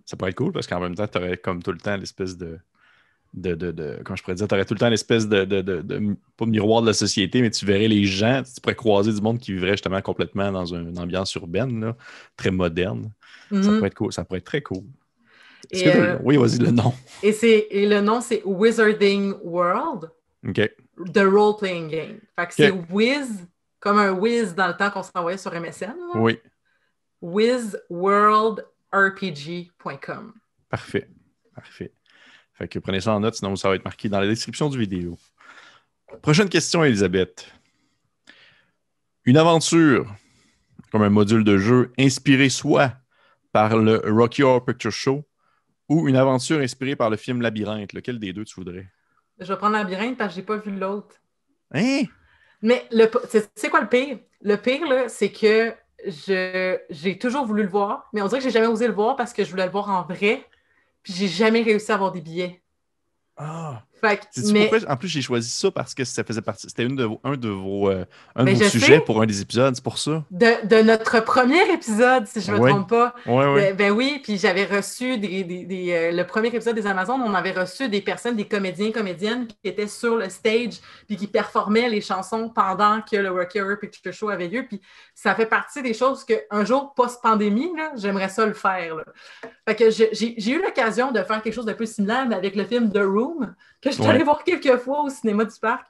ça 0.05 0.17
pourrait 0.17 0.31
être 0.31 0.37
cool 0.37 0.51
parce 0.51 0.67
qu'en 0.67 0.79
même 0.79 0.95
temps, 0.95 1.07
tu 1.07 1.17
aurais 1.17 1.37
comme 1.37 1.61
tout 1.61 1.71
le 1.71 1.77
temps 1.77 1.97
l'espèce 1.97 2.37
de, 2.37 2.59
de, 3.33 3.55
de, 3.55 3.99
Comment 4.03 4.15
je 4.15 4.23
pourrais 4.23 4.35
dire 4.35 4.47
Tu 4.47 4.55
aurais 4.55 4.65
tout 4.65 4.73
le 4.73 4.79
temps 4.79 4.89
l'espèce 4.89 5.27
de, 5.27 5.45
de, 5.45 6.15
Pas 6.37 6.45
miroir 6.45 6.81
de 6.81 6.87
la 6.87 6.93
société, 6.93 7.41
mais 7.41 7.49
tu 7.49 7.65
verrais 7.65 7.87
les 7.87 8.05
gens, 8.05 8.43
tu 8.43 8.59
pourrais 8.61 8.75
croiser 8.75 9.13
du 9.13 9.21
monde 9.21 9.39
qui 9.39 9.53
vivrait 9.53 9.71
justement 9.71 10.01
complètement 10.01 10.51
dans 10.51 10.65
une 10.65 10.97
ambiance 10.99 11.33
urbaine, 11.35 11.93
très 12.35 12.51
moderne. 12.51 13.11
Ça 13.49 13.55
mm-hmm. 13.55 13.75
pourrait 13.75 13.87
être 13.87 13.95
cool. 13.95 14.13
Ça 14.13 14.25
pourrait 14.25 14.39
être 14.39 14.45
très 14.45 14.61
cool. 14.61 14.83
Euh, 15.73 16.17
oui, 16.23 16.37
vas-y, 16.37 16.57
le 16.57 16.71
nom. 16.71 16.93
Et, 17.23 17.33
et 17.71 17.87
le 17.87 18.01
nom, 18.01 18.19
c'est 18.21 18.41
Wizarding 18.43 19.35
World. 19.43 20.09
OK. 20.47 20.69
The 21.13 21.19
Role-Playing 21.19 21.87
Game. 21.87 22.19
Fait 22.37 22.47
que 22.47 22.53
c'est 22.53 22.71
Wiz, 22.91 23.47
comme 23.79 23.97
un 23.97 24.11
Wiz 24.11 24.53
dans 24.53 24.67
le 24.67 24.75
temps 24.75 24.89
qu'on 24.89 25.03
s'envoyait 25.03 25.37
sur 25.37 25.53
MSN. 25.53 25.95
Oui. 26.15 26.39
wizworldrpg.com. 28.93 30.33
Parfait. 30.69 31.09
Parfait. 31.55 31.93
Fait 32.53 32.67
que 32.67 32.79
prenez 32.79 33.01
ça 33.01 33.13
en 33.13 33.19
note, 33.19 33.35
sinon 33.35 33.55
ça 33.55 33.69
va 33.69 33.75
être 33.75 33.85
marqué 33.85 34.09
dans 34.09 34.19
la 34.19 34.27
description 34.27 34.69
du 34.69 34.77
vidéo. 34.77 35.17
Prochaine 36.21 36.49
question, 36.49 36.83
Elisabeth. 36.83 37.51
Une 39.25 39.37
aventure, 39.37 40.13
comme 40.91 41.03
un 41.03 41.09
module 41.09 41.43
de 41.43 41.57
jeu, 41.57 41.91
inspiré 41.97 42.49
soit 42.49 42.93
par 43.51 43.77
le 43.77 44.01
Rocky 44.05 44.43
Horror 44.43 44.65
Picture 44.65 44.91
Show 44.91 45.23
ou 45.89 46.07
une 46.07 46.15
aventure 46.15 46.59
inspirée 46.59 46.95
par 46.95 47.09
le 47.09 47.17
film 47.17 47.41
Labyrinthe. 47.41 47.93
Lequel 47.93 48.19
des 48.19 48.33
deux 48.33 48.45
tu 48.45 48.55
voudrais? 48.55 48.87
Je 49.39 49.47
vais 49.51 49.57
prendre 49.57 49.75
Labyrinthe 49.75 50.17
parce 50.17 50.33
que 50.33 50.41
j'ai 50.41 50.45
pas 50.45 50.57
vu 50.57 50.71
l'autre. 50.71 51.15
Hein? 51.73 52.03
Mais 52.61 52.87
c'est 53.55 53.69
quoi 53.69 53.81
le 53.81 53.89
pire? 53.89 54.19
Le 54.41 54.55
pire, 54.55 55.09
c'est 55.09 55.31
que 55.31 55.73
j'ai 56.05 57.17
toujours 57.19 57.45
voulu 57.45 57.63
le 57.63 57.69
voir, 57.69 58.09
mais 58.13 58.21
on 58.21 58.27
dirait 58.27 58.39
que 58.39 58.43
j'ai 58.43 58.51
jamais 58.51 58.67
osé 58.67 58.87
le 58.87 58.93
voir 58.93 59.15
parce 59.15 59.33
que 59.33 59.43
je 59.43 59.51
voulais 59.51 59.65
le 59.65 59.71
voir 59.71 59.89
en 59.89 60.03
vrai, 60.03 60.47
puis 61.03 61.13
j'ai 61.13 61.27
jamais 61.27 61.61
réussi 61.61 61.91
à 61.91 61.95
avoir 61.95 62.11
des 62.11 62.21
billets. 62.21 62.61
Ah! 63.37 63.83
En 64.87 64.97
plus, 64.97 65.07
j'ai 65.07 65.21
choisi 65.21 65.49
ça 65.49 65.71
parce 65.71 65.93
que 65.93 66.03
ça 66.03 66.23
faisait 66.23 66.41
partie. 66.41 66.67
C'était 66.67 66.85
un 67.23 67.35
de 67.35 67.49
vos, 67.49 67.89
euh, 67.89 68.05
un 68.35 68.43
de 68.43 68.51
ben, 68.51 68.69
sujets 68.69 68.99
pour 68.99 69.21
un 69.21 69.25
des 69.25 69.41
épisodes, 69.41 69.75
c'est 69.75 69.83
pour 69.83 69.97
ça. 69.97 70.23
De, 70.31 70.81
notre 70.81 71.19
premier 71.23 71.71
épisode, 71.73 72.25
si 72.27 72.41
je 72.41 72.51
ne 72.51 72.59
me 72.59 72.69
trompe 72.69 72.89
pas. 72.89 73.13
Ouais, 73.25 73.73
ben, 73.73 73.75
ben, 73.75 73.91
oui, 73.91 74.19
puis 74.23 74.37
j'avais 74.37 74.65
reçu 74.65 75.17
des, 75.17 75.45
euh, 75.91 76.11
le 76.11 76.23
premier 76.25 76.47
épisode 76.49 76.75
des 76.75 76.87
Amazones, 76.87 77.21
on 77.21 77.33
avait 77.33 77.51
reçu 77.51 77.89
des 77.89 78.01
personnes, 78.01 78.35
des 78.35 78.47
comédiens, 78.47 78.91
comédiennes 78.91 79.47
qui 79.47 79.55
étaient 79.63 79.87
sur 79.87 80.15
le 80.15 80.29
stage 80.29 80.79
puis 81.07 81.17
qui 81.17 81.27
performaient 81.27 81.89
les 81.89 82.01
chansons 82.01 82.49
pendant 82.49 83.01
que 83.01 83.15
le 83.15 83.31
Rocky 83.31 83.59
Horror 83.59 83.77
Picture 83.79 84.13
Show 84.13 84.29
avait 84.29 84.47
lieu. 84.47 84.65
Puis 84.67 84.81
ça 85.13 85.35
fait 85.35 85.45
partie 85.45 85.81
des 85.81 85.93
choses 85.93 86.25
qu'un 86.25 86.65
jour, 86.65 86.93
post-pandémie, 86.95 87.71
j'aimerais 87.95 88.29
ça 88.29 88.45
le 88.45 88.53
faire. 88.53 88.95
Fait 89.67 89.75
que 89.75 89.89
j'ai 89.89 90.51
eu 90.51 90.61
l'occasion 90.61 91.11
de 91.11 91.21
faire 91.23 91.41
quelque 91.41 91.53
chose 91.53 91.65
de 91.65 91.73
plus 91.73 91.93
similaire, 91.93 92.25
mais 92.27 92.35
avec 92.35 92.55
le 92.55 92.65
film 92.65 92.91
The 92.91 93.03
Room 93.03 93.53
que 93.81 93.90
je 93.91 94.01
suis 94.01 94.05
allée 94.05 94.23
voir 94.23 94.43
quelques 94.43 94.77
fois 94.77 95.03
au 95.03 95.09
cinéma 95.09 95.45
du 95.45 95.59
parc. 95.59 95.85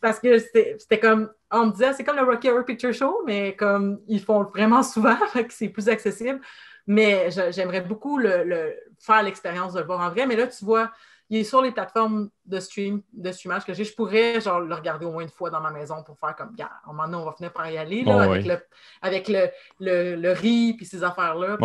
Parce 0.00 0.18
que 0.18 0.38
c'était 0.38 0.98
comme, 0.98 1.30
on 1.52 1.66
me 1.66 1.70
disait, 1.70 1.92
c'est 1.92 2.02
comme 2.02 2.16
le 2.16 2.24
Rocky 2.24 2.50
Horror 2.50 2.64
Picture 2.64 2.92
Show, 2.92 3.22
mais 3.24 3.54
comme 3.54 4.00
ils 4.08 4.20
font 4.20 4.42
vraiment 4.42 4.82
souvent, 4.82 5.16
c'est 5.48 5.68
plus 5.68 5.88
accessible. 5.88 6.40
Mais 6.88 7.30
j'aimerais 7.52 7.82
beaucoup 7.82 8.18
le, 8.18 8.74
faire 8.98 9.22
l'expérience 9.22 9.74
de 9.74 9.80
le 9.80 9.86
voir 9.86 10.00
en 10.00 10.10
vrai. 10.10 10.26
Mais 10.26 10.34
là, 10.34 10.48
tu 10.48 10.64
vois, 10.64 10.90
il 11.30 11.38
est 11.38 11.44
sur 11.44 11.62
les 11.62 11.70
plateformes 11.70 12.30
de 12.44 12.58
stream, 12.58 13.02
de 13.12 13.30
streamage 13.30 13.64
que 13.64 13.72
j'ai. 13.74 13.84
Je 13.84 13.94
pourrais 13.94 14.40
genre, 14.40 14.58
le 14.58 14.74
regarder 14.74 15.06
au 15.06 15.12
moins 15.12 15.22
une 15.22 15.28
fois 15.28 15.50
dans 15.50 15.60
ma 15.60 15.70
maison 15.70 16.02
pour 16.02 16.18
faire 16.18 16.34
comme, 16.34 16.52
gars, 16.56 16.72
un 16.84 16.88
moment 16.88 17.04
donné, 17.04 17.16
on 17.18 17.24
va 17.24 17.32
finir 17.32 17.52
par 17.52 17.70
y 17.70 17.78
aller, 17.78 18.02
là, 18.02 18.22
avec, 18.22 18.44
le, 18.44 18.58
avec 19.02 19.28
le, 19.28 20.16
le, 20.16 20.32
riz 20.32 20.74
puis 20.74 20.84
ces 20.84 21.04
affaires-là. 21.04 21.58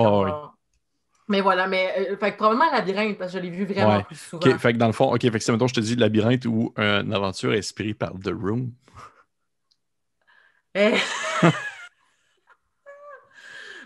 Mais 1.29 1.41
voilà, 1.41 1.67
mais 1.67 1.93
euh, 1.97 2.17
fait 2.17 2.31
que 2.31 2.37
probablement 2.37 2.71
labyrinthe, 2.71 3.17
parce 3.17 3.33
que 3.33 3.37
je 3.37 3.43
l'ai 3.43 3.49
vu 3.49 3.65
vraiment 3.65 4.01
plus 4.03 4.15
souvent. 4.15 4.57
Fait 4.57 4.73
que 4.73 4.77
dans 4.77 4.87
le 4.87 4.93
fond, 4.93 5.13
OK, 5.13 5.21
fait 5.21 5.31
que 5.31 5.39
c'est 5.39 5.51
mettons, 5.51 5.67
je 5.67 5.73
te 5.73 5.79
dis 5.81 5.95
labyrinthe 5.95 6.45
ou 6.45 6.73
une 6.77 7.13
aventure 7.13 7.51
inspirée 7.51 7.93
par 7.93 8.13
The 8.13 8.31
Room. 8.31 8.71
Eh. 10.79 10.93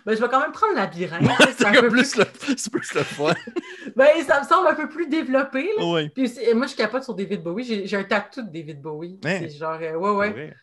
ben, 0.06 0.16
je 0.16 0.22
vais 0.22 0.28
quand 0.30 0.42
même 0.42 0.52
prendre 0.52 0.76
labyrinthe. 0.76 1.30
c'est 1.58 1.66
un 1.66 1.82
peu 1.82 1.88
plus, 1.90 2.18
le... 2.18 2.26
plus 2.72 2.94
le 2.94 3.04
fun. 3.04 3.34
ben, 3.96 4.10
ça 4.28 4.42
me 4.42 4.46
semble 4.46 4.68
un 4.68 4.76
peu 4.76 4.90
plus 4.90 5.08
développé. 5.08 5.70
Là. 5.78 5.86
Oui. 5.86 6.10
Puis, 6.10 6.30
moi, 6.54 6.68
je 6.68 6.76
capote 6.76 7.04
sur 7.04 7.14
David 7.14 7.44
Bowie. 7.44 7.88
J'ai 7.88 7.98
un 7.98 8.04
tatou 8.04 8.42
de 8.42 8.50
David 8.50 8.82
Bowie. 8.82 9.20
Hein? 9.24 9.40
C'est 9.40 9.58
genre, 9.58 9.80
euh, 9.82 9.96
ouais, 9.96 10.12
ouais. 10.12 10.54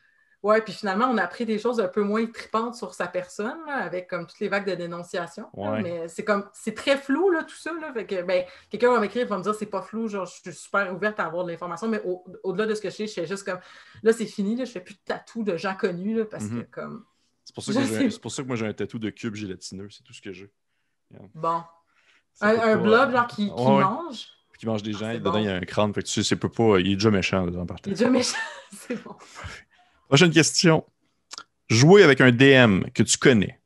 Ouais, 0.44 0.60
puis 0.60 0.72
finalement, 0.72 1.06
on 1.06 1.18
a 1.18 1.24
appris 1.24 1.44
des 1.44 1.58
choses 1.58 1.80
un 1.80 1.88
peu 1.88 2.02
moins 2.02 2.24
tripantes 2.26 2.76
sur 2.76 2.94
sa 2.94 3.08
personne, 3.08 3.58
avec 3.68 4.08
comme 4.08 4.24
toutes 4.24 4.38
les 4.38 4.48
vagues 4.48 4.68
de 4.68 4.74
dénonciation. 4.76 5.48
mais 5.82 6.06
c'est 6.06 6.24
comme 6.24 6.48
c'est 6.52 6.74
très 6.74 6.96
flou, 6.96 7.30
là, 7.30 7.42
tout 7.42 7.56
ça. 7.56 7.72
Là, 7.72 7.92
fait 7.92 8.06
que 8.06 8.22
ben, 8.22 8.44
quelqu'un 8.70 8.92
va 8.92 9.00
m'écrire, 9.00 9.26
va 9.26 9.38
me 9.38 9.42
dire 9.42 9.54
c'est 9.54 9.66
pas 9.66 9.82
flou, 9.82 10.06
genre 10.06 10.26
je 10.26 10.50
suis 10.50 10.52
super 10.52 10.94
ouverte 10.94 11.18
à 11.18 11.24
avoir 11.24 11.44
de 11.44 11.50
l'information, 11.50 11.88
mais 11.88 12.00
au-delà 12.44 12.66
de 12.66 12.74
ce 12.74 12.80
que 12.80 12.88
je 12.88 12.94
sais, 12.94 13.06
je 13.08 13.14
fais 13.14 13.26
juste 13.26 13.44
comme 13.44 13.58
là, 14.04 14.12
c'est 14.12 14.26
fini, 14.26 14.54
là, 14.54 14.64
je 14.64 14.70
fais 14.70 14.80
plus 14.80 14.94
de 14.94 15.00
tatou 15.04 15.42
de 15.42 15.56
gens 15.56 15.74
connus 15.74 16.16
là, 16.16 16.24
parce 16.24 16.46
que 16.46 16.54
mm-hmm. 16.54 16.70
comme. 16.70 17.04
C'est 17.44 17.54
pour, 17.54 17.64
ça 17.64 17.72
que 17.72 18.18
pour 18.18 18.30
ça 18.30 18.42
que 18.42 18.46
moi 18.46 18.56
j'ai 18.56 18.66
un 18.66 18.74
tatou 18.74 18.98
de 18.98 19.10
cube 19.10 19.34
gélatineux, 19.34 19.88
c'est 19.90 20.04
tout 20.04 20.12
ce 20.12 20.20
que 20.20 20.32
j'ai. 20.32 20.52
Bon. 21.34 21.62
Un, 22.40 22.76
blob, 22.76 23.10
genre 23.10 23.26
qui, 23.26 23.46
qui 23.46 23.64
mange? 23.64 24.28
Qui 24.58 24.66
mange 24.66 24.82
des 24.82 24.94
ah, 24.96 24.98
gens, 24.98 25.10
et 25.10 25.18
dedans 25.18 25.38
il 25.38 25.46
y 25.46 25.48
a 25.48 25.54
un 25.54 25.60
crâne, 25.60 25.94
fait 25.94 26.02
que 26.02 26.06
tu 26.06 26.12
sais, 26.12 26.22
c'est 26.22 26.36
pas, 26.36 26.78
il 26.78 26.92
est 26.92 26.94
déjà 26.94 27.10
méchant 27.10 27.46
dedans 27.46 27.64
par 27.64 27.78
Il 27.84 27.92
est 27.92 27.94
déjà 27.94 28.10
méchant, 28.10 28.36
c'est 28.72 29.02
bon. 29.02 29.14
Prochaine 30.08 30.30
question. 30.30 30.84
Jouer 31.68 32.02
avec 32.02 32.20
un 32.20 32.32
DM 32.32 32.84
que 32.94 33.02
tu 33.02 33.18
connais, 33.18 33.60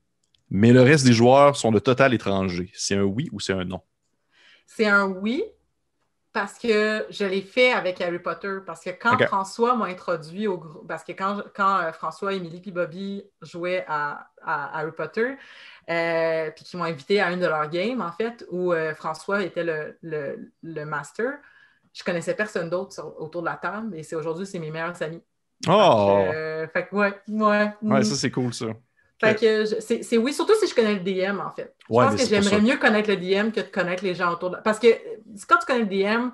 mais 0.50 0.72
le 0.72 0.82
reste 0.82 1.06
des 1.06 1.12
joueurs 1.12 1.56
sont 1.56 1.70
de 1.70 1.78
total 1.78 2.14
étrangers. 2.14 2.70
C'est 2.74 2.96
un 2.96 3.04
oui 3.04 3.28
ou 3.32 3.38
c'est 3.38 3.52
un 3.52 3.64
non? 3.64 3.80
C'est 4.66 4.86
un 4.86 5.06
oui 5.06 5.44
parce 6.32 6.58
que 6.58 7.06
je 7.10 7.24
l'ai 7.24 7.42
fait 7.42 7.72
avec 7.72 8.00
Harry 8.00 8.18
Potter. 8.18 8.58
Parce 8.64 8.82
que 8.82 8.90
quand 8.90 9.18
François 9.26 9.76
m'a 9.76 9.86
introduit 9.86 10.46
au 10.46 10.58
groupe, 10.58 10.88
parce 10.88 11.04
que 11.04 11.12
quand, 11.12 11.42
quand 11.54 11.78
euh, 11.78 11.92
François, 11.92 12.32
Émilie 12.32 12.62
et 12.64 12.70
Bobby 12.70 13.22
jouaient 13.42 13.84
à, 13.86 14.30
Harry 14.44 14.92
Potter, 14.92 15.36
euh, 15.90 16.50
puis 16.50 16.64
qu'ils 16.64 16.78
m'ont 16.78 16.84
invité 16.84 17.20
à 17.20 17.30
une 17.32 17.40
de 17.40 17.46
leurs 17.46 17.68
games, 17.68 18.00
en 18.00 18.12
fait, 18.12 18.44
où 18.50 18.72
euh, 18.72 18.94
François 18.94 19.42
était 19.42 19.64
le, 19.64 19.98
le, 20.62 20.84
master, 20.84 21.34
je 21.92 22.02
connaissais 22.02 22.34
personne 22.34 22.70
d'autre 22.70 23.14
autour 23.18 23.42
de 23.42 23.46
la 23.46 23.56
table 23.56 23.94
et 23.94 24.02
c'est 24.02 24.16
aujourd'hui, 24.16 24.46
c'est 24.46 24.58
mes 24.58 24.70
meilleurs 24.70 25.00
amis. 25.02 25.22
Oh! 25.68 26.24
fait 26.72 26.88
que, 26.88 26.94
ouais, 26.94 27.12
ouais. 27.28 27.72
Ouais, 27.82 28.04
ça, 28.04 28.14
c'est 28.14 28.30
cool, 28.30 28.52
ça. 28.52 28.66
Fait 29.22 29.38
que 29.38 29.64
c'est 29.64 30.16
oui, 30.18 30.32
surtout 30.32 30.54
si 30.58 30.66
je 30.66 30.74
connais 30.74 30.94
le 30.94 31.00
DM, 31.00 31.38
en 31.38 31.52
fait. 31.52 31.76
Je 31.88 31.94
pense 31.94 32.16
que 32.16 32.26
j'aimerais 32.26 32.60
mieux 32.60 32.76
connaître 32.76 33.08
le 33.08 33.16
DM 33.16 33.50
que 33.50 33.60
de 33.60 33.66
connaître 33.66 34.02
les 34.02 34.14
gens 34.14 34.32
autour 34.32 34.50
de. 34.50 34.56
Parce 34.64 34.80
que 34.80 34.88
quand 35.48 35.58
tu 35.58 35.66
connais 35.66 35.84
le 35.84 35.86
DM, 35.86 36.30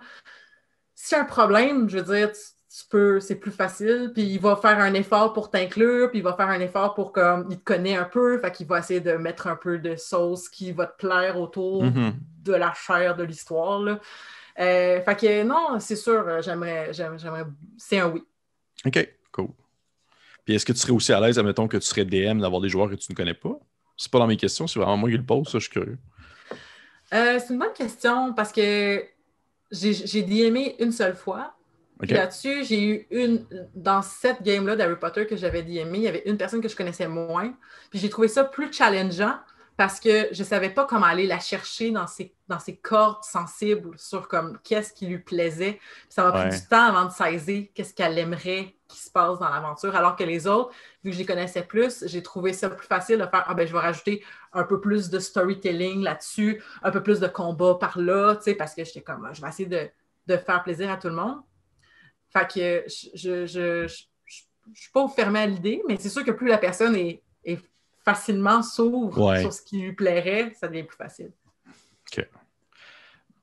si 0.95 1.15
un 1.15 1.25
problème, 1.25 1.89
je 1.91 1.99
veux 1.99 2.17
dire, 2.17 2.33
tu, 2.33 2.85
peux, 2.89 3.21
c'est 3.21 3.35
plus 3.35 3.51
facile, 3.51 4.13
puis 4.15 4.23
il 4.23 4.41
va 4.41 4.57
faire 4.57 4.79
un 4.79 4.95
effort 4.95 5.35
pour 5.35 5.51
t'inclure, 5.51 6.11
puis 6.11 6.21
il 6.21 6.23
va 6.23 6.33
faire 6.33 6.49
un 6.49 6.61
effort 6.61 6.95
pour 6.95 7.13
comme 7.13 7.47
il 7.51 7.59
te 7.59 7.65
connaît 7.65 7.97
un 7.97 8.05
peu, 8.05 8.41
fait 8.41 8.53
qu'il 8.53 8.67
va 8.67 8.79
essayer 8.79 9.01
de 9.01 9.13
mettre 9.13 9.49
un 9.49 9.57
peu 9.57 9.79
de 9.79 9.95
sauce 9.97 10.49
qui 10.49 10.73
va 10.73 10.87
te 10.87 10.97
plaire 10.97 11.39
autour 11.39 11.85
mm-hmm. 11.85 12.13
de 12.45 12.53
la 12.55 12.73
chair 12.73 13.17
de 13.17 13.25
l'histoire. 13.25 13.81
Euh, 13.81 15.01
fait 15.03 15.17
que 15.21 15.43
non, 15.43 15.79
c'est 15.79 15.97
sûr, 15.97 16.27
euh, 16.27 16.41
j'aimerais, 16.41 16.93
j'aimerais, 16.93 17.45
c'est 17.77 17.99
un 17.99 18.09
oui. 18.09 18.25
OK. 18.87 19.18
Puis 20.45 20.55
est-ce 20.55 20.65
que 20.65 20.73
tu 20.73 20.79
serais 20.79 20.93
aussi 20.93 21.13
à 21.13 21.21
l'aise, 21.21 21.39
admettons, 21.39 21.69
que 21.69 21.77
tu 21.77 21.87
serais 21.87 22.05
DM 22.05 22.41
d'avoir 22.41 22.63
des 22.63 22.69
joueurs 22.69 22.89
que 22.89 22.95
tu 22.95 23.13
ne 23.13 23.15
connais 23.15 23.35
pas? 23.35 23.59
C'est 23.97 24.11
pas 24.11 24.19
dans 24.19 24.27
mes 24.27 24.37
questions, 24.37 24.67
c'est 24.67 24.79
vraiment 24.79 24.97
moi 24.97 25.11
qui 25.11 25.17
le 25.17 25.25
pose, 25.25 25.47
ça, 25.47 25.59
je 25.59 25.65
suis 25.65 25.73
curieux. 25.73 25.99
Euh, 27.13 27.39
c'est 27.39 27.53
une 27.53 27.59
bonne 27.59 27.73
question 27.75 28.33
parce 28.33 28.53
que 28.53 29.05
j'ai 29.71 30.23
DMé 30.23 30.77
une 30.79 30.93
seule 30.93 31.17
fois. 31.17 31.55
Là-dessus, 32.01 32.65
j'ai 32.65 32.83
eu 32.83 33.07
une. 33.11 33.45
Dans 33.75 34.03
cette 34.03 34.43
game-là 34.43 34.77
d'Harry 34.77 34.97
Potter 34.97 35.27
que 35.27 35.37
j'avais 35.37 35.63
DMé, 35.63 35.99
il 35.99 36.03
y 36.03 36.09
avait 36.09 36.23
une 36.27 36.37
personne 36.37 36.61
que 36.61 36.69
je 36.69 36.77
connaissais 36.77 37.09
moins. 37.09 37.53
Puis 37.91 37.99
j'ai 37.99 38.09
trouvé 38.09 38.29
ça 38.29 38.45
plus 38.45 38.73
challengeant 38.73 39.35
parce 39.79 40.01
que 40.01 40.27
je 40.33 40.43
ne 40.43 40.45
savais 40.45 40.71
pas 40.71 40.87
comment 40.87 41.07
aller 41.07 41.29
la 41.29 41.39
chercher 41.39 41.93
dans 41.93 42.09
ses, 42.09 42.35
dans 42.49 42.59
ses 42.59 42.77
cordes 42.77 43.23
sensibles 43.23 43.97
sur 43.97 44.27
comme 44.27 44.59
qu'est-ce 44.65 44.93
qui 44.93 45.07
lui 45.07 45.21
plaisait. 45.21 45.79
ça 46.09 46.25
m'a 46.25 46.33
pris 46.33 46.49
du 46.51 46.67
temps 46.67 46.83
avant 46.83 47.05
de 47.05 47.13
saisir 47.13 47.69
qu'est-ce 47.73 47.95
qu'elle 47.95 48.19
aimerait 48.19 48.75
qui 48.89 48.99
se 48.99 49.09
passe 49.09 49.39
dans 49.39 49.49
l'aventure. 49.49 49.95
Alors 49.95 50.17
que 50.17 50.25
les 50.25 50.49
autres, 50.49 50.75
vu 51.05 51.11
que 51.11 51.15
je 51.15 51.21
les 51.21 51.27
connaissais 51.27 51.63
plus, 51.63 52.05
j'ai 52.09 52.25
trouvé 52.25 52.53
ça 52.53 52.69
plus 52.69 52.89
facile 52.89 53.19
de 53.19 53.27
faire 53.27 53.45
Ah 53.47 53.55
ben 53.55 53.69
je 53.69 53.73
vais 53.73 53.79
rajouter 53.79 54.25
un 54.53 54.65
peu 54.65 54.81
plus 54.81 55.11
de 55.11 55.21
storytelling 55.21 56.03
là-dessus, 56.03 56.61
un 56.83 56.91
peu 56.91 57.01
plus 57.01 57.21
de 57.21 57.29
combat 57.29 57.77
par 57.77 58.01
là, 58.01 58.35
tu 58.35 58.43
sais, 58.43 58.55
parce 58.57 58.75
que 58.75 58.83
j'étais 58.83 59.03
comme 59.03 59.31
je 59.33 59.41
vais 59.41 59.49
essayer 59.49 59.69
de, 59.69 60.37
faire 60.39 60.65
plaisir 60.65 60.91
à 60.91 60.97
tout 60.97 61.09
le 61.09 61.15
monde. 61.15 61.39
Fait 62.31 62.51
que 62.53 62.85
je, 63.15 63.47
je, 63.47 63.87
suis 63.87 64.91
pas 64.93 65.07
fermée 65.07 65.39
à 65.39 65.47
l'idée, 65.47 65.83
mais 65.87 65.99
c'est 66.01 66.09
sûr 66.09 66.25
que 66.25 66.33
plus 66.33 66.49
la 66.49 66.59
personne 66.59 66.97
est 66.97 67.23
facilement 68.09 68.63
s'ouvre 68.63 69.39
sur 69.39 69.53
ce 69.53 69.61
qui 69.61 69.83
lui 69.83 69.93
plairait, 69.93 70.53
ça 70.59 70.67
devient 70.67 70.85
plus 70.85 70.97
facile. 70.97 71.31
OK. 72.11 72.27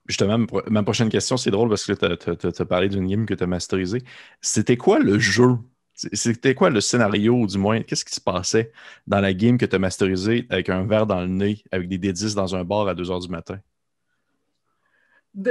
Justement, 0.07 0.43
ma 0.67 0.81
prochaine 0.81 1.09
question, 1.09 1.37
c'est 1.37 1.51
drôle 1.51 1.69
parce 1.69 1.85
que 1.85 1.93
tu 1.93 2.61
as, 2.61 2.65
parlé 2.65 2.89
d'une 2.89 3.07
game 3.07 3.27
que 3.27 3.35
tu 3.35 3.43
as 3.43 3.47
masterisée. 3.47 4.01
C'était 4.41 4.77
quoi 4.77 4.97
le 4.99 5.19
jeu? 5.19 5.57
C'était 5.93 6.55
quoi 6.55 6.71
le 6.71 6.81
scénario, 6.81 7.45
du 7.45 7.59
moins? 7.59 7.81
Qu'est-ce 7.81 8.03
qui 8.03 8.13
se 8.13 8.21
passait 8.21 8.71
dans 9.05 9.19
la 9.19 9.33
game 9.33 9.57
que 9.57 9.65
tu 9.65 9.75
as 9.75 9.79
masterisée 9.79 10.47
avec 10.49 10.69
un 10.69 10.83
verre 10.83 11.05
dans 11.05 11.21
le 11.21 11.27
nez, 11.27 11.63
avec 11.71 11.87
des 11.87 11.97
D10 11.99 12.33
dans 12.33 12.55
un 12.55 12.63
bar 12.63 12.87
à 12.87 12.95
2 12.95 13.03
h 13.03 13.21
du 13.21 13.29
matin? 13.29 13.59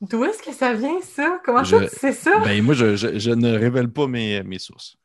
D'où 0.00 0.24
est-ce 0.24 0.42
que 0.42 0.52
ça 0.52 0.74
vient, 0.74 1.00
ça? 1.00 1.40
Comment 1.44 1.64
ça, 1.64 1.80
tu 1.88 1.96
sais 1.96 2.12
ça? 2.12 2.38
Ben, 2.40 2.62
moi, 2.62 2.74
je, 2.74 2.96
je, 2.96 3.30
ne 3.30 3.56
révèle 3.56 3.88
pas 3.90 4.06
mes, 4.06 4.42
mes 4.42 4.58
sources. 4.58 4.98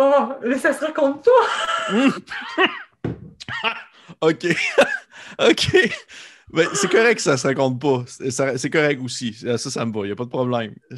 Oh, 0.00 0.28
mais 0.44 0.58
ça 0.58 0.72
se 0.72 0.84
raconte 0.84 1.24
pas! 1.24 1.90
OK. 4.20 4.46
OK. 5.40 5.76
Ben, 6.50 6.66
c'est 6.72 6.90
correct 6.90 7.16
que 7.16 7.22
ça 7.22 7.36
se 7.36 7.46
raconte 7.46 7.80
pas. 7.80 8.04
C'est 8.06 8.70
correct 8.70 9.00
aussi. 9.04 9.34
Ça, 9.34 9.58
ça 9.58 9.84
me 9.84 9.92
va. 9.92 10.00
Il 10.00 10.06
n'y 10.06 10.12
a 10.12 10.16
pas 10.16 10.24
de 10.24 10.30
problème. 10.30 10.74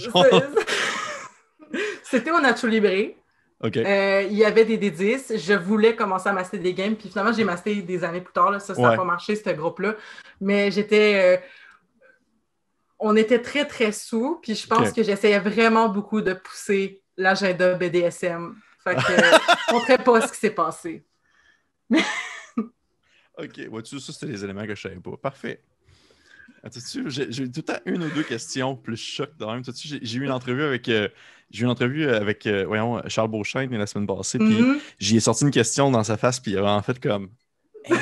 C'était 2.05 2.31
au 2.31 2.41
Nacho 2.41 2.67
Libre. 2.67 3.15
OK. 3.63 3.77
Euh, 3.77 4.23
il 4.31 4.37
y 4.37 4.45
avait 4.45 4.65
des 4.65 4.79
D10. 4.79 5.39
Je 5.39 5.55
voulais 5.55 5.95
commencer 5.95 6.29
à 6.29 6.33
master 6.33 6.61
des 6.61 6.75
games. 6.75 6.97
Puis 6.97 7.09
finalement, 7.09 7.33
j'ai 7.33 7.45
master 7.45 7.75
des 7.83 8.05
années 8.05 8.21
plus 8.21 8.33
tard. 8.33 8.51
Là. 8.51 8.59
Ça, 8.61 8.75
ça 8.75 8.81
n'a 8.81 8.91
Ouais. 8.91 8.97
pas 8.97 9.05
marché, 9.05 9.37
ce 9.37 9.51
groupe-là. 9.51 9.95
Mais 10.41 10.71
j'étais. 10.71 11.39
euh, 11.39 11.41
On 12.99 13.17
était 13.17 13.41
très, 13.41 13.67
très 13.67 13.93
sous. 13.93 14.39
Puis 14.43 14.55
je 14.55 14.67
pense 14.67 14.93
que 14.93 15.03
j'essayais 15.03 15.39
vraiment 15.41 15.89
beaucoup 15.89 16.21
de 16.21 16.35
pousser 16.35 17.03
l'agenda 17.17 17.75
BDSM. 17.75 18.55
Fait 18.83 18.95
que, 18.95 19.13
euh, 19.13 19.39
je 19.87 19.93
ne 19.93 19.97
pas 20.03 20.21
ce 20.27 20.33
qui 20.33 20.39
s'est 20.39 20.55
passé. 20.55 21.05
OK, 23.39 23.59
vois-tu, 23.69 24.01
ça, 24.01 24.13
c'était 24.13 24.27
les 24.27 24.45
éléments 24.45 24.67
que 24.67 24.75
je 24.75 24.81
savais 24.81 24.97
pas. 24.97 25.17
Parfait. 25.17 25.63
J'ai 26.63 27.51
tout 27.51 27.61
le 27.61 27.63
temps 27.63 27.81
une 27.87 28.03
ou 28.03 28.11
deux 28.11 28.23
questions 28.23 28.77
plus 28.77 28.97
choc 28.97 29.37
de 29.39 29.45
même. 29.45 29.63
J'ai 29.75 30.19
eu 30.19 30.25
une 30.25 30.33
entrevue 30.33 30.63
avec, 30.63 30.89
euh, 30.89 31.09
j'ai 31.51 31.63
eu 31.63 31.65
une 31.65 31.71
entrevue 31.71 32.09
avec 32.09 32.47
euh, 32.47 32.65
voyons, 32.67 33.01
Charles 33.09 33.29
Beauchesne 33.29 33.75
la 33.77 33.87
semaine 33.87 34.07
passée, 34.07 34.39
puis 34.39 34.61
Mhm. 34.61 34.79
j'y 34.99 35.17
ai 35.17 35.21
sorti 35.21 35.45
une 35.45 35.51
question 35.51 35.91
dans 35.91 36.05
sa 36.05 36.17
face, 36.17 36.39
puis 36.39 36.53
il 36.53 36.59
a 36.59 36.73
en 36.73 36.83
fait 36.83 37.01
comme 37.01 37.31
Hey, 37.85 37.97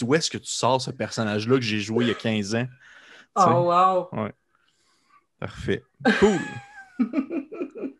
d'où 0.00 0.14
est-ce 0.14 0.28
que, 0.30 0.38
tu 0.38 0.50
sors 0.50 0.80
ce 0.80 0.90
personnage-là 0.90 1.56
que 1.56 1.62
j'ai 1.62 1.78
joué 1.78 2.06
il 2.06 2.08
y 2.08 2.10
a 2.10 2.14
15 2.14 2.56
ans? 2.56 2.66
Oh, 3.36 4.08
wow! 4.10 4.28
Parfait. 5.38 5.82
Cool. 6.18 6.38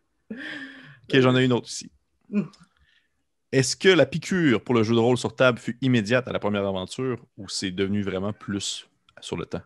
OK, 1.13 1.19
j'en 1.19 1.35
ai 1.35 1.45
une 1.45 1.53
autre 1.53 1.69
ici. 1.69 1.91
Mm. 2.29 2.43
Est-ce 3.51 3.75
que 3.75 3.89
la 3.89 4.05
piqûre 4.05 4.63
pour 4.63 4.73
le 4.73 4.83
jeu 4.83 4.95
de 4.95 4.99
rôle 4.99 5.17
sur 5.17 5.35
table 5.35 5.59
fut 5.59 5.77
immédiate 5.81 6.27
à 6.27 6.31
la 6.31 6.39
première 6.39 6.65
aventure 6.65 7.23
ou 7.37 7.47
c'est 7.47 7.71
devenu 7.71 8.01
vraiment 8.01 8.33
plus 8.33 8.87
sur 9.21 9.37
le 9.37 9.45
temps? 9.45 9.61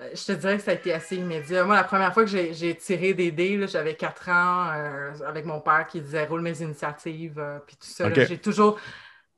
Euh, 0.00 0.08
Je 0.14 0.24
te 0.24 0.32
dirais 0.32 0.56
que 0.56 0.62
ça 0.62 0.70
a 0.70 0.74
été 0.74 0.92
assez 0.92 1.16
immédiat. 1.16 1.64
Moi, 1.64 1.76
la 1.76 1.84
première 1.84 2.14
fois 2.14 2.24
que 2.24 2.30
j'ai 2.30 2.76
tiré 2.76 3.12
des 3.12 3.30
dés, 3.30 3.66
j'avais 3.68 3.94
4 3.94 4.28
ans 4.30 4.70
euh, 4.72 5.12
avec 5.26 5.44
mon 5.44 5.60
père 5.60 5.86
qui 5.86 6.00
disait 6.00 6.24
roule 6.24 6.40
mes 6.40 6.62
initiatives, 6.62 7.38
euh, 7.38 7.58
puis 7.66 7.76
tout 7.76 7.86
ça. 7.86 8.12
J'ai 8.12 8.38
toujours 8.38 8.80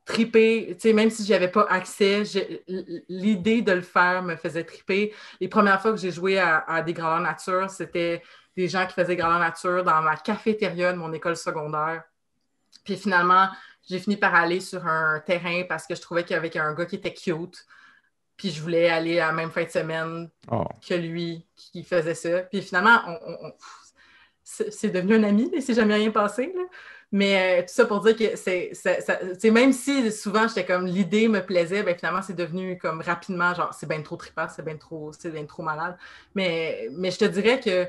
tripé, 0.05 0.69
tu 0.71 0.79
sais, 0.79 0.93
même 0.93 1.09
si 1.09 1.25
je 1.25 1.33
avais 1.33 1.49
pas 1.49 1.67
accès, 1.69 2.23
l'idée 3.09 3.61
de 3.61 3.73
le 3.73 3.81
faire 3.81 4.23
me 4.23 4.37
faisait 4.37 4.63
triper. 4.63 5.13
Les 5.41 5.49
premières 5.49 5.81
fois 5.81 5.91
que 5.91 5.97
j'ai 5.97 6.11
joué 6.11 6.39
à, 6.39 6.59
à 6.59 6.81
des 6.81 6.93
grandeurs 6.93 7.19
nature, 7.19 7.69
c'était 7.69 8.23
des 8.57 8.67
gens 8.67 8.85
qui 8.87 8.93
faisaient 8.93 9.15
grandeur 9.15 9.39
nature 9.39 9.83
dans 9.85 10.01
ma 10.01 10.17
cafétéria 10.17 10.93
de 10.93 10.97
mon 10.97 11.13
école 11.13 11.37
secondaire. 11.37 12.03
Puis 12.83 12.97
finalement, 12.97 13.49
j'ai 13.89 13.99
fini 13.99 14.17
par 14.17 14.35
aller 14.35 14.59
sur 14.59 14.85
un 14.87 15.19
terrain 15.21 15.63
parce 15.69 15.87
que 15.87 15.95
je 15.95 16.01
trouvais 16.01 16.23
qu'il 16.23 16.35
y 16.35 16.37
avait 16.39 16.57
un 16.59 16.73
gars 16.73 16.85
qui 16.85 16.95
était 16.97 17.13
cute. 17.13 17.65
Puis 18.37 18.51
je 18.51 18.61
voulais 18.61 18.89
aller 18.89 19.19
à 19.19 19.27
la 19.27 19.33
même 19.33 19.51
fin 19.51 19.63
de 19.63 19.69
semaine 19.69 20.29
Oh, 20.51 20.63
que 20.87 20.93
lui 20.93 21.47
qui 21.55 21.83
faisait 21.83 22.15
ça. 22.15 22.41
Puis 22.43 22.61
finalement, 22.61 22.99
on, 23.07 23.13
on- 23.25 23.47
on- 23.49 23.53
c'est 24.43 24.89
devenu 24.89 25.15
un 25.15 25.23
ami, 25.23 25.49
mais 25.51 25.61
c'est 25.61 25.73
jamais 25.73 25.95
rien 25.95 26.11
passé. 26.11 26.53
là. 26.55 26.63
Mais 27.11 27.59
euh, 27.59 27.61
tout 27.63 27.73
ça 27.73 27.85
pour 27.85 28.01
dire 28.01 28.15
que 28.17 28.35
c'est, 28.35 29.51
même 29.51 29.71
si 29.73 30.11
souvent 30.11 30.47
j'étais 30.47 30.65
comme 30.65 30.85
l'idée 30.85 31.27
me 31.29 31.39
plaisait, 31.45 31.83
ben 31.83 31.95
finalement 31.97 32.21
c'est 32.21 32.33
devenu 32.35 32.77
comme 32.77 33.01
rapidement 33.01 33.53
genre 33.53 33.73
c'est 33.73 33.87
bien 33.87 34.01
trop 34.01 34.17
trippant, 34.17 34.47
c'est 34.49 34.63
bien 34.65 34.75
trop, 34.77 35.11
c'est 35.13 35.31
bien 35.31 35.45
trop 35.45 35.63
malade. 35.63 35.97
Mais, 36.35 36.89
mais 36.91 37.11
je 37.11 37.19
te 37.19 37.25
dirais 37.25 37.59
que 37.61 37.87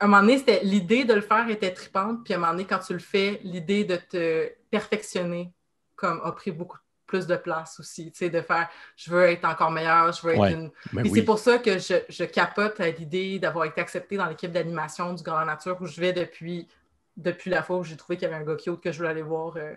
un 0.00 0.06
moment 0.08 0.20
donné, 0.22 0.38
c'était 0.38 0.60
l'idée 0.62 1.04
de 1.04 1.14
le 1.14 1.20
faire 1.20 1.48
était 1.50 1.72
trippante, 1.72 2.24
puis 2.24 2.32
à 2.34 2.36
un 2.36 2.40
moment 2.40 2.52
donné, 2.52 2.64
quand 2.66 2.78
tu 2.78 2.92
le 2.92 2.98
fais, 3.00 3.40
l'idée 3.42 3.84
de 3.84 3.96
te 3.96 4.48
perfectionner 4.70 5.52
comme 5.96 6.20
a 6.22 6.30
pris 6.32 6.52
beaucoup 6.52 6.78
plus 7.06 7.26
de 7.26 7.36
place 7.36 7.80
aussi, 7.80 8.12
tu 8.12 8.18
sais, 8.18 8.30
de 8.30 8.40
faire 8.42 8.68
je 8.94 9.10
veux 9.10 9.24
être 9.24 9.44
encore 9.46 9.70
meilleur, 9.70 10.12
je 10.12 10.22
veux 10.22 10.32
être 10.34 10.40
Ouais. 10.40 10.52
une, 10.52 10.70
ben 10.92 11.02
oui. 11.02 11.10
c'est 11.14 11.22
pour 11.24 11.38
ça 11.38 11.58
que 11.58 11.78
je, 11.78 11.94
je 12.08 12.24
capote 12.24 12.78
à 12.80 12.90
l'idée 12.90 13.38
d'avoir 13.38 13.64
été 13.64 13.80
acceptée 13.80 14.16
dans 14.18 14.26
l'équipe 14.26 14.52
d'animation 14.52 15.14
du 15.14 15.22
Grand 15.22 15.44
Nature 15.44 15.76
où 15.80 15.86
je 15.86 15.98
vais 16.00 16.12
depuis, 16.12 16.68
depuis 17.16 17.50
la 17.50 17.62
fois 17.62 17.78
où 17.78 17.82
j'ai 17.84 17.96
trouvé 17.96 18.16
qu'il 18.18 18.28
y 18.28 18.32
avait 18.32 18.42
un 18.42 18.46
gars 18.46 18.56
cute 18.56 18.80
que 18.80 18.92
je 18.92 18.98
voulais 18.98 19.08
aller 19.08 19.22
voir 19.22 19.56
euh, 19.56 19.74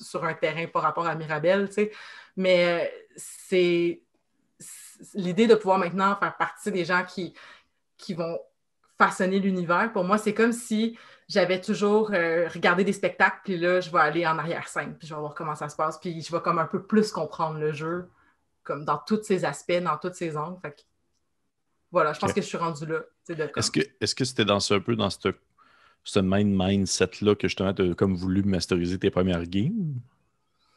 sur 0.00 0.24
un 0.24 0.32
terrain 0.34 0.66
par 0.68 0.82
rapport 0.82 1.06
à 1.06 1.14
Mirabel, 1.16 1.66
tu 1.68 1.74
sais. 1.74 1.90
Mais 2.36 2.84
euh, 2.84 2.88
c'est 3.16 4.00
c'est- 4.60 5.14
l'idée 5.14 5.46
de 5.48 5.56
pouvoir 5.56 5.78
maintenant 5.78 6.14
faire 6.16 6.36
partie 6.36 6.70
des 6.70 6.84
gens 6.84 7.04
qui, 7.04 7.34
qui 7.96 8.14
vont 8.14 8.38
façonner 9.00 9.38
l'univers. 9.38 9.90
Pour 9.92 10.04
moi, 10.04 10.18
c'est 10.18 10.34
comme 10.34 10.52
si 10.52 10.98
j'avais 11.26 11.60
toujours 11.60 12.10
euh, 12.12 12.48
regardé 12.48 12.84
des 12.84 12.92
spectacles, 12.92 13.40
puis 13.44 13.56
là, 13.56 13.80
je 13.80 13.90
vais 13.90 13.98
aller 13.98 14.26
en 14.26 14.36
arrière-scène, 14.38 14.94
puis 14.98 15.08
je 15.08 15.14
vais 15.14 15.20
voir 15.20 15.34
comment 15.34 15.54
ça 15.54 15.70
se 15.70 15.76
passe, 15.76 15.98
puis 15.98 16.20
je 16.20 16.30
vais 16.30 16.40
comme 16.42 16.58
un 16.58 16.66
peu 16.66 16.82
plus 16.82 17.10
comprendre 17.10 17.58
le 17.58 17.72
jeu 17.72 18.10
comme 18.62 18.84
dans 18.84 18.98
tous 18.98 19.22
ses 19.22 19.44
aspects, 19.46 19.82
dans 19.82 19.96
tous 19.96 20.12
ses 20.12 20.36
angles. 20.36 20.58
Fait 20.60 20.72
que, 20.72 20.82
voilà, 21.90 22.12
je 22.12 22.20
pense 22.20 22.34
que 22.34 22.42
je 22.42 22.46
suis 22.46 22.58
rendue 22.58 22.84
là. 22.86 23.00
Est-ce 23.56 23.70
que 23.70 23.80
est-ce 24.00 24.14
que 24.14 24.24
c'était 24.24 24.44
dans 24.44 24.60
ce, 24.60 24.74
un 24.74 24.80
peu 24.80 24.94
dans 24.94 25.08
ce, 25.08 25.28
ce 26.04 26.20
même 26.20 26.54
mindset-là 26.54 27.34
que 27.34 27.48
justement 27.48 27.72
tu 27.72 27.90
as 27.90 27.94
comme 27.94 28.14
voulu 28.14 28.42
masteriser 28.42 28.98
tes 28.98 29.10
premières 29.10 29.46
games? 29.46 29.94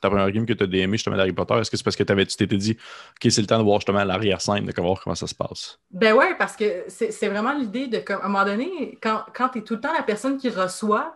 Ta 0.04 0.10
première 0.10 0.30
game 0.32 0.46
que 0.46 0.52
tu 0.52 0.64
as 0.66 0.78
aimé 0.84 0.98
justement 0.98 1.16
d'Harry 1.16 1.32
Potter, 1.32 1.54
est-ce 1.56 1.72
que 1.72 1.78
c'est 1.78 1.84
parce 1.84 1.96
que 1.96 2.04
t'avais- 2.04 2.26
tu 2.26 2.36
t'étais 2.36 2.58
dit 2.58 2.72
OK, 2.72 3.32
c'est 3.32 3.40
le 3.42 3.48
temps 3.48 3.58
de 3.58 3.64
voir 3.64 3.80
justement 3.80 4.04
l'arrière-scène, 4.04 4.66
de 4.66 4.82
voir 4.82 5.00
comment 5.02 5.16
ça 5.16 5.28
se 5.28 5.34
passe? 5.34 5.80
Ben 5.92 6.14
ouais, 6.14 6.36
parce 6.38 6.58
que 6.58 6.84
c'est 6.90 7.12
c'est 7.12 7.30
vraiment 7.30 7.54
l'idée 7.54 7.88
de, 7.88 8.00
comme, 8.00 8.20
à 8.22 8.26
un 8.26 8.28
moment 8.28 8.44
donné, 8.44 8.98
quand, 9.02 9.24
quand 9.34 9.48
tu 9.50 9.60
es 9.60 9.62
tout 9.62 9.76
le 9.76 9.80
temps 9.80 9.94
la 9.94 10.04
personne 10.04 10.38
qui 10.38 10.50
reçoit, 10.50 11.16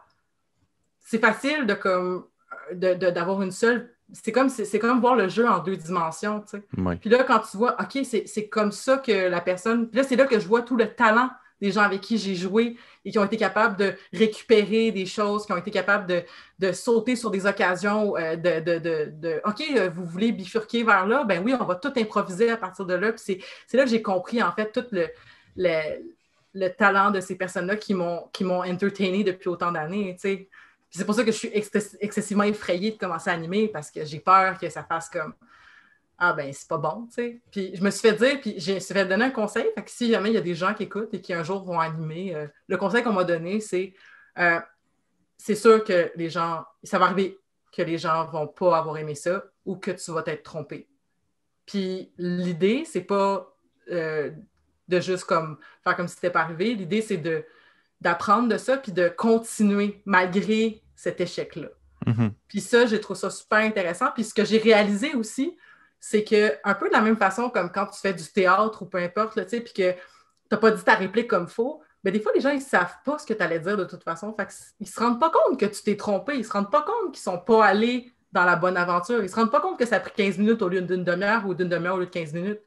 c'est 1.00 1.20
facile 1.20 1.66
de 1.66 1.74
comme 1.74 2.26
de- 2.74 2.94
de- 2.94 3.10
d'avoir 3.10 3.42
une 3.42 3.52
seule. 3.52 3.94
C'est 4.14 4.32
comme, 4.32 4.48
c'est 4.48 4.80
comme 4.80 5.02
voir 5.02 5.16
le 5.16 5.28
jeu 5.28 5.46
en 5.50 5.60
deux 5.60 5.76
dimensions, 5.76 6.40
tu 6.40 6.58
sais. 6.58 6.64
Ouais. 6.82 6.96
Puis 6.96 7.10
là, 7.10 7.26
quand 7.26 7.40
tu 7.40 7.58
vois, 7.58 7.76
OK, 7.82 8.00
c'est 8.06 8.26
c'est 8.26 8.48
comme 8.48 8.72
ça 8.72 8.98
que 9.00 9.28
la 9.28 9.42
personne. 9.42 9.90
Puis 9.90 9.98
là, 9.98 10.04
c'est 10.06 10.16
là 10.16 10.26
que 10.26 10.40
je 10.40 10.48
vois 10.48 10.62
tout 10.62 10.78
le 10.78 10.88
talent 10.96 11.30
des 11.62 11.72
gens 11.72 11.82
avec 11.82 12.02
qui 12.02 12.18
j'ai 12.18 12.36
joué 12.36 12.78
et 13.04 13.12
qui 13.12 13.20
ont 13.20 13.26
été 13.26 13.38
capables 13.38 13.78
de 13.78 13.96
récupérer 14.14 14.92
des 14.92 15.06
choses, 15.06 15.46
qui 15.46 15.52
ont 15.54 15.58
été 15.58 15.72
capables 15.72 16.08
de, 16.08 16.24
de 16.60 16.72
sauter 16.72 17.16
sur 17.16 17.32
des 17.32 17.46
occasions, 17.46 18.16
euh, 18.18 18.36
de, 18.36 18.60
de, 18.60 19.12
de, 19.12 19.42
OK, 19.46 19.64
euh, 19.76 19.90
vous 19.90 20.06
voulez 20.06 20.32
bifurquer 20.32 20.84
vers 20.84 21.06
là, 21.08 21.24
ben 21.24 21.44
oui, 21.44 21.54
on 21.60 21.66
va 21.66 21.76
tout 21.76 21.94
improviser 21.98 22.50
à 22.52 22.58
partir 22.58 22.86
de 22.86 22.94
là. 22.94 23.12
Puis 23.12 23.22
c'est- 23.68 23.76
là 23.78 23.84
que 23.84 23.90
j'ai 23.90 24.02
compris, 24.02 24.42
en 24.42 24.52
fait, 24.52 24.72
tout 24.72 24.86
le, 24.92 25.08
le, 25.56 25.80
le 26.54 26.70
talent 26.70 27.12
de 27.12 27.20
ces 27.22 27.36
personnes-là 27.36 27.76
qui 27.76 27.94
m'ont 27.94 28.30
qui 28.34 28.46
entertainé 28.46 29.24
depuis 29.24 29.50
autant 29.50 29.72
d'années, 29.72 30.16
c'est 30.20 31.06
pour 31.06 31.16
ça 31.16 31.24
que 31.24 31.32
je 31.32 31.38
suis 31.38 31.50
ex- 31.54 31.98
excessivement 32.00 32.44
effrayée 32.44 32.92
de 32.92 32.98
commencer 32.98 33.30
à 33.30 33.34
animer 33.34 33.68
parce 33.68 33.92
que 33.92 34.06
j'ai 34.06 34.20
peur 34.20 34.58
que 34.58 34.70
ça 34.70 34.84
fasse 34.84 35.10
comme 35.10 35.34
ah 36.18 36.34
ben 36.34 36.52
c'est 36.52 36.68
pas 36.68 36.78
bon, 36.78 37.08
tu 37.08 37.14
sais. 37.14 37.42
Puis 37.52 37.76
je 37.76 37.84
me 37.84 37.92
suis 37.92 38.02
fait 38.02 38.16
dire, 38.16 38.42
puis 38.42 38.56
j'ai 38.58 38.76
me 38.76 38.80
suis 38.80 38.94
fait 38.94 39.06
donner 39.06 39.26
un 39.26 39.32
conseil, 39.32 39.68
fait 39.76 39.84
que 39.84 39.92
si 39.92 40.12
jamais 40.12 40.30
il 40.30 40.34
y 40.34 40.38
a 40.38 40.42
des 40.42 40.56
gens 40.56 40.74
qui 40.74 40.84
écoutent 40.84 41.14
et 41.14 41.22
qui 41.22 41.34
un 41.34 41.44
jour 41.44 41.64
vont 41.64 41.80
animer, 41.80 42.36
euh, 42.36 42.48
le 42.68 42.78
conseil 42.78 43.04
qu'on 43.04 43.14
m'a 43.14 43.24
donné, 43.24 43.60
c'est 43.60 43.94
euh, 44.40 44.60
c'est 45.38 45.56
sûr 45.56 45.84
que 45.84 46.12
les 46.16 46.30
gens, 46.30 46.66
ça 46.84 46.98
va 46.98 47.06
arriver 47.06 47.40
que 47.72 47.82
les 47.82 47.98
gens 47.98 48.26
vont 48.26 48.48
pas 48.48 48.78
avoir 48.78 48.98
aimé 48.98 49.14
ça 49.14 49.44
ou 49.66 49.76
que 49.76 49.92
tu 49.92 50.12
vas 50.12 50.24
t'être 50.24 50.44
trompé. 50.44 50.88
Puis 51.66 52.12
l'idée, 52.18 52.84
c'est 52.86 53.02
pas 53.02 53.56
euh, 53.92 54.32
de 54.88 55.00
juste 55.00 55.26
comme 55.26 55.60
faire 55.84 55.96
comme 55.96 56.08
si 56.08 56.16
c'était 56.16 56.32
pas 56.32 56.42
arrivé. 56.42 56.74
L'idée, 56.74 57.02
c'est 57.02 57.18
de 57.18 57.46
d'apprendre 58.00 58.48
de 58.48 58.58
ça 58.58 58.78
puis 58.78 58.92
de 58.92 59.10
continuer 59.10 60.02
malgré 60.06 60.84
cet 60.96 61.20
échec-là. 61.20 61.70
Mhm. 62.06 62.32
Puis 62.48 62.62
ça, 62.62 62.86
j'ai 62.86 63.00
trouvé 63.00 63.20
ça 63.20 63.30
super 63.30 63.60
intéressant. 63.60 64.12
Puis 64.14 64.24
ce 64.24 64.34
que 64.34 64.46
j'ai 64.46 64.60
réalisé 64.60 65.16
aussi, 65.16 65.58
c'est 66.00 66.24
que 66.24 66.58
un 66.64 66.74
peu 66.74 66.88
de 66.88 66.94
la 66.94 67.02
même 67.02 67.18
façon 67.18 67.50
comme 67.50 67.72
quand 67.72 67.88
tu 67.88 68.00
fais 68.00 68.14
du 68.14 68.26
théâtre 68.26 68.84
ou 68.84 68.86
peu 68.86 68.98
importe, 69.00 69.34
tu 69.44 69.50
sais, 69.50 69.62
puis 69.62 69.74
que 69.74 69.92
tu 69.92 69.98
n'as 70.52 70.58
pas 70.58 70.72
dit 70.72 70.84
ta 70.84 70.96
réplique 70.96 71.28
comme 71.28 71.48
faux, 71.48 71.82
mais 72.04 72.12
des 72.12 72.22
fois, 72.22 72.32
les 72.34 72.40
gens, 72.40 72.52
ils 72.52 72.60
ne 72.60 72.62
savent 72.62 72.96
pas 73.04 73.18
ce 73.18 73.26
que 73.26 73.34
tu 73.34 73.44
allais 73.44 73.60
dire 73.60 73.76
de 73.76 73.84
toute 73.84 74.04
façon. 74.04 74.34
Fait 74.34 74.48
ils 74.80 74.84
ne 74.84 74.88
se 74.90 75.00
rendent 75.00 75.20
pas 75.20 75.30
compte 75.30 75.60
que 75.60 75.66
tu 75.66 75.84
t'es 75.84 75.98
trompé. 75.98 76.36
Ils 76.36 76.40
ne 76.40 76.44
se 76.44 76.54
rendent 76.54 76.72
pas 76.72 76.84
compte 76.84 77.14
qu'ils 77.14 77.30
ne 77.32 77.38
sont 77.38 77.40
pas 77.40 77.66
allés 77.66 78.14
dans 78.32 78.46
la 78.46 78.56
bonne 78.56 78.78
aventure. 78.78 79.20
Ils 79.20 79.24
ne 79.24 79.28
se 79.28 79.36
rendent 79.36 79.52
pas 79.52 79.60
compte 79.60 79.78
que 79.78 79.86
ça 79.86 79.98
a 79.98 80.00
pris 80.00 80.12
15 80.16 80.38
minutes 80.38 80.62
au 80.62 80.70
lieu 80.70 80.82
d'une 80.82 81.04
demi-heure 81.04 81.46
ou 81.46 81.54
d'une 81.54 81.70
demi-heure 81.70 81.96
au 81.96 82.00
lieu 82.00 82.06
de 82.06 82.12
15 82.12 82.34
minutes. 82.34 82.62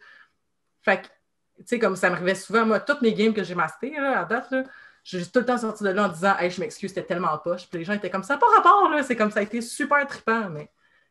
Fait 0.82 1.02
que, 1.02 1.06
tu 1.06 1.64
sais, 1.66 1.78
comme 1.78 1.96
ça 1.96 2.10
m'arrivait 2.10 2.34
souvent, 2.34 2.66
moi, 2.66 2.80
toutes 2.80 3.02
mes 3.02 3.14
games 3.14 3.32
que 3.32 3.42
j'ai 3.42 3.54
masterées 3.54 3.92
là, 3.92 4.20
à 4.20 4.24
date, 4.24 4.50
là, 4.50 4.64
j'ai 5.04 5.24
tout 5.24 5.38
le 5.38 5.46
temps 5.46 5.58
sorti 5.58 5.84
de 5.84 5.88
là 5.90 6.04
en 6.04 6.08
disant 6.08 6.36
Hey, 6.38 6.50
je 6.50 6.60
m'excuse, 6.60 6.90
c'était 6.90 7.06
tellement 7.06 7.38
poche. 7.38 7.66
Puis 7.68 7.78
les 7.78 7.84
gens 7.84 7.94
étaient 7.94 8.10
comme 8.10 8.24
ça, 8.24 8.36
pas 8.36 8.46
rapport, 8.56 8.90
là. 8.90 9.02
C'est 9.02 9.16
comme 9.16 9.30
ça 9.30 9.40
a 9.40 9.42
été 9.42 9.60
super 9.60 10.06
trippant, 10.06 10.50
mais 10.50 10.70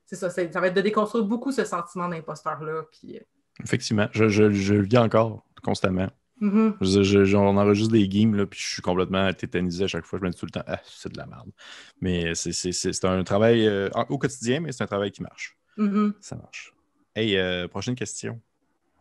c'est 0.10 0.16
ça, 0.16 0.30
ça 0.30 0.60
va 0.60 0.68
être 0.68 0.74
de 0.76 0.82
déconstruire 0.82 1.24
beaucoup 1.26 1.52
ce 1.52 1.64
sentiment 1.66 2.08
d'imposteur-là. 2.10 2.84
Puis, 2.92 3.18
euh, 3.18 3.22
Effectivement, 3.64 4.08
je, 4.12 4.28
je, 4.30 4.52
je 4.52 4.74
le 4.74 4.84
vis 4.84 4.98
encore 4.98 5.44
constamment. 5.64 6.10
mhm. 6.40 6.76
Je, 6.82 7.04
je- 7.04 7.26
je- 7.26 7.38
on 7.38 7.58
enregistre 7.58 7.92
des 7.92 8.08
games, 8.08 8.34
là, 8.36 8.46
puis 8.46 8.60
je 8.60 8.68
suis 8.74 8.82
complètement 8.82 9.32
tétanisé 9.34 9.84
à 9.84 9.88
chaque 9.88 10.06
fois. 10.06 10.18
Je 10.20 10.26
me 10.26 10.30
dis 10.32 10.38
tout 10.38 10.46
le 10.46 10.52
temps, 10.52 10.64
ah, 10.66 10.80
c'est 10.86 11.12
de 11.12 11.18
la 11.18 11.26
merde. 11.26 11.50
Mais 12.02 12.34
c'est- 12.36 13.06
un 13.06 13.24
travail 13.24 13.68
euh, 13.68 13.90
au 14.10 14.18
quotidien, 14.18 14.62
mais 14.62 14.72
c'est 14.72 14.84
un 14.84 14.88
travail 14.88 15.12
qui 15.12 15.22
marche. 15.22 15.58
Mhm. 15.78 16.14
Ça 16.22 16.36
marche. 16.38 16.74
Hey, 17.16 17.38
euh, 17.38 17.68
prochaine 17.68 17.96
question. 17.96 18.40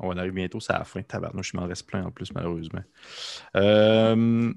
On 0.01 0.09
va 0.09 0.15
en 0.15 0.19
arriver 0.19 0.35
bientôt, 0.35 0.61
c'est 0.61 0.73
à 0.73 0.79
la 0.79 0.85
fin. 0.85 1.03
Tabarnouche, 1.03 1.53
il 1.55 1.61
m'en 1.61 1.67
reste 1.67 1.87
plein 1.87 2.05
en 2.05 2.11
plus, 2.11 2.33
malheureusement. 2.35 2.83
Euh, 3.57 4.53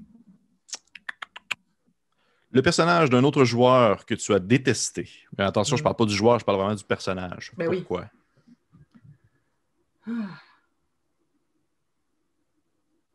Le 2.52 2.60
personnage 2.62 3.08
d'un 3.10 3.24
autre 3.24 3.44
joueur 3.44 4.04
que 4.04 4.14
tu 4.14 4.32
as 4.34 4.38
détesté. 4.38 5.08
Mais 5.38 5.44
attention, 5.44 5.76
je 5.76 5.82
Mm. 5.82 5.84
parle 5.84 5.96
pas 5.96 6.04
du 6.04 6.14
joueur, 6.14 6.38
je 6.38 6.44
parle 6.44 6.58
vraiment 6.58 6.74
du 6.74 6.84
personnage. 6.84 7.52
Ben 7.56 7.68
oui. 7.68 7.78
Pourquoi? 7.80 8.06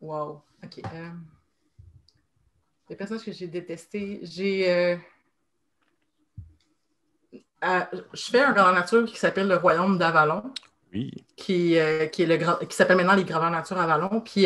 Wow. 0.01 0.41
OK. 0.63 0.79
euh. 0.93 1.09
Les 2.89 2.95
personnages 2.95 3.25
que 3.25 3.31
j'ai 3.31 3.47
détestés, 3.47 4.19
j'ai. 4.23 4.71
Euh, 4.71 4.95
je 8.13 8.23
fais 8.31 8.41
un 8.43 8.53
grand 8.53 8.71
nature 8.71 9.05
qui 9.05 9.17
s'appelle 9.17 9.47
Le 9.47 9.55
Royaume 9.57 9.97
d'Avalon. 9.97 10.53
Oui. 10.93 11.11
Qui, 11.35 11.77
euh, 11.77 12.05
qui, 12.07 12.23
est 12.23 12.27
le 12.27 12.37
grand, 12.37 12.55
qui 12.65 12.75
s'appelle 12.75 12.97
maintenant 12.97 13.15
Les 13.15 13.25
Graveurs 13.25 13.51
Nature 13.51 13.77
Avalon. 13.77 14.21
Puis 14.21 14.45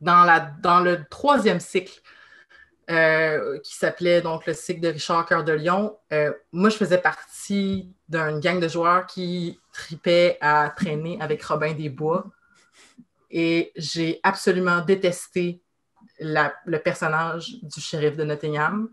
dans, 0.00 0.24
la, 0.24 0.40
dans 0.40 0.80
le 0.80 1.04
troisième 1.10 1.60
cycle, 1.60 2.00
qui 2.88 3.76
s'appelait 3.76 4.20
donc 4.20 4.46
le 4.46 4.54
cycle 4.54 4.80
de 4.80 4.88
Richard 4.88 5.24
Cœur 5.26 5.44
de 5.44 5.52
Lion, 5.52 5.96
moi, 6.52 6.70
je 6.70 6.76
faisais 6.76 6.98
partie 6.98 7.92
d'une 8.08 8.40
gang 8.40 8.58
de 8.58 8.68
joueurs 8.68 9.06
qui 9.06 9.60
tripait 9.72 10.38
à 10.40 10.70
traîner 10.70 11.16
avec 11.20 11.42
Robin 11.44 11.72
des 11.72 11.88
Bois. 11.88 12.26
Et 13.30 13.72
j'ai 13.76 14.18
absolument 14.22 14.80
détesté 14.80 15.62
le 16.20 16.76
personnage 16.78 17.56
du 17.62 17.80
shérif 17.80 18.16
de 18.16 18.24
Nottingham, 18.24 18.90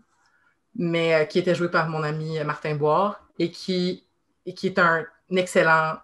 mais 0.74 1.14
euh, 1.14 1.24
qui 1.24 1.38
était 1.38 1.54
joué 1.54 1.68
par 1.68 1.88
mon 1.88 2.02
ami 2.02 2.42
Martin 2.44 2.74
Boire 2.76 3.20
et 3.38 3.50
qui 3.50 4.06
est 4.46 4.78
un 4.78 5.04
excellent 5.30 5.98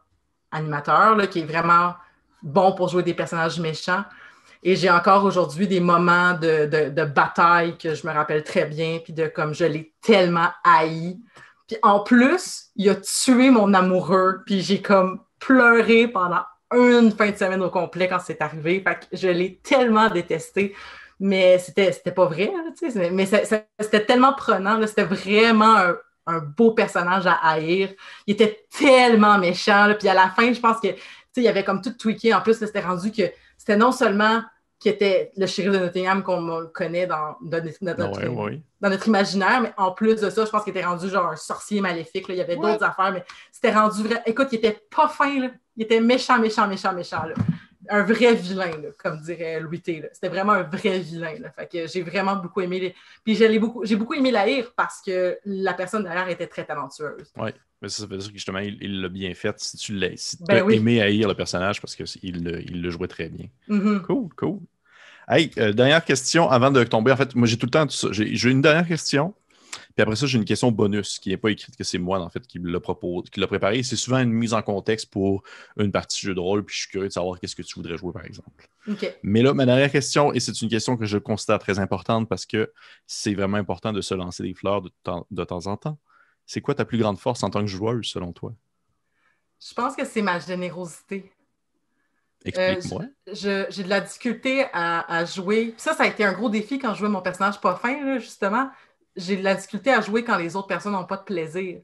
animateur, 0.50 1.16
qui 1.30 1.40
est 1.40 1.44
vraiment 1.44 1.94
bon 2.42 2.72
pour 2.72 2.88
jouer 2.88 3.02
des 3.02 3.14
personnages 3.14 3.58
méchants. 3.58 4.04
Et 4.64 4.76
j'ai 4.76 4.90
encore 4.90 5.24
aujourd'hui 5.24 5.68
des 5.68 5.80
moments 5.80 6.32
de, 6.34 7.04
bataille 7.04 7.78
que 7.78 7.94
je 7.94 8.06
me 8.06 8.12
rappelle 8.12 8.42
très 8.42 8.64
bien, 8.64 8.98
puis 9.02 9.12
de 9.12 9.26
comme 9.26 9.54
je 9.54 9.64
l'ai 9.64 9.94
tellement 10.00 10.48
haï. 10.64 11.18
Puis 11.68 11.76
en 11.82 12.00
plus, 12.00 12.70
il 12.74 12.88
a 12.88 12.96
tué 12.96 13.50
mon 13.50 13.72
amoureux, 13.74 14.42
puis 14.44 14.62
j'ai 14.62 14.82
comme 14.82 15.20
pleuré 15.38 16.08
pendant 16.08 16.42
une 16.72 17.12
fin 17.12 17.30
de 17.30 17.36
semaine 17.36 17.62
au 17.62 17.70
complet 17.70 18.08
quand 18.08 18.20
c'est 18.20 18.40
arrivé. 18.42 18.82
Fait 18.82 18.94
que 18.94 19.16
je 19.16 19.28
l'ai 19.28 19.60
tellement 19.62 20.08
détesté 20.08 20.74
mais 21.20 21.58
c'était, 21.58 21.92
pas 22.10 22.26
vrai. 22.26 22.52
mais 23.12 23.26
c'était 23.26 24.04
tellement 24.04 24.34
prenant. 24.34 24.84
C'était 24.86 25.04
vraiment 25.04 25.76
un, 26.26 26.38
beau 26.38 26.72
personnage 26.72 27.26
à 27.26 27.34
haïr. 27.34 27.90
Il 28.26 28.34
était 28.34 28.66
tellement 28.76 29.38
méchant. 29.38 29.94
puis 29.98 30.08
à 30.08 30.14
la 30.14 30.30
fin, 30.30 30.52
je 30.52 30.60
pense 30.60 30.80
que 30.80 30.88
il 31.36 31.48
avait 31.48 31.64
comme 31.64 31.80
tout 31.80 31.92
tweaké. 31.92 32.32
En 32.34 32.40
plus, 32.40 32.58
c'était 32.58 32.80
rendu 32.80 33.10
que 33.10 33.22
c'était 33.56 33.76
non 33.76 33.92
seulement 33.92 34.42
qui 34.78 34.88
était 34.88 35.32
le 35.36 35.46
shérif 35.46 35.72
de 35.72 35.78
Nottingham 35.78 36.22
qu'on 36.22 36.66
connaît 36.72 37.06
dans, 37.06 37.36
notre, 37.40 39.08
imaginaire, 39.08 39.60
mais 39.62 39.72
en 39.76 39.92
plus 39.92 40.20
de 40.20 40.28
ça, 40.28 40.44
je 40.44 40.50
pense 40.50 40.62
qu'il 40.64 40.76
était 40.76 40.84
rendu 40.84 41.08
genre 41.08 41.26
un 41.26 41.36
sorcier 41.36 41.80
maléfique. 41.80 42.26
Il 42.28 42.34
y 42.34 42.40
avait 42.40 42.56
d'autres 42.56 42.84
affaires, 42.84 43.12
mais 43.12 43.24
c'était 43.50 43.72
rendu 43.72 44.02
vrai. 44.02 44.22
Écoute, 44.26 44.48
il 44.52 44.56
était 44.56 44.78
pas 44.94 45.08
fin, 45.08 45.28
il 45.28 45.82
était 45.82 46.00
méchant, 46.00 46.38
méchant, 46.38 46.68
méchant, 46.68 46.92
méchant 46.92 47.22
un 47.88 48.02
vrai 48.02 48.34
vilain, 48.34 48.70
comme 48.98 49.20
dirait 49.20 49.60
Louis 49.60 49.80
T. 49.80 50.04
C'était 50.12 50.28
vraiment 50.28 50.52
un 50.52 50.62
vrai 50.62 50.98
vilain. 50.98 51.34
Fait 51.56 51.70
que 51.70 51.86
j'ai 51.86 52.02
vraiment 52.02 52.36
beaucoup 52.36 52.60
aimé 52.60 52.80
les... 52.80 52.94
Puis 53.24 53.34
j'ai 53.34 53.58
beaucoup, 53.58 53.84
j'ai 53.84 53.96
beaucoup 53.96 54.14
aimé 54.14 54.30
l'haïr 54.30 54.72
parce 54.76 55.00
que 55.00 55.38
la 55.44 55.74
personne 55.74 56.04
derrière 56.04 56.28
était 56.28 56.46
très 56.46 56.64
talentueuse. 56.64 57.32
Oui, 57.36 57.50
mais 57.82 57.88
ça, 57.88 58.06
veut 58.06 58.16
dire 58.16 58.28
que 58.28 58.34
justement, 58.34 58.58
il 58.58 59.00
l'a 59.00 59.08
bien 59.08 59.34
fait. 59.34 59.58
Si 59.58 59.76
tu 59.76 59.94
l'as 59.94 60.16
si 60.16 60.38
ben 60.40 60.66
as 60.66 60.72
aimé 60.72 61.02
haïr 61.02 61.28
le 61.28 61.34
personnage 61.34 61.80
parce 61.80 61.94
qu'il 61.96 62.06
il 62.66 62.82
le 62.82 62.90
jouait 62.90 63.08
très 63.08 63.28
bien. 63.28 63.46
Mm-hmm. 63.68 64.02
Cool, 64.02 64.28
cool. 64.36 64.58
Hey, 65.28 65.50
euh, 65.58 65.72
dernière 65.72 66.04
question 66.04 66.50
avant 66.50 66.70
de 66.70 66.84
tomber. 66.84 67.12
En 67.12 67.16
fait, 67.16 67.34
moi, 67.34 67.46
j'ai 67.46 67.56
tout 67.56 67.66
le 67.66 67.70
temps 67.70 67.88
ça. 67.88 68.08
J'ai 68.10 68.50
une 68.50 68.60
dernière 68.60 68.86
question. 68.86 69.34
Puis 69.94 70.02
après 70.02 70.16
ça, 70.16 70.26
j'ai 70.26 70.38
une 70.38 70.44
question 70.44 70.72
bonus 70.72 71.20
qui 71.20 71.28
n'est 71.28 71.36
pas 71.36 71.50
écrite, 71.50 71.76
que 71.76 71.84
c'est 71.84 71.98
moi, 71.98 72.18
en 72.18 72.28
fait, 72.28 72.44
qui 72.46 72.58
l'a 72.60 72.80
proposé, 72.80 73.28
qui 73.30 73.38
l'a 73.38 73.46
préparé. 73.46 73.82
C'est 73.84 73.94
souvent 73.94 74.18
une 74.18 74.32
mise 74.32 74.52
en 74.52 74.60
contexte 74.60 75.06
pour 75.06 75.44
une 75.78 75.92
partie 75.92 76.20
jeu 76.20 76.34
de 76.34 76.40
rôle, 76.40 76.64
puis 76.64 76.74
je 76.74 76.80
suis 76.80 76.90
curieux 76.90 77.06
de 77.06 77.12
savoir 77.12 77.38
qu'est-ce 77.38 77.54
que 77.54 77.62
tu 77.62 77.76
voudrais 77.76 77.96
jouer, 77.96 78.12
par 78.12 78.24
exemple. 78.24 78.68
Mais 79.22 79.42
là, 79.42 79.54
ma 79.54 79.66
dernière 79.66 79.92
question, 79.92 80.32
et 80.32 80.40
c'est 80.40 80.60
une 80.60 80.68
question 80.68 80.96
que 80.96 81.04
je 81.04 81.16
considère 81.16 81.60
très 81.60 81.78
importante 81.78 82.28
parce 82.28 82.44
que 82.44 82.72
c'est 83.06 83.34
vraiment 83.34 83.56
important 83.56 83.92
de 83.92 84.00
se 84.00 84.14
lancer 84.14 84.42
des 84.42 84.54
fleurs 84.54 84.82
de, 84.82 84.90
temps, 85.04 85.26
de 85.30 85.44
temps 85.44 85.66
en 85.68 85.76
temps. 85.76 85.98
C'est 86.44 86.60
quoi 86.60 86.74
ta 86.74 86.84
plus 86.84 86.98
grande 86.98 87.18
force 87.18 87.44
en 87.44 87.50
tant 87.50 87.60
que 87.60 87.68
joueuse, 87.68 88.06
selon 88.06 88.32
toi? 88.32 88.52
Je 89.66 89.74
pense 89.74 89.94
que 89.94 90.04
c'est 90.04 90.22
ma 90.22 90.40
générosité. 90.40 91.32
Explique-moi. 92.44 93.04
Euh, 93.28 93.66
j'ai 93.70 93.82
de 93.84 93.88
la 93.88 94.00
difficulté 94.00 94.66
à, 94.72 95.24
jouer. 95.24 95.72
Ça, 95.78 95.94
ça 95.94 96.02
a 96.02 96.06
été 96.08 96.24
un 96.24 96.32
gros 96.32 96.50
défi 96.50 96.78
quand 96.78 96.92
je 96.94 96.98
jouais 96.98 97.08
mon 97.08 97.22
personnage 97.22 97.60
pas 97.60 97.76
fin, 97.76 98.18
justement 98.18 98.68
j'ai 99.16 99.36
de 99.36 99.42
la 99.42 99.54
difficulté 99.54 99.92
à 99.92 100.00
jouer 100.00 100.24
quand 100.24 100.36
les 100.36 100.56
autres 100.56 100.66
personnes 100.66 100.92
n'ont 100.92 101.06
pas 101.06 101.16
de 101.16 101.24
plaisir. 101.24 101.80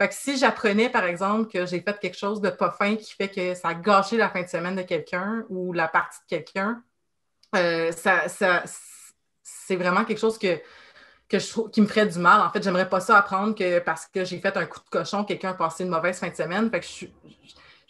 Fait 0.00 0.08
que 0.08 0.14
si 0.14 0.36
j'apprenais, 0.36 0.90
par 0.90 1.04
exemple, 1.04 1.50
que 1.50 1.64
j'ai 1.64 1.80
fait 1.80 1.98
quelque 1.98 2.18
chose 2.18 2.40
de 2.40 2.50
pas 2.50 2.70
fin 2.70 2.96
qui 2.96 3.12
fait 3.14 3.28
que 3.28 3.54
ça 3.54 3.68
a 3.68 3.74
gâché 3.74 4.16
la 4.18 4.28
fin 4.28 4.42
de 4.42 4.48
semaine 4.48 4.76
de 4.76 4.82
quelqu'un 4.82 5.44
ou 5.48 5.72
la 5.72 5.88
partie 5.88 6.18
de 6.20 6.36
quelqu'un, 6.36 6.82
euh, 7.54 7.92
ça, 7.92 8.24
c'est 9.42 9.76
vraiment 9.76 10.04
quelque 10.04 10.18
chose 10.18 10.38
que, 10.38 10.60
que 11.28 11.38
je 11.38 11.48
trouve 11.48 11.70
qui 11.70 11.80
me 11.80 11.86
ferait 11.86 12.06
du 12.06 12.18
mal. 12.18 12.40
En 12.40 12.50
fait, 12.50 12.62
j'aimerais 12.62 12.88
pas 12.88 13.00
ça 13.00 13.18
apprendre 13.18 13.54
que 13.54 13.78
parce 13.78 14.06
que 14.06 14.24
j'ai 14.24 14.38
fait 14.38 14.56
un 14.56 14.66
coup 14.66 14.80
de 14.80 14.90
cochon, 14.90 15.24
quelqu'un 15.24 15.50
a 15.50 15.54
passé 15.54 15.84
une 15.84 15.90
mauvaise 15.90 16.18
fin 16.18 16.28
de 16.28 16.36
semaine. 16.36 16.70
Fait 16.70 16.80
que 16.80 16.86
je, 16.86 17.06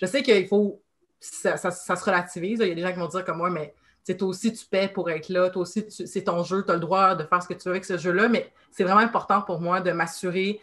je 0.01 0.07
sais 0.07 0.23
qu'il 0.23 0.47
faut. 0.47 0.83
Ça, 1.19 1.57
ça, 1.57 1.71
se 1.73 2.05
relativise. 2.05 2.61
Il 2.61 2.69
y 2.69 2.73
a 2.73 2.75
des 2.75 2.83
gens 2.83 2.93
qui 2.93 2.99
vont 2.99 3.09
dire 3.09 3.25
comme 3.25 3.39
moi, 3.39 3.51
mais 3.51 3.75
toi 4.15 4.29
aussi, 4.29 4.53
tu 4.53 4.65
paies 4.67 4.89
pour 4.89 5.11
être 5.11 5.29
là, 5.29 5.51
toi 5.51 5.63
aussi, 5.63 5.85
c'est 5.89 6.25
ton 6.25 6.45
jeu, 6.45 6.65
tu 6.65 6.71
as 6.71 6.75
le 6.75 6.81
droit 6.81 7.15
de 7.15 7.25
faire 7.25 7.43
ce 7.43 7.49
que 7.49 7.55
tu 7.55 7.65
veux 7.65 7.73
avec 7.73 7.85
ce 7.85 7.99
jeu-là, 7.99 8.29
mais 8.29 8.53
c'est 8.71 8.85
vraiment 8.85 9.01
important 9.01 9.43
pour 9.43 9.61
moi 9.61 9.81
de 9.81 9.91
m'assurer 9.93 10.61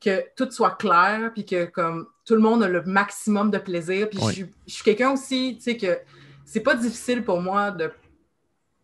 que 0.00 0.24
tout 0.36 0.50
soit 0.50 0.72
clair, 0.72 1.30
puis 1.32 1.44
que 1.44 1.66
comme 1.66 2.08
tout 2.24 2.34
le 2.34 2.40
monde 2.40 2.62
a 2.62 2.68
le 2.68 2.82
maximum 2.82 3.50
de 3.50 3.58
plaisir. 3.58 4.08
Puis 4.08 4.46
je, 4.66 4.72
suis 4.72 4.84
quelqu'un 4.84 5.12
aussi, 5.12 5.56
tu 5.56 5.62
sais, 5.62 5.76
que 5.76 5.98
c'est 6.44 6.60
pas 6.60 6.74
difficile 6.74 7.24
pour 7.24 7.40
moi 7.40 7.70
de, 7.70 7.90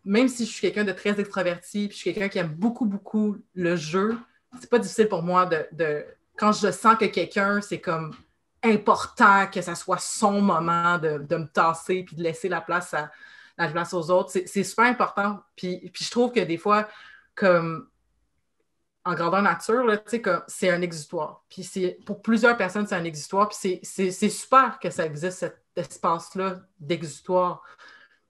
même 0.05 0.27
si 0.27 0.45
je 0.45 0.51
suis 0.51 0.61
quelqu'un 0.61 0.85
de 0.85 0.91
très 0.91 1.19
extraverti, 1.19 1.87
puis 1.87 1.97
je 1.97 2.01
suis 2.01 2.13
quelqu'un 2.13 2.29
qui 2.29 2.37
aime 2.39 2.53
beaucoup, 2.53 2.85
beaucoup 2.85 3.37
le 3.53 3.75
jeu, 3.75 4.17
c'est 4.59 4.69
pas 4.69 4.79
difficile 4.79 5.07
pour 5.07 5.23
moi 5.23 5.45
de, 5.45 5.65
de 5.73 6.05
quand 6.37 6.51
je 6.51 6.71
sens 6.71 6.97
que 6.97 7.05
quelqu'un, 7.05 7.59
c'est 7.61 7.81
comme 7.81 8.13
important 8.63 9.47
que 9.47 9.61
ça 9.61 9.75
soit 9.75 9.99
son 9.99 10.41
moment 10.41 10.97
de, 10.97 11.17
de 11.17 11.35
me 11.35 11.47
tasser 11.47 12.03
puis 12.03 12.15
de 12.15 12.23
laisser 12.23 12.49
la 12.49 12.61
place 12.61 12.93
à, 12.93 13.11
la 13.59 13.67
place 13.67 13.93
aux 13.93 14.09
autres. 14.09 14.31
C'est 14.31 14.63
super 14.63 14.85
important. 14.85 15.39
Puis, 15.55 15.89
puis 15.93 16.05
je 16.05 16.11
trouve 16.11 16.31
que 16.31 16.39
des 16.39 16.57
fois, 16.57 16.87
comme 17.35 17.89
en 19.05 19.13
grandeur 19.13 19.41
nature, 19.41 19.85
c'est 20.47 20.69
un 20.69 20.81
exutoire. 20.81 21.43
Puis 21.49 21.97
pour 22.05 22.21
plusieurs 22.21 22.57
personnes, 22.57 22.87
c'est 22.87 22.95
un 22.95 23.03
exutoire. 23.03 23.49
Puis 23.49 23.79
c'est 23.83 24.29
super 24.29 24.79
que 24.79 24.89
ça 24.89 25.05
existe, 25.05 25.39
cet 25.39 25.57
espace-là 25.75 26.61
d'exutoire. 26.79 27.63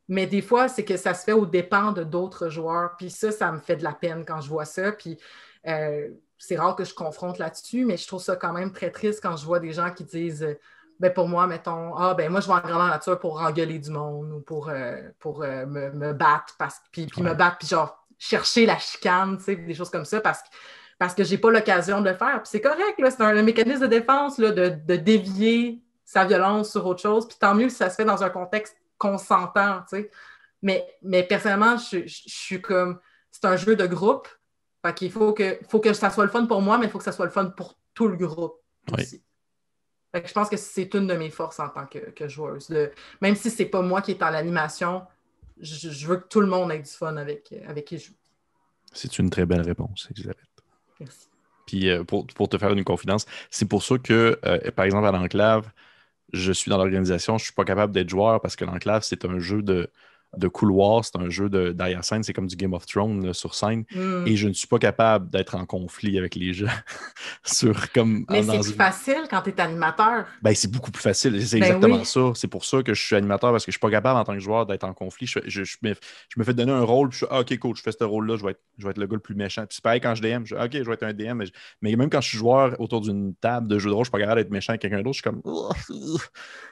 Mais 0.07 0.25
des 0.25 0.41
fois, 0.41 0.67
c'est 0.67 0.83
que 0.83 0.97
ça 0.97 1.13
se 1.13 1.23
fait 1.23 1.33
au 1.33 1.45
dépens 1.45 1.91
de 1.91 2.03
d'autres 2.03 2.49
joueurs. 2.49 2.95
Puis 2.97 3.11
ça, 3.11 3.31
ça 3.31 3.51
me 3.51 3.59
fait 3.59 3.75
de 3.75 3.83
la 3.83 3.93
peine 3.93 4.25
quand 4.25 4.41
je 4.41 4.49
vois 4.49 4.65
ça. 4.65 4.91
Puis 4.91 5.19
euh, 5.67 6.09
c'est 6.37 6.57
rare 6.57 6.75
que 6.75 6.85
je 6.85 6.95
confronte 6.95 7.37
là-dessus, 7.37 7.85
mais 7.85 7.97
je 7.97 8.07
trouve 8.07 8.21
ça 8.21 8.35
quand 8.35 8.53
même 8.53 8.71
très 8.71 8.89
triste 8.89 9.19
quand 9.21 9.35
je 9.35 9.45
vois 9.45 9.59
des 9.59 9.73
gens 9.73 9.91
qui 9.91 10.05
disent 10.05 10.57
ben 10.99 11.13
pour 11.13 11.29
moi, 11.29 11.47
mettons, 11.47 11.95
ah 11.95 12.13
ben 12.13 12.29
moi 12.29 12.41
je 12.41 12.47
vais 12.47 12.53
en 12.53 12.59
grandeur 12.59 12.87
nature 12.87 13.19
pour 13.19 13.41
engueuler 13.41 13.79
du 13.79 13.89
monde 13.89 14.31
ou 14.33 14.41
pour, 14.41 14.69
euh, 14.69 15.01
pour 15.19 15.43
euh, 15.43 15.65
me, 15.65 16.13
battre, 16.13 16.55
parce, 16.57 16.81
puis, 16.91 17.07
puis 17.07 17.21
me 17.21 17.33
battre, 17.33 17.57
puis 17.57 17.67
genre 17.67 18.05
chercher 18.17 18.65
la 18.65 18.77
chicane, 18.77 19.37
tu 19.37 19.45
sais, 19.45 19.55
des 19.55 19.73
choses 19.73 19.89
comme 19.89 20.03
ça, 20.03 20.19
parce, 20.19 20.41
parce 20.97 21.13
que 21.13 21.23
j'ai 21.23 21.37
pas 21.37 21.51
l'occasion 21.51 22.01
de 22.01 22.09
le 22.09 22.15
faire. 22.15 22.41
Puis 22.43 22.49
c'est 22.51 22.59
correct, 22.59 22.95
c'est 22.97 23.21
un, 23.21 23.41
mécanisme 23.41 23.83
de 23.83 23.87
défense 23.87 24.37
là, 24.39 24.51
de, 24.51 24.77
de, 24.85 24.95
dévier 24.97 25.81
sa 26.03 26.25
violence 26.25 26.71
sur 26.71 26.85
autre 26.85 27.01
chose. 27.01 27.25
Puis 27.27 27.37
tant 27.39 27.55
mieux 27.55 27.69
si 27.69 27.77
ça 27.77 27.89
se 27.89 27.95
fait 27.95 28.03
dans 28.05 28.21
un 28.21 28.29
contexte 28.29 28.75
consentant, 28.97 29.81
tu 29.89 29.97
sais. 29.97 30.11
Mais, 30.61 30.85
mais 31.01 31.23
personnellement, 31.23 31.77
je, 31.77 32.03
suis 32.05 32.61
comme, 32.61 32.99
c'est 33.31 33.45
un 33.45 33.55
jeu 33.55 33.77
de 33.77 33.85
groupe. 33.85 34.27
Fait 34.85 34.93
qu'il 34.93 35.11
faut 35.11 35.31
que, 35.31 35.57
faut 35.69 35.79
que 35.79 35.93
ça 35.93 36.09
soit 36.09 36.25
le 36.25 36.31
fun 36.31 36.45
pour 36.45 36.61
moi, 36.61 36.77
mais 36.77 36.87
il 36.87 36.89
faut 36.91 36.97
que 36.97 37.05
ça 37.05 37.13
soit 37.13 37.25
le 37.25 37.31
fun 37.31 37.45
pour 37.45 37.79
tout 37.93 38.09
le 38.09 38.17
groupe 38.17 38.59
aussi 38.97 39.23
je 40.13 40.33
pense 40.33 40.49
que 40.49 40.57
c'est 40.57 40.93
une 40.93 41.07
de 41.07 41.13
mes 41.13 41.29
forces 41.29 41.59
en 41.59 41.69
tant 41.69 41.85
que, 41.85 42.27
joueuse. 42.27 42.69
même 43.21 43.35
si 43.35 43.49
c'est 43.49 43.65
pas 43.65 43.81
moi 43.81 44.01
qui 44.01 44.11
est 44.11 44.23
en 44.23 44.29
l'animation, 44.29 45.03
je, 45.61 46.07
veux 46.07 46.17
que 46.17 46.27
tout 46.27 46.41
le 46.41 46.47
monde 46.47 46.71
ait 46.71 46.79
du 46.79 46.89
fun 46.89 47.17
avec, 47.17 47.53
avec 47.67 47.85
qui 47.85 47.97
je 47.97 48.07
joue. 48.07 48.13
C'est 48.91 49.19
une 49.19 49.29
très 49.29 49.45
belle 49.45 49.61
réponse, 49.61 50.07
Elisabeth. 50.11 50.37
Merci. 50.99 51.27
Puis 51.67 51.89
euh, 51.89 52.03
pour, 52.03 52.25
te 52.25 52.57
faire 52.57 52.71
une 52.71 52.83
confidence, 52.83 53.27
c'est 53.51 53.67
pour 53.67 53.83
ça 53.83 53.99
que, 53.99 54.39
euh, 54.43 54.71
par 54.71 54.85
exemple, 54.85 55.05
à 55.05 55.11
l'enclave, 55.11 55.71
je 56.33 56.51
suis 56.51 56.69
dans 56.69 56.77
l'organisation, 56.77 57.37
je 57.37 57.43
ne 57.43 57.45
suis 57.45 57.53
pas 57.53 57.65
capable 57.65 57.93
d'être 57.93 58.09
joueur 58.09 58.41
parce 58.41 58.55
que 58.55 58.65
l'enclave, 58.65 59.03
c'est 59.03 59.25
un 59.25 59.39
jeu 59.39 59.61
de, 59.61 59.91
de 60.37 60.47
couloir, 60.47 61.03
c'est 61.03 61.17
un 61.17 61.29
jeu 61.29 61.49
d'arrière-scène, 61.49 62.23
c'est 62.23 62.33
comme 62.33 62.47
du 62.47 62.55
Game 62.55 62.73
of 62.73 62.85
Thrones 62.85 63.33
sur 63.33 63.55
scène. 63.55 63.83
Hmm. 63.93 64.27
Et 64.27 64.35
je 64.35 64.47
ne 64.47 64.53
suis 64.53 64.67
pas 64.67 64.77
capable 64.77 65.29
d'être 65.29 65.55
en 65.55 65.65
conflit 65.65 66.17
avec 66.17 66.35
les 66.35 66.53
gens. 66.53 66.67
sur, 67.43 67.91
comme, 67.91 68.25
Mais 68.29 68.43
c'est 68.43 68.59
plus 68.59 68.73
facile 68.73 69.23
quand 69.29 69.41
tu 69.41 69.49
es 69.49 69.59
animateur. 69.59 70.25
Ben, 70.41 70.53
c'est 70.53 70.69
beaucoup 70.69 70.91
plus 70.91 71.01
facile. 71.01 71.41
C'est 71.45 71.59
ben 71.59 71.65
exactement 71.65 72.03
ça. 72.03 72.31
C'est 72.35 72.47
pour 72.47 72.65
ça 72.65 72.83
que 72.83 72.93
je 72.93 73.03
suis 73.03 73.15
animateur 73.15 73.51
parce 73.51 73.65
que 73.65 73.71
je 73.71 73.77
ne 73.77 73.79
suis 73.79 73.91
pas 73.91 73.91
capable 73.91 74.19
en 74.19 74.23
tant 74.23 74.33
que 74.33 74.39
joueur 74.39 74.65
d'être 74.65 74.83
en 74.83 74.93
conflit. 74.93 75.25
Je, 75.25 75.39
je, 75.47 75.77
me, 75.81 76.43
fais 76.43 76.53
donner 76.53 76.71
un 76.71 76.83
rôle, 76.83 77.09
puis 77.09 77.19
je 77.19 77.25
suis 77.25 77.33
ah, 77.35 77.41
OK, 77.41 77.57
coach, 77.57 77.77
je 77.77 77.83
fais 77.83 77.91
ce 77.91 78.03
rôle-là, 78.03 78.37
je, 78.37 78.45
vais 78.45 78.51
être, 78.51 78.61
je 78.77 78.85
vais 78.85 78.91
être 78.91 78.97
le 78.97 79.07
gars 79.07 79.15
le 79.15 79.21
plus 79.21 79.35
méchant. 79.35 79.65
Puis 79.65 79.75
c'est 79.75 79.83
pareil 79.83 80.01
quand 80.01 80.13
je 80.13 80.21
DM, 80.21 80.45
je 80.45 80.55
OK, 80.55 80.71
je 80.73 80.83
vais 80.83 80.93
être 80.93 81.03
un 81.03 81.13
DM. 81.13 81.43
Mais, 81.81 81.95
même 81.95 82.09
quand 82.09 82.21
je 82.21 82.29
suis 82.29 82.37
joueur 82.37 82.79
autour 82.79 83.01
d'une 83.01 83.33
table 83.35 83.67
de 83.67 83.79
jeu 83.79 83.89
de 83.89 83.95
rôle, 83.95 84.05
je 84.05 84.09
ne 84.09 84.11
suis 84.11 84.11
pas 84.11 84.19
capable 84.19 84.41
d'être 84.41 84.51
méchant 84.51 84.71
avec 84.71 84.81
quelqu'un 84.81 85.01
d'autre. 85.01 85.17
Je 85.17 85.21
suis 85.21 85.23
comme 85.23 85.41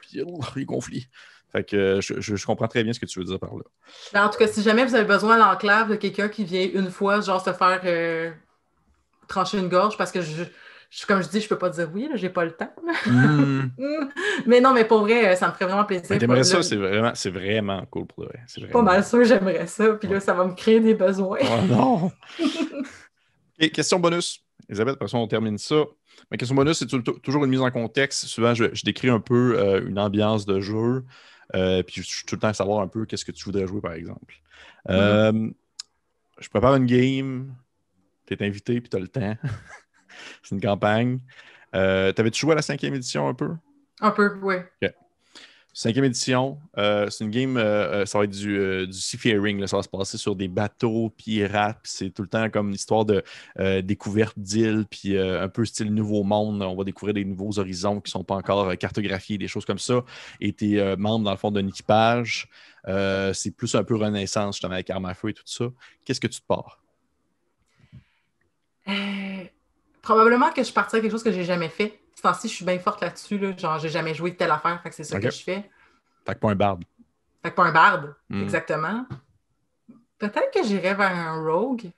puis, 0.02 0.22
oh, 0.26 0.40
il 0.56 0.66
conflit. 0.66 1.08
Fait 1.50 1.64
que 1.64 2.00
je, 2.00 2.46
comprends 2.46 2.68
très 2.68 2.84
bien 2.84 2.92
ce 2.92 3.00
que 3.00 3.06
tu 3.06 3.18
veux 3.18 3.24
dire 3.24 3.38
par 3.38 3.54
là. 3.54 3.62
Ben, 4.12 4.26
en 4.26 4.28
tout 4.28 4.38
cas, 4.38 4.46
si 4.46 4.62
jamais 4.62 4.84
vous 4.84 4.94
avez 4.94 5.06
besoin 5.06 5.40
à 5.40 5.50
l'enclave 5.50 5.90
de 5.90 5.96
quelqu'un 5.96 6.28
qui 6.28 6.44
vient 6.44 6.68
une 6.72 6.90
fois, 6.90 7.20
genre 7.20 7.42
se 7.42 7.52
faire 7.52 7.80
euh, 7.84 8.30
trancher 9.28 9.58
une 9.58 9.68
gorge, 9.68 9.96
parce 9.96 10.12
que 10.12 10.20
je, 10.20 10.44
comme 11.06 11.22
je 11.22 11.28
dis, 11.28 11.40
je 11.40 11.48
peux 11.48 11.58
pas 11.58 11.70
dire 11.70 11.88
oui, 11.94 12.08
j'ai 12.14 12.28
pas 12.28 12.44
le 12.44 12.52
temps. 12.52 12.72
Hmm. 13.06 13.68
mais 14.46 14.60
non, 14.60 14.74
mais 14.74 14.84
pour 14.84 15.00
vrai, 15.00 15.36
ça 15.36 15.48
me 15.48 15.52
ferait 15.52 15.66
vraiment 15.66 15.84
plaisir. 15.84 16.18
T'aimerais 16.18 16.44
ça, 16.44 16.62
c'est 16.62 16.76
vraiment, 16.76 17.12
c'est 17.14 17.30
vraiment 17.30 17.84
cool 17.90 18.06
pour 18.06 18.24
vrai. 18.24 18.40
Pas 18.70 18.82
mal 18.82 19.04
sûr, 19.04 19.24
j'aimerais 19.24 19.66
ça. 19.66 19.94
Puis 19.94 20.08
là, 20.08 20.20
ça 20.20 20.34
va 20.34 20.44
me 20.44 20.54
créer 20.54 20.80
des 20.80 20.94
besoins. 20.94 21.38
oh 21.42 21.66
non! 21.66 22.12
question 23.72 23.98
bonus. 23.98 24.42
Elisabeth, 24.68 24.94
de 24.94 24.98
toute 24.98 25.08
façon, 25.08 25.18
on 25.18 25.28
termine 25.28 25.56
ça. 25.56 25.84
Ma 26.30 26.36
question 26.36 26.54
bonus, 26.54 26.78
c'est 26.78 26.86
toujours 27.22 27.44
une 27.44 27.50
mise 27.50 27.60
en 27.60 27.70
contexte. 27.70 28.26
Souvent, 28.26 28.54
je, 28.54 28.84
décris 28.84 29.08
un 29.08 29.20
peu 29.20 29.58
euh, 29.58 29.86
une 29.86 29.98
ambiance 29.98 30.46
de 30.46 30.60
jeu. 30.60 31.04
Euh, 31.54 31.82
puis 31.82 32.02
je 32.02 32.06
suis 32.06 32.26
tout 32.26 32.34
le 32.34 32.40
temps 32.40 32.48
à 32.48 32.54
savoir 32.54 32.80
un 32.80 32.88
peu 32.88 33.06
qu'est-ce 33.06 33.24
que 33.24 33.32
tu 33.32 33.44
voudrais 33.44 33.66
jouer, 33.66 33.80
par 33.80 33.94
exemple. 33.94 34.34
Euh, 34.90 35.50
je 36.38 36.48
prépare 36.48 36.74
une 36.76 36.86
game. 36.86 37.54
Tu 38.26 38.34
es 38.34 38.46
invité, 38.46 38.80
puis 38.80 38.90
tu 38.90 38.96
as 38.96 39.00
le 39.00 39.08
temps. 39.08 39.36
c'est 40.42 40.54
une 40.54 40.60
campagne. 40.60 41.20
T'avais-tu 41.72 42.40
joué 42.40 42.52
à 42.52 42.56
la 42.56 42.62
cinquième 42.62 42.94
édition 42.94 43.28
un 43.28 43.34
peu? 43.34 43.50
Un 44.00 44.10
peu, 44.10 44.38
oui. 44.42 44.56
Cinquième 45.78 46.06
édition, 46.06 46.58
euh, 46.76 47.08
c'est 47.08 47.22
une 47.22 47.30
game, 47.30 47.56
euh, 47.56 48.00
euh, 48.00 48.04
ça 48.04 48.18
va 48.18 48.24
être 48.24 48.32
du, 48.32 48.84
du 48.88 48.98
seafaring, 48.98 49.64
ça 49.68 49.76
va 49.76 49.84
se 49.84 49.88
passer 49.88 50.18
sur 50.18 50.34
des 50.34 50.48
bateaux 50.48 51.10
pirates, 51.10 51.78
c'est 51.84 52.10
tout 52.10 52.22
le 52.22 52.28
temps 52.28 52.50
comme 52.50 52.70
une 52.70 52.74
histoire 52.74 53.04
de 53.04 53.22
découverte 53.82 54.36
d'îles, 54.36 54.86
puis 54.90 55.16
un 55.16 55.48
peu 55.48 55.64
style 55.64 55.94
Nouveau 55.94 56.24
Monde, 56.24 56.60
on 56.62 56.74
va 56.74 56.82
découvrir 56.82 57.14
des 57.14 57.24
nouveaux 57.24 57.60
horizons 57.60 58.00
qui 58.00 58.08
ne 58.08 58.10
sont 58.10 58.24
pas 58.24 58.34
encore 58.34 58.76
cartographiés, 58.76 59.38
des 59.38 59.46
choses 59.46 59.64
comme 59.64 59.78
ça, 59.78 60.04
et 60.40 60.52
tu 60.52 60.78
es 60.78 60.96
membre 60.96 61.26
dans 61.26 61.30
le 61.30 61.36
fond 61.36 61.52
d'un 61.52 61.68
équipage, 61.68 62.48
c'est 62.84 63.54
plus 63.56 63.76
un 63.76 63.84
peu 63.84 63.94
Renaissance, 63.94 64.56
justement, 64.56 64.74
avec 64.74 64.90
armes 64.90 65.06
à 65.06 65.14
feu 65.14 65.28
et 65.28 65.34
tout 65.34 65.44
ça. 65.46 65.66
Qu'est-ce 66.04 66.20
que 66.20 66.26
tu 66.26 66.40
te 66.40 66.46
pars? 66.46 66.82
probablement 70.02 70.50
que 70.50 70.64
je 70.64 70.72
partirais 70.72 71.02
quelque 71.02 71.12
chose 71.12 71.22
que 71.22 71.30
j'ai 71.30 71.44
jamais 71.44 71.68
fait 71.68 72.00
je 72.22 72.48
suis 72.48 72.64
bien 72.64 72.78
forte 72.78 73.00
là-dessus. 73.00 73.38
Là. 73.38 73.56
Genre, 73.56 73.78
j'ai 73.78 73.88
jamais 73.88 74.14
joué 74.14 74.32
de 74.32 74.36
telle 74.36 74.50
affaire, 74.50 74.80
fait 74.82 74.90
que 74.90 74.94
c'est 74.94 75.04
ça 75.04 75.20
que 75.20 75.30
je 75.30 75.42
fais. 75.42 75.70
Fait 76.26 76.34
que 76.34 76.38
pas 76.38 76.50
un 76.50 76.54
barde. 76.54 76.84
Fait 77.42 77.50
que 77.50 77.54
pas 77.56 77.64
un 77.64 77.72
barde, 77.72 78.14
hmm. 78.28 78.42
exactement. 78.42 79.06
Peut-être 80.18 80.50
que 80.52 80.64
j'irais 80.64 80.94
vers 80.94 81.14
un 81.14 81.42
rogue. 81.44 81.90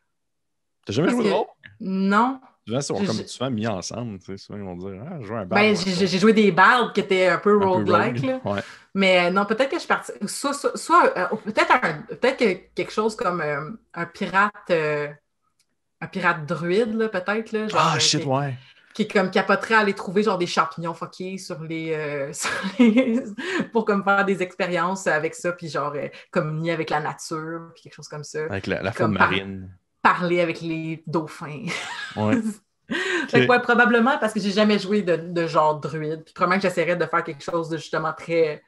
T'as 0.85 0.93
jamais 0.93 1.11
joué 1.11 1.25
de 1.25 1.31
rogue? 1.31 1.47
Non. 1.81 2.41
Souvent, 2.67 2.79
ils 2.79 2.83
sont 2.83 2.95
comme 2.95 3.27
souvent 3.27 3.51
mis 3.51 3.67
ensemble. 3.67 4.19
Tu 4.19 4.27
sais, 4.27 4.37
souvent, 4.37 4.59
ils 4.59 4.65
vont 4.65 4.77
dire 4.77 5.03
Ah, 5.11 5.21
joue 5.23 5.35
un 5.35 5.47
barde. 5.47 5.63
Ben, 5.63 5.75
j'ai 5.75 6.19
joué 6.19 6.33
des 6.33 6.53
bardes 6.53 6.93
qui 6.93 7.01
étaient 7.01 7.29
un 7.29 7.39
peu 7.39 7.57
roguelike. 7.57 8.23
Ouais. 8.45 8.61
Mais 8.95 9.27
euh, 9.27 9.31
non, 9.31 9.47
peut-être 9.47 9.71
que 9.71 9.77
je 9.77 9.81
suis 9.81 9.89
partie. 9.89 10.13
Soit, 10.27 10.77
soit, 10.77 11.19
euh, 11.19 11.27
peut-être 11.45 11.73
peut 12.21 12.33
que 12.39 12.55
quelque 12.75 12.93
chose 12.93 13.17
comme 13.17 13.41
euh, 13.41 13.71
un 13.95 14.07
pirate. 14.07 14.71
un 14.71 16.07
pirate 16.07 16.47
druide, 16.47 17.11
peut-être. 17.11 17.69
Ah, 17.75 17.99
shit, 17.99 18.25
ouais 18.25 18.55
qui 18.95 19.03
est 19.03 19.09
comme 19.09 19.31
capoterait 19.31 19.75
à 19.75 19.79
aller 19.81 19.95
trouver 19.95 20.23
genre 20.23 20.39
des 20.39 20.47
champignons 20.47 20.95
fuckés 20.95 21.39
sur 21.39 21.63
les, 21.63 21.93
euh, 21.95 22.33
pour 23.73 23.85
comme 23.85 24.03
faire 24.03 24.25
des 24.25 24.43
expériences 24.43 25.07
avec 25.07 25.35
ça 25.35 25.53
puis 25.53 25.69
genre 25.69 25.93
euh, 25.95 26.09
communier 26.31 26.73
avec 26.73 26.91
la 26.91 27.01
nature 27.01 27.71
puis 27.75 27.85
quelque 27.85 27.95
chose 27.95 28.09
comme 28.09 28.25
ça. 28.25 28.45
Avec 28.47 28.67
la, 28.67 28.93
faune 28.93 29.13
marine. 29.13 29.71
parler 30.03 30.41
avec 30.41 30.61
les 30.61 31.03
dauphins. 31.07 31.67
Ouais. 32.17 33.47
probablement 33.63 34.19
parce 34.19 34.33
que 34.33 34.41
j'ai 34.41 34.51
jamais 34.51 34.81
joué 34.81 35.03
de, 35.03 35.47
genre 35.47 35.79
druide 35.79 36.25
puis 36.25 36.35
probablement 36.35 36.61
que 36.61 36.67
j'essaierais 36.67 36.97
de 36.97 37.07
faire 37.07 37.23
quelque 37.23 37.45
chose 37.45 37.69
de 37.69 37.77
justement 37.77 38.13
très 38.13 38.65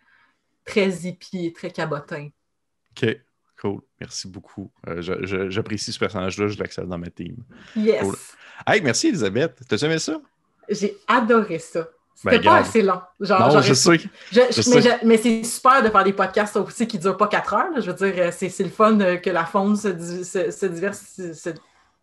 très 0.65 0.89
hippie 0.89 1.53
très 1.53 1.73
cabotin. 1.73 2.29
Ok 2.93 3.17
Cool. 3.63 3.81
Merci 4.01 4.27
beaucoup. 4.27 4.73
Euh, 4.89 5.49
j'apprécie 5.49 5.93
ce 5.93 5.99
personnage-là. 6.01 6.49
Je 6.49 6.59
l'accepte 6.59 6.89
dans 6.89 6.99
ma 6.99 7.11
team. 7.11 7.37
Yes. 7.77 8.35
Hey, 8.67 8.81
merci, 8.81 9.09
Elisabeth. 9.09 9.61
T'as 9.69 9.77
aimé 9.77 10.01
ça? 10.01 10.21
J'ai 10.69 10.97
adoré 11.07 11.61
ça. 11.61 11.87
C'était 12.17 12.39
ben, 12.39 12.45
pas 12.45 12.57
assez 12.57 12.83
long. 12.83 13.01
Genre, 13.21 13.55
non, 13.55 13.61
je 13.61 13.73
sais. 13.75 14.01
mais, 15.05 15.17
c'est 15.17 15.45
super 15.45 15.81
de 15.81 15.91
faire 15.91 16.03
des 16.03 16.13
podcasts 16.13 16.57
aussi 16.57 16.89
qui 16.89 16.97
ne 16.97 17.03
durent 17.03 17.17
pas 17.17 17.29
quatre 17.29 17.55
heures. 17.55 17.81
Je 17.81 17.89
veux 17.89 17.97
dire, 18.11 18.27
euh, 18.27 18.31
c'est 18.33 18.59
le 18.59 18.69
fun 18.69 18.99
euh, 19.01 19.17
que 19.17 19.31
la 19.31 19.45
faune 19.45 19.77
se, 19.77 19.93
se, 20.25 21.55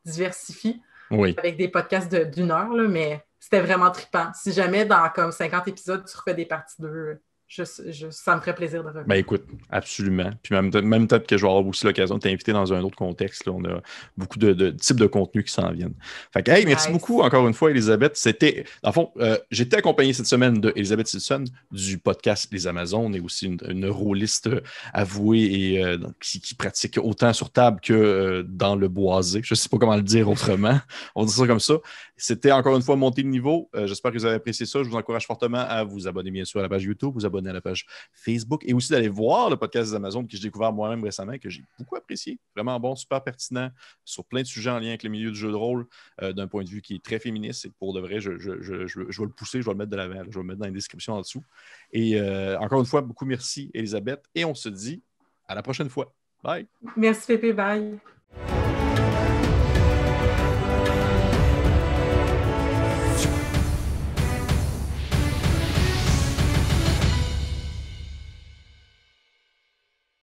diversifie 0.05 0.82
oui. 1.12 1.36
avec 1.38 1.57
des 1.57 1.68
podcasts 1.68 2.16
d'une 2.16 2.51
heure, 2.51 2.70
mais 2.88 3.22
c'était 3.38 3.60
vraiment 3.60 3.91
trippant. 3.91 4.32
Si 4.34 4.53
jamais 4.53 4.86
dans 4.86 5.10
comme 5.10 5.34
50 5.34 5.68
épisodes, 5.68 6.05
tu 6.10 6.16
refais 6.16 6.36
des 6.36 6.45
parties 6.45 6.82
de 6.82 7.20
je, 7.49 7.63
ça 8.11 8.35
me 8.35 8.41
ferait 8.41 8.53
plaisir 8.53 8.83
de 8.83 8.89
revenir. 8.89 9.07
Ben 9.07 9.15
écoute, 9.15 9.43
absolument. 9.71 10.29
Puis 10.43 10.53
même, 10.53 10.69
même 10.83 11.07
peut-être 11.07 11.25
que 11.25 11.35
je 11.35 11.41
vais 11.41 11.49
avoir 11.49 11.65
aussi 11.65 11.83
l'occasion 11.83 12.15
de 12.15 12.19
t'inviter 12.19 12.53
dans 12.53 12.71
un 12.71 12.83
autre 12.83 12.95
contexte. 12.95 13.47
On 13.47 13.65
a 13.65 13.81
beaucoup 14.15 14.37
de, 14.37 14.69
types 14.69 14.99
de 14.99 15.07
contenus 15.07 15.45
qui 15.45 15.51
s'en 15.51 15.71
viennent. 15.71 15.95
Fait 16.31 16.43
que, 16.43 16.51
hey, 16.51 16.63
merci 16.67 16.91
beaucoup 16.91 17.21
encore 17.21 17.47
une 17.47 17.55
fois, 17.55 17.71
Elisabeth. 17.71 18.15
C'était, 18.17 18.65
en 18.83 18.91
fond, 18.91 19.11
euh, 19.17 19.35
j'étais 19.49 19.77
accompagné 19.77 20.13
cette 20.13 20.27
semaine 20.27 20.61
d'Elisabeth 20.61 21.07
Silson 21.07 21.43
du 21.71 21.97
podcast 21.97 22.49
Les 22.51 22.67
Amazones 22.67 23.15
et 23.15 23.19
aussi 23.19 23.47
une, 23.47 23.89
rôliste 23.89 24.49
avouée 24.93 25.41
et 25.41 25.83
euh, 25.83 25.97
qui, 26.21 26.53
pratique 26.53 26.99
autant 27.01 27.33
sur 27.33 27.49
table 27.49 27.79
que 27.81 27.93
euh, 27.93 28.43
dans 28.47 28.75
le 28.75 28.87
boisé. 28.87 29.41
Je 29.43 29.53
ne 29.53 29.57
sais 29.57 29.69
pas 29.69 29.79
comment 29.79 29.95
le 29.95 30.03
dire 30.03 30.29
autrement. 30.29 30.79
On 31.15 31.25
dit 31.25 31.33
ça 31.33 31.47
comme 31.47 31.59
ça. 31.59 31.75
C'était 32.22 32.51
encore 32.51 32.76
une 32.76 32.82
fois 32.82 32.95
monter 32.95 33.24
le 33.24 33.30
niveau. 33.30 33.70
J'espère 33.74 34.11
que 34.11 34.17
vous 34.17 34.26
avez 34.26 34.36
apprécié 34.36 34.65
ça. 34.65 34.84
Je 34.84 34.89
vous 34.89 34.95
encourage 34.95 35.26
fortement 35.26 35.59
à 35.59 35.84
vous 35.84 36.07
abonner 36.07 36.32
bien 36.32 36.45
sûr 36.45 36.59
à 36.59 36.63
la 36.63 36.70
page 36.70 36.84
YouTube, 36.84 37.11
vous 37.13 37.26
abonner 37.26 37.49
à 37.49 37.53
la 37.53 37.61
page 37.61 37.86
Facebook 38.13 38.63
et 38.65 38.74
aussi 38.74 38.91
d'aller 38.91 39.07
voir 39.07 39.49
le 39.49 39.55
podcast 39.55 39.89
des 39.89 39.95
Amazones 39.95 40.28
que 40.28 40.36
j'ai 40.36 40.43
découvert 40.43 40.74
moi-même 40.74 41.03
récemment 41.03 41.38
que 41.38 41.49
j'ai 41.49 41.63
beaucoup 41.78 41.95
apprécié. 41.95 42.39
Vraiment 42.55 42.80
bon, 42.80 42.95
super 42.95 43.24
pertinent 43.24 43.70
sur 44.03 44.26
plein 44.26 44.41
de 44.41 44.47
sujets 44.47 44.70
en 44.70 44.80
lien 44.80 44.89
avec 44.89 45.03
le 45.03 45.09
milieu 45.09 45.32
du 45.32 45.38
jeu 45.38 45.49
de 45.49 45.55
rôle 45.55 45.86
euh, 46.22 46.34
d'un 46.34 46.47
point 46.47 46.63
de 46.63 46.70
vue 46.70 46.82
qui 46.82 46.95
est 46.95 47.03
très 47.03 47.20
féministe 47.20 47.65
et 47.65 47.72
pour 47.80 47.93
de 47.93 47.99
vrai, 47.99 48.20
je, 48.20 48.32
vais 48.32 48.38
le 48.38 49.30
pousser, 49.30 49.61
je 49.61 49.65
vais 49.65 49.72
le 49.72 49.78
mettre 49.78 49.91
de 49.91 49.97
l'avant, 49.97 50.24
je 50.30 50.36
vais 50.36 50.41
le 50.41 50.43
mettre 50.43 50.59
dans 50.59 50.65
les 50.65 50.72
descriptions 50.72 51.13
en 51.13 51.22
dessous. 51.22 51.43
Et 51.91 52.20
euh, 52.20 52.57
encore 52.59 52.80
une 52.80 52.86
fois, 52.86 53.01
beaucoup 53.01 53.26
merci, 53.26 53.72
Elisabeth, 53.74 54.24
et 54.36 54.45
on 54.45 54.55
se 54.55 54.70
dit 54.70 55.01
à 55.47 55.55
la 55.55 55.63
prochaine 55.63 55.89
fois. 55.89 56.13
Bye. 56.43 56.67
Merci, 56.95 57.28
Pépé. 57.28 57.53
Bye. 57.53 57.99